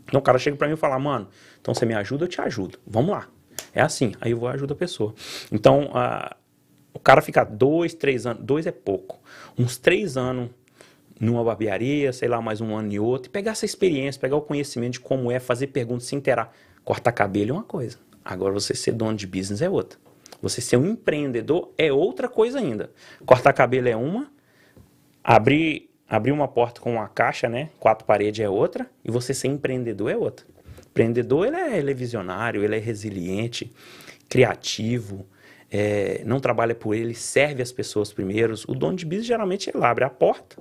[0.04, 1.28] Então o cara chega pra mim e fala, mano,
[1.60, 2.78] então você me ajuda, eu te ajudo.
[2.84, 3.28] Vamos lá.
[3.76, 5.14] É assim, aí eu vou ajudar a pessoa.
[5.52, 6.34] Então, a-
[6.94, 9.20] o cara ficar dois, três anos, dois é pouco,
[9.58, 10.48] uns três anos
[11.20, 14.40] numa barbearia, sei lá, mais um ano e outro, e pegar essa experiência, pegar o
[14.40, 16.54] conhecimento de como é, fazer perguntas, se inteirar.
[16.86, 19.98] Cortar cabelo é uma coisa, agora você ser dono de business é outra.
[20.40, 22.90] Você ser um empreendedor é outra coisa ainda.
[23.26, 24.30] Cortar cabelo é uma,
[25.22, 27.68] abrir, abrir uma porta com uma caixa, né?
[27.78, 30.46] Quatro paredes é outra, e você ser empreendedor é outra.
[31.00, 33.70] Empreendedor, ele é, ele é visionário, ele é resiliente,
[34.30, 35.26] criativo,
[35.70, 38.54] é, não trabalha por ele, serve as pessoas primeiro.
[38.66, 40.56] O dono de business, geralmente, ele abre a porta,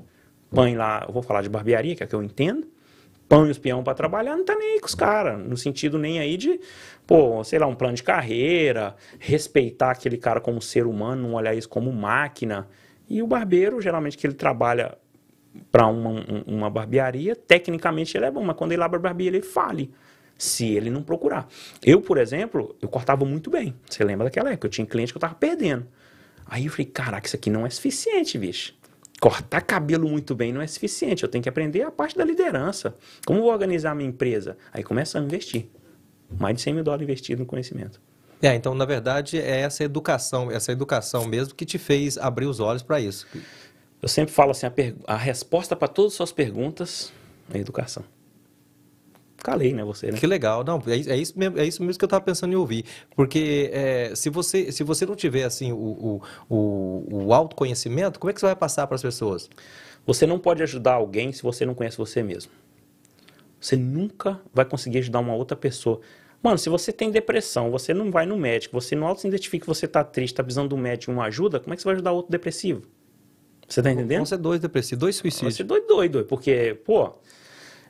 [0.52, 2.68] põe lá, eu vou falar de barbearia, que é o que eu entendo,
[3.30, 6.20] põe os peão para trabalhar, não tá nem aí com os caras, no sentido nem
[6.20, 6.60] aí de,
[7.08, 11.56] pô, sei lá, um plano de carreira, respeitar aquele cara como ser humano, não olhar
[11.56, 12.68] isso como máquina.
[13.08, 14.98] E o barbeiro, geralmente, que ele trabalha
[15.72, 19.38] para uma, um- uma barbearia, tecnicamente ele é bom, mas quando ele abre a barbearia,
[19.38, 19.94] ele fale.
[20.38, 21.48] Se ele não procurar.
[21.84, 23.74] Eu, por exemplo, eu cortava muito bem.
[23.90, 24.68] Você lembra daquela época?
[24.68, 25.88] Eu tinha cliente que eu tava perdendo.
[26.46, 28.74] Aí eu falei, caraca, isso aqui não é suficiente, bicho.
[29.20, 31.24] Cortar cabelo muito bem não é suficiente.
[31.24, 32.96] Eu tenho que aprender a parte da liderança.
[33.26, 34.58] Como vou organizar a minha empresa?
[34.74, 35.68] Aí começa a investir.
[36.38, 38.02] Mais de 100 mil dólares investido no conhecimento.
[38.42, 42.60] É, então, na verdade, é essa educação, essa educação mesmo que te fez abrir os
[42.60, 43.26] olhos para isso.
[44.02, 44.74] Eu sempre falo assim, a,
[45.08, 47.12] a resposta para todas as suas perguntas
[47.54, 48.04] é educação.
[49.38, 50.18] Calei, né, você, né?
[50.18, 52.56] Que legal, não, é, é isso mesmo, é isso mesmo que eu estava pensando em
[52.56, 52.86] ouvir,
[53.16, 58.34] porque é, se você se você não tiver assim o, o, o, autoconhecimento, como é
[58.34, 59.50] que você vai passar para as pessoas?
[60.06, 62.52] Você não pode ajudar alguém se você não conhece você mesmo.
[63.60, 66.00] Você nunca vai conseguir ajudar uma outra pessoa.
[66.42, 69.88] Mano, se você tem depressão, você não vai no médico, você não auto-identifica que você
[69.88, 72.32] tá triste, tá precisando do médico uma ajuda, como é que você vai ajudar outro
[72.32, 72.84] depressivo?
[73.68, 74.20] Você tá entendendo?
[74.20, 75.60] Vão ser dois depressivos, dois Você suicídios.
[75.60, 77.14] é doido, doido, porque, pô.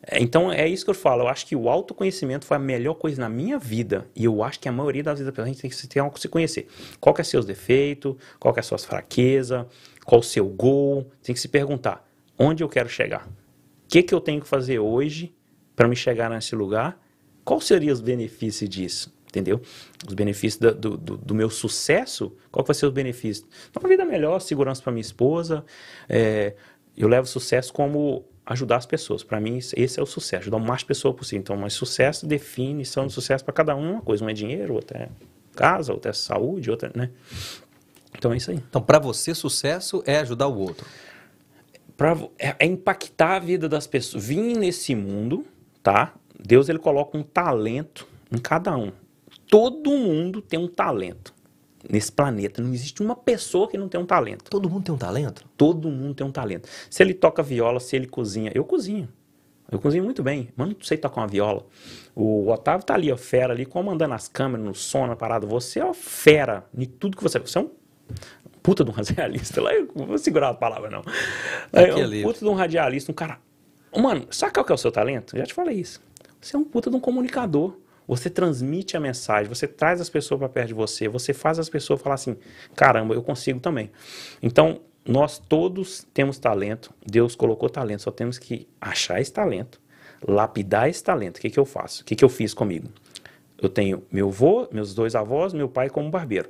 [0.08, 1.24] É, Então é isso que eu falo.
[1.24, 4.08] Eu acho que o autoconhecimento foi a melhor coisa na minha vida.
[4.16, 6.28] E eu acho que a maioria das vezes a gente tem que tem que se
[6.28, 6.68] conhecer.
[7.00, 9.66] Qual que é seus defeitos, qual que é suas fraquezas,
[10.06, 11.10] qual o seu gol.
[11.24, 12.08] Tem que se perguntar:
[12.38, 13.28] onde eu quero chegar?
[13.28, 15.34] O que, que eu tenho que fazer hoje
[15.76, 17.00] para me chegar nesse lugar?
[17.44, 19.14] Qual seriam os benefícios disso?
[19.28, 19.62] Entendeu?
[20.08, 23.46] Os benefícios do, do, do meu sucesso, qual que vai ser os benefícios?
[23.78, 25.66] Uma vida melhor, segurança para minha esposa.
[26.08, 26.56] é,
[26.98, 29.24] eu levo sucesso como ajudar as pessoas.
[29.24, 31.40] Para mim, esse é o sucesso, ajudar o mais pessoas possível.
[31.40, 34.24] Então, mas sucesso define, são de sucesso para cada um é uma coisa.
[34.24, 35.10] Um é dinheiro, outro é
[35.56, 37.10] casa, outro é saúde, outra, né?
[38.18, 38.58] Então é isso aí.
[38.58, 40.86] Então, para você, sucesso é ajudar o outro.
[41.98, 44.26] Pra é, é impactar a vida das pessoas.
[44.26, 45.46] Vim nesse mundo,
[45.82, 46.14] tá?
[46.38, 48.92] Deus ele coloca um talento em cada um.
[49.50, 51.35] Todo mundo tem um talento
[51.90, 52.62] nesse planeta.
[52.62, 54.50] Não existe uma pessoa que não tem um talento.
[54.50, 55.46] Todo mundo tem um talento?
[55.58, 56.68] Todo mundo tem um talento.
[56.90, 59.08] Se ele toca viola, se ele cozinha, eu cozinho.
[59.72, 61.66] Eu cozinho muito bem, mas não sei tocar uma viola.
[62.16, 65.48] O Otávio tá ali, ó, fera ali, comandando as câmeras, no som, na parada.
[65.48, 67.40] Você é fera em tudo que você...
[67.40, 67.72] Você é um
[68.62, 69.62] puta de um radialista.
[69.62, 71.02] Lá eu não vou segurar a palavra, não.
[71.74, 72.24] É um é livre.
[72.24, 73.40] puta de um radialista, um cara...
[73.98, 75.36] Mano, sabe qual que é o seu talento?
[75.36, 76.02] Eu já te falei isso.
[76.40, 77.76] Você é um puta de um comunicador.
[78.08, 81.70] Você transmite a mensagem, você traz as pessoas para perto de você, você faz as
[81.70, 82.38] pessoas falar assim:
[82.76, 83.92] caramba, eu consigo também.
[84.42, 89.80] Então, nós todos temos talento, Deus colocou talento, só temos que achar esse talento,
[90.28, 91.38] lapidar esse talento.
[91.38, 92.02] O que, que eu faço?
[92.02, 92.90] O que, que eu fiz comigo?
[93.62, 96.50] Eu tenho meu avô, meus dois avós, meu pai como barbeiro.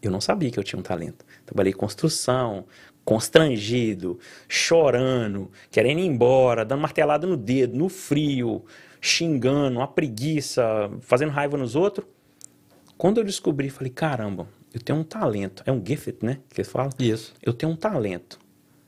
[0.00, 1.24] Eu não sabia que eu tinha um talento.
[1.44, 2.64] Trabalhei construção,
[3.04, 4.18] constrangido,
[4.48, 8.64] chorando, querendo ir embora, dando martelada no dedo, no frio,
[9.00, 12.06] xingando, uma preguiça, fazendo raiva nos outros.
[12.96, 15.62] Quando eu descobri, falei, caramba, eu tenho um talento.
[15.66, 16.38] É um gift, né?
[16.50, 16.90] Que eles falam.
[16.98, 17.34] Isso.
[17.42, 18.38] Eu tenho um talento.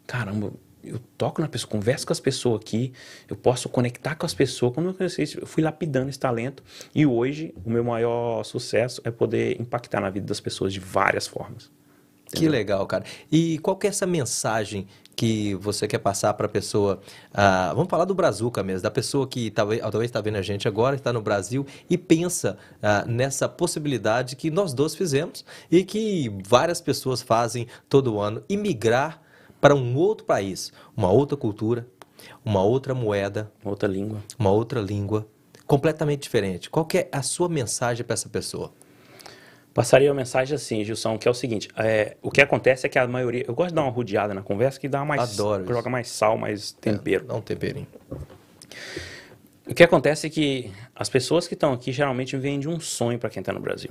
[0.07, 2.93] Caramba, eu toco na pessoa, converso com as pessoas aqui,
[3.29, 4.73] eu posso conectar com as pessoas.
[4.75, 6.63] Quando eu conheci isso, eu fui lapidando esse talento.
[6.95, 11.27] E hoje, o meu maior sucesso é poder impactar na vida das pessoas de várias
[11.27, 11.71] formas.
[12.33, 13.05] Que legal, cara.
[13.31, 14.87] E qual que é essa mensagem
[15.21, 16.99] que você quer passar para a pessoa?
[17.35, 20.97] ah, vamos falar do Brazuca mesmo, da pessoa que talvez está vendo a gente agora,
[20.97, 26.81] está no Brasil e pensa ah, nessa possibilidade que nós dois fizemos e que várias
[26.81, 29.21] pessoas fazem todo ano, imigrar
[29.61, 31.87] para um outro país, uma outra cultura,
[32.43, 34.23] uma outra moeda, Outra língua.
[34.39, 35.27] uma outra língua,
[35.67, 36.71] completamente diferente.
[36.71, 38.73] Qual é a sua mensagem para essa pessoa?
[39.73, 42.99] Passaria uma mensagem assim, Gilson, que é o seguinte: é, o que acontece é que
[42.99, 43.45] a maioria.
[43.47, 45.35] Eu gosto de dar uma rodeada na conversa que dá mais.
[45.39, 45.67] Adoro.
[45.67, 47.25] Joga mais sal, mais tempero.
[47.27, 47.87] Dá um temperinho.
[49.69, 53.19] O que acontece é que as pessoas que estão aqui geralmente vêm de um sonho
[53.19, 53.91] para quem está no Brasil.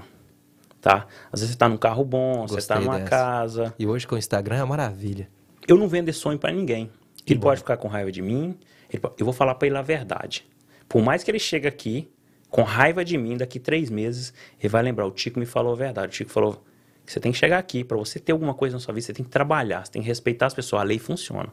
[0.81, 1.07] tá?
[1.31, 3.09] Às vezes você tá num carro bom, você tá Gostei numa dessa.
[3.09, 3.73] casa.
[3.79, 5.29] E hoje com o Instagram é uma maravilha.
[5.67, 6.89] Eu não vendo esse sonho pra ninguém.
[7.25, 7.47] Que ele bom.
[7.47, 8.57] pode ficar com raiva de mim,
[8.89, 10.45] ele po- eu vou falar pra ele a verdade.
[10.87, 12.09] Por mais que ele chegue aqui
[12.49, 15.75] com raiva de mim daqui três meses, ele vai lembrar, o Tico me falou a
[15.75, 16.07] verdade.
[16.07, 16.63] O Tico falou
[17.05, 19.13] que você tem que chegar aqui, pra você ter alguma coisa na sua vida, você
[19.13, 21.49] tem que trabalhar, você tem que respeitar as pessoas, a lei funciona.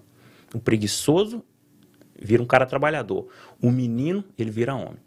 [0.55, 1.43] O preguiçoso
[2.21, 3.29] vira um cara trabalhador.
[3.61, 4.99] O menino, ele vira homem.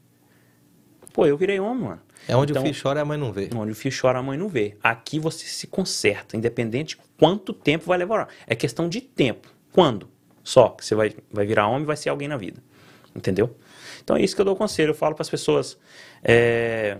[1.14, 2.02] Pô, eu virei homem, mano.
[2.28, 3.50] É onde Então- o filho chora e a mãe não vê.
[3.56, 4.78] Onde o filho chora, a mãe não vê.
[4.84, 8.28] Aqui você se conserta, independente de quanto tempo vai levar.
[8.46, 9.48] É questão de tempo.
[9.72, 10.08] Quando?
[10.44, 12.62] Só que você vai, vai virar homem vai ser alguém na vida.
[13.16, 13.56] Entendeu?
[14.10, 14.90] Então é isso que eu dou conselho.
[14.90, 15.78] Eu falo para as pessoas:
[16.24, 16.98] é,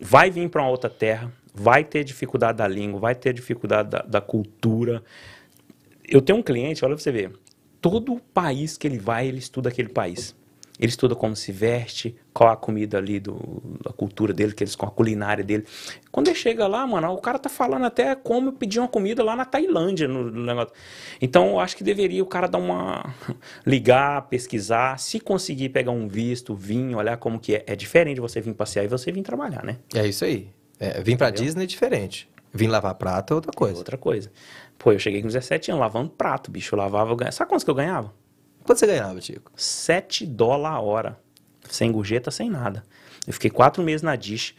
[0.00, 4.02] vai vir para uma outra terra, vai ter dificuldade da língua, vai ter dificuldade da,
[4.02, 5.04] da cultura.
[6.04, 7.32] Eu tenho um cliente, olha pra você ver.
[7.80, 10.34] Todo país que ele vai, ele estuda aquele país.
[10.78, 14.74] Ele estuda como se veste, qual a comida ali, do, da cultura dele, que eles
[14.74, 15.64] com a culinária dele.
[16.10, 19.36] Quando ele chega lá, mano, o cara tá falando até como pedir uma comida lá
[19.36, 20.72] na Tailândia, no, no negócio.
[21.20, 23.14] Então, eu acho que deveria o cara dar uma.
[23.64, 27.64] ligar, pesquisar, se conseguir pegar um visto, vir, olhar como que é.
[27.68, 29.78] É diferente você vir passear e você vir trabalhar, né?
[29.94, 30.48] É isso aí.
[30.80, 32.28] É, vim pra Disney é diferente.
[32.52, 33.78] Vim lavar prato é outra É coisa.
[33.78, 34.30] outra coisa.
[34.76, 36.74] Pô, eu cheguei com 17 anos lavando prato, bicho.
[36.74, 37.32] Eu lavava, eu ganhava.
[37.32, 38.12] Sabe quantos que eu ganhava?
[38.64, 39.52] Quanto você ganhava, Tico?
[39.54, 41.18] 7 dólares a hora.
[41.70, 42.82] Sem gorjeta, sem nada.
[43.26, 44.54] Eu fiquei quatro meses na Dish.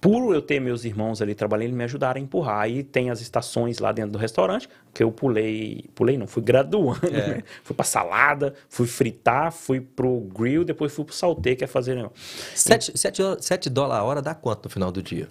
[0.00, 2.60] Por eu ter meus irmãos ali trabalhando, eles me ajudaram a empurrar.
[2.60, 5.86] Aí tem as estações lá dentro do restaurante, que eu pulei.
[5.94, 7.36] Pulei não, fui graduando, É.
[7.36, 7.42] né?
[7.62, 11.94] Fui pra salada, fui fritar, fui pro grill, depois fui pro salteio, que é fazer.
[11.96, 12.10] né?
[12.54, 15.28] Sete, sete, horas- sete dólares a hora dá quanto no final do dia?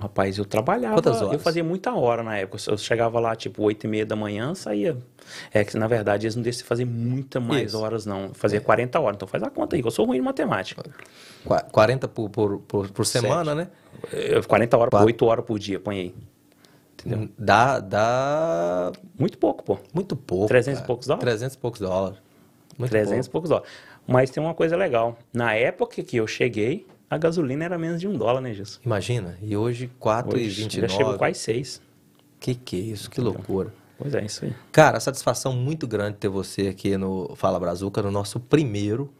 [0.00, 0.94] Rapaz, eu trabalhava.
[0.96, 1.34] Quantas horas?
[1.34, 2.58] Eu fazia muita hora na época.
[2.68, 4.96] Eu chegava lá, tipo, 8 e meia da manhã, saía.
[5.52, 7.76] É que, na verdade, eles não deixam fazer muita mais Isso.
[7.76, 7.80] É.
[7.80, 8.24] horas, não.
[8.24, 9.16] Eu fazia 40 horas.
[9.16, 10.82] Então faz a conta aí, que eu sou ruim em matemática.
[11.44, 13.68] Qua- 40 por, por, por, por semana, né?
[14.12, 15.06] Eu- 40 horas, Quatro.
[15.06, 16.14] 8 horas por dia, põe aí.
[17.06, 17.28] Entendeu?
[17.38, 19.78] Dá, dá Muito pouco, pô.
[19.92, 20.48] muito pouco.
[20.48, 20.86] 300 e cara.
[20.86, 21.24] poucos dólares?
[21.24, 22.18] 300 e poucos dólares.
[22.78, 23.70] Muito 300 e poucos dólares.
[24.06, 25.16] Mas tem uma coisa legal.
[25.32, 28.80] Na época que eu cheguei, a gasolina era menos de um dólar, né, Gilson?
[28.84, 30.88] Imagina, e hoje Hoje já 4,29.
[30.88, 31.82] chegou quase 6.
[32.40, 33.10] Que que é isso?
[33.10, 33.72] Que loucura.
[33.96, 34.52] Pois é, isso aí.
[34.72, 39.12] Cara, satisfação muito grande ter você aqui no Fala Brazuca, no nosso primeiro,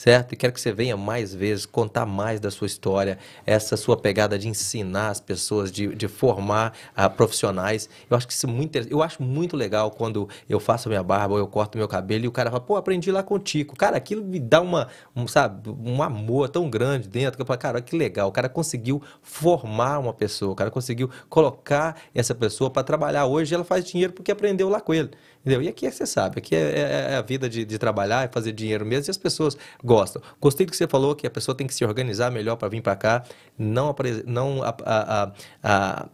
[0.00, 0.32] certo?
[0.32, 4.38] E quero que você venha mais vezes contar mais da sua história, essa sua pegada
[4.38, 7.86] de ensinar as pessoas, de, de formar ah, profissionais.
[8.08, 11.34] Eu acho que isso é muito, eu acho muito legal quando eu faço minha barba
[11.34, 13.76] ou eu corto meu cabelo e o cara fala, pô, aprendi lá contigo.
[13.76, 17.58] Cara, aquilo me dá uma, um, sabe, um amor tão grande dentro que eu falo,
[17.58, 18.30] cara, que legal.
[18.30, 23.54] O cara conseguiu formar uma pessoa, o cara conseguiu colocar essa pessoa para trabalhar hoje.
[23.54, 25.10] Ela faz dinheiro porque aprendeu lá com ele.
[25.40, 25.62] Entendeu?
[25.62, 28.32] E aqui é, você sabe, aqui é, é- é a vida de, de trabalhar e
[28.32, 30.20] fazer dinheiro mesmo e as pessoas gostam.
[30.40, 32.82] Gostei do que você falou, que a pessoa tem que se organizar melhor para vir
[32.82, 33.24] para cá,
[33.58, 33.94] não,
[34.26, 36.08] não a- a- a-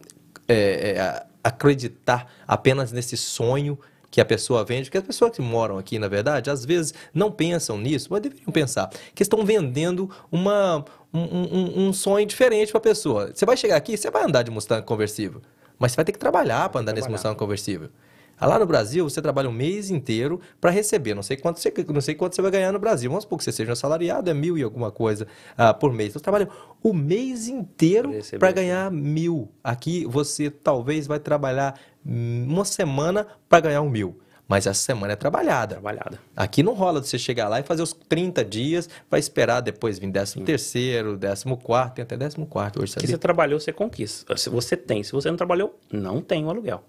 [0.49, 3.77] é, é, acreditar apenas nesse sonho
[4.11, 7.31] que a pessoa vende, porque as pessoas que moram aqui, na verdade, às vezes não
[7.31, 12.79] pensam nisso, mas deveriam pensar, que estão vendendo uma, um, um- um sonho diferente para
[12.79, 13.33] a pessoa.
[13.35, 15.43] Você vai chegar aqui, você vai andar de Mustang conversível,
[15.79, 17.17] mas você vai ter que trabalhar para andar nesse trabalhar.
[17.19, 17.91] Mustang conversível.
[18.39, 21.15] Ah, Lá no Brasil, você trabalha um mês inteiro para receber.
[21.15, 23.11] Não sei, quanto você, não sei quanto você vai ganhar no Brasil.
[23.11, 25.27] Vamos supor que você seja um assalariado, é mil e alguma coisa
[25.57, 26.11] ah, por mês.
[26.11, 26.49] Então, você trabalha
[26.83, 29.49] o mês inteiro para ganhar mil.
[29.63, 34.19] Aqui, você talvez vai trabalhar uma semana para ganhar um mil.
[34.49, 35.75] Mas essa semana é trabalhada.
[35.75, 36.21] Trabalhada.
[36.37, 39.99] Aqui não rola de você chegar lá e fazer os 30 dias, vai esperar depois
[39.99, 44.37] vir décimo terceiro, décimo quarto, tem até décimo quarto hoje, Se você trabalhou, você conquista.
[44.37, 45.03] Se você tem.
[45.03, 46.85] Se você não trabalhou, não tem o aluguel.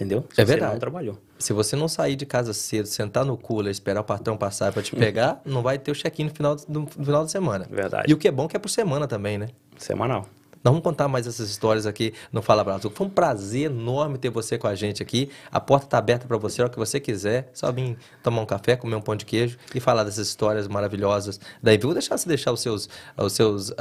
[0.00, 0.24] Entendeu?
[0.32, 0.72] Se É você verdade.
[0.72, 1.18] não trabalhou.
[1.38, 4.82] Se você não sair de casa cedo, sentar no cooler, esperar o patrão passar para
[4.82, 7.66] te pegar, não vai ter o check-in no final, no final de semana.
[7.70, 8.10] Verdade.
[8.10, 9.48] E o que é bom é que é por semana também, né?
[9.76, 10.26] Semanal.
[10.62, 12.90] Nós vamos contar mais essas histórias aqui no Fala Brasil.
[12.94, 15.30] Foi um prazer enorme ter você com a gente aqui.
[15.50, 17.50] A porta está aberta para você, hora que você quiser.
[17.54, 21.40] Só vir tomar um café, comer um pão de queijo e falar dessas histórias maravilhosas.
[21.62, 23.72] Daí, vou deixar você deixar os seus, os seus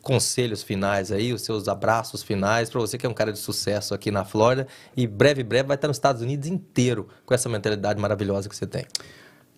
[0.00, 3.92] conselhos finais aí, os seus abraços finais para você que é um cara de sucesso
[3.92, 4.66] aqui na Flórida.
[4.96, 8.66] E breve, breve vai estar nos Estados Unidos inteiro com essa mentalidade maravilhosa que você
[8.66, 8.86] tem.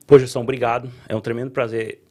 [0.05, 0.91] Pô, Gilson, obrigado.
[1.09, 2.03] É um tremendo prazer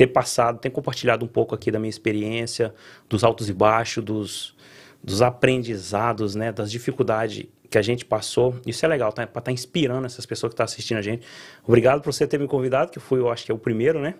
[0.00, 2.72] ter passado, ter compartilhado um pouco aqui da minha experiência,
[3.06, 4.56] dos altos e baixos, dos,
[5.04, 8.58] dos aprendizados, né, das dificuldades que a gente passou.
[8.66, 9.26] Isso é legal, tá?
[9.26, 11.26] Para estar inspirando essas pessoas que estão assistindo a gente.
[11.66, 14.14] Obrigado por você ter me convidado, que foi, eu acho que é o primeiro, né?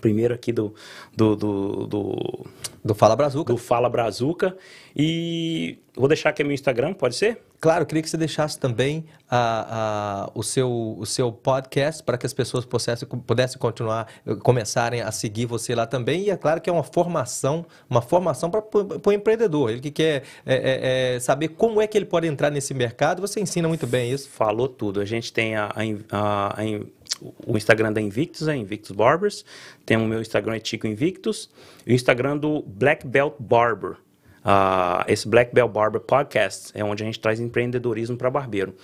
[0.00, 0.72] Primeiro aqui do,
[1.16, 2.46] do, do, do,
[2.84, 3.52] Do Fala Brazuca.
[3.52, 4.56] do Fala Brazuca.
[4.94, 7.42] E vou deixar aqui meu Instagram, pode ser?
[7.62, 12.26] Claro, queria que você deixasse também a, a, o, seu, o seu podcast para que
[12.26, 14.08] as pessoas pudessem, pudessem continuar,
[14.42, 16.22] começarem a seguir você lá também.
[16.22, 18.64] E é claro que é uma formação, uma formação para
[19.06, 19.70] o empreendedor.
[19.70, 23.38] Ele que quer é, é, saber como é que ele pode entrar nesse mercado, você
[23.38, 24.28] ensina muito bem isso.
[24.28, 25.00] Falou tudo.
[25.00, 25.72] A gente tem a,
[26.10, 26.64] a, a
[27.46, 29.44] o Instagram da Invictus é Invictus Barbers.
[29.86, 31.48] Tem o meu Instagram é Tico Invictus.
[31.86, 33.98] E o Instagram do Black Belt Barber.
[34.44, 38.74] Uh, esse Black Belt Barber Podcast é onde a gente traz empreendedorismo para barbeiro.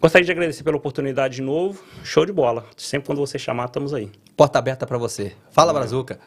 [0.00, 1.82] Gostaria de agradecer pela oportunidade de novo.
[2.02, 2.64] Show de bola.
[2.76, 4.10] Sempre quando você chamar, estamos aí.
[4.36, 5.32] Porta aberta para você.
[5.50, 6.18] Fala, Brazuca.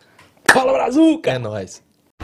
[0.51, 1.31] Fala, Brazuca!
[1.31, 1.86] É nóis.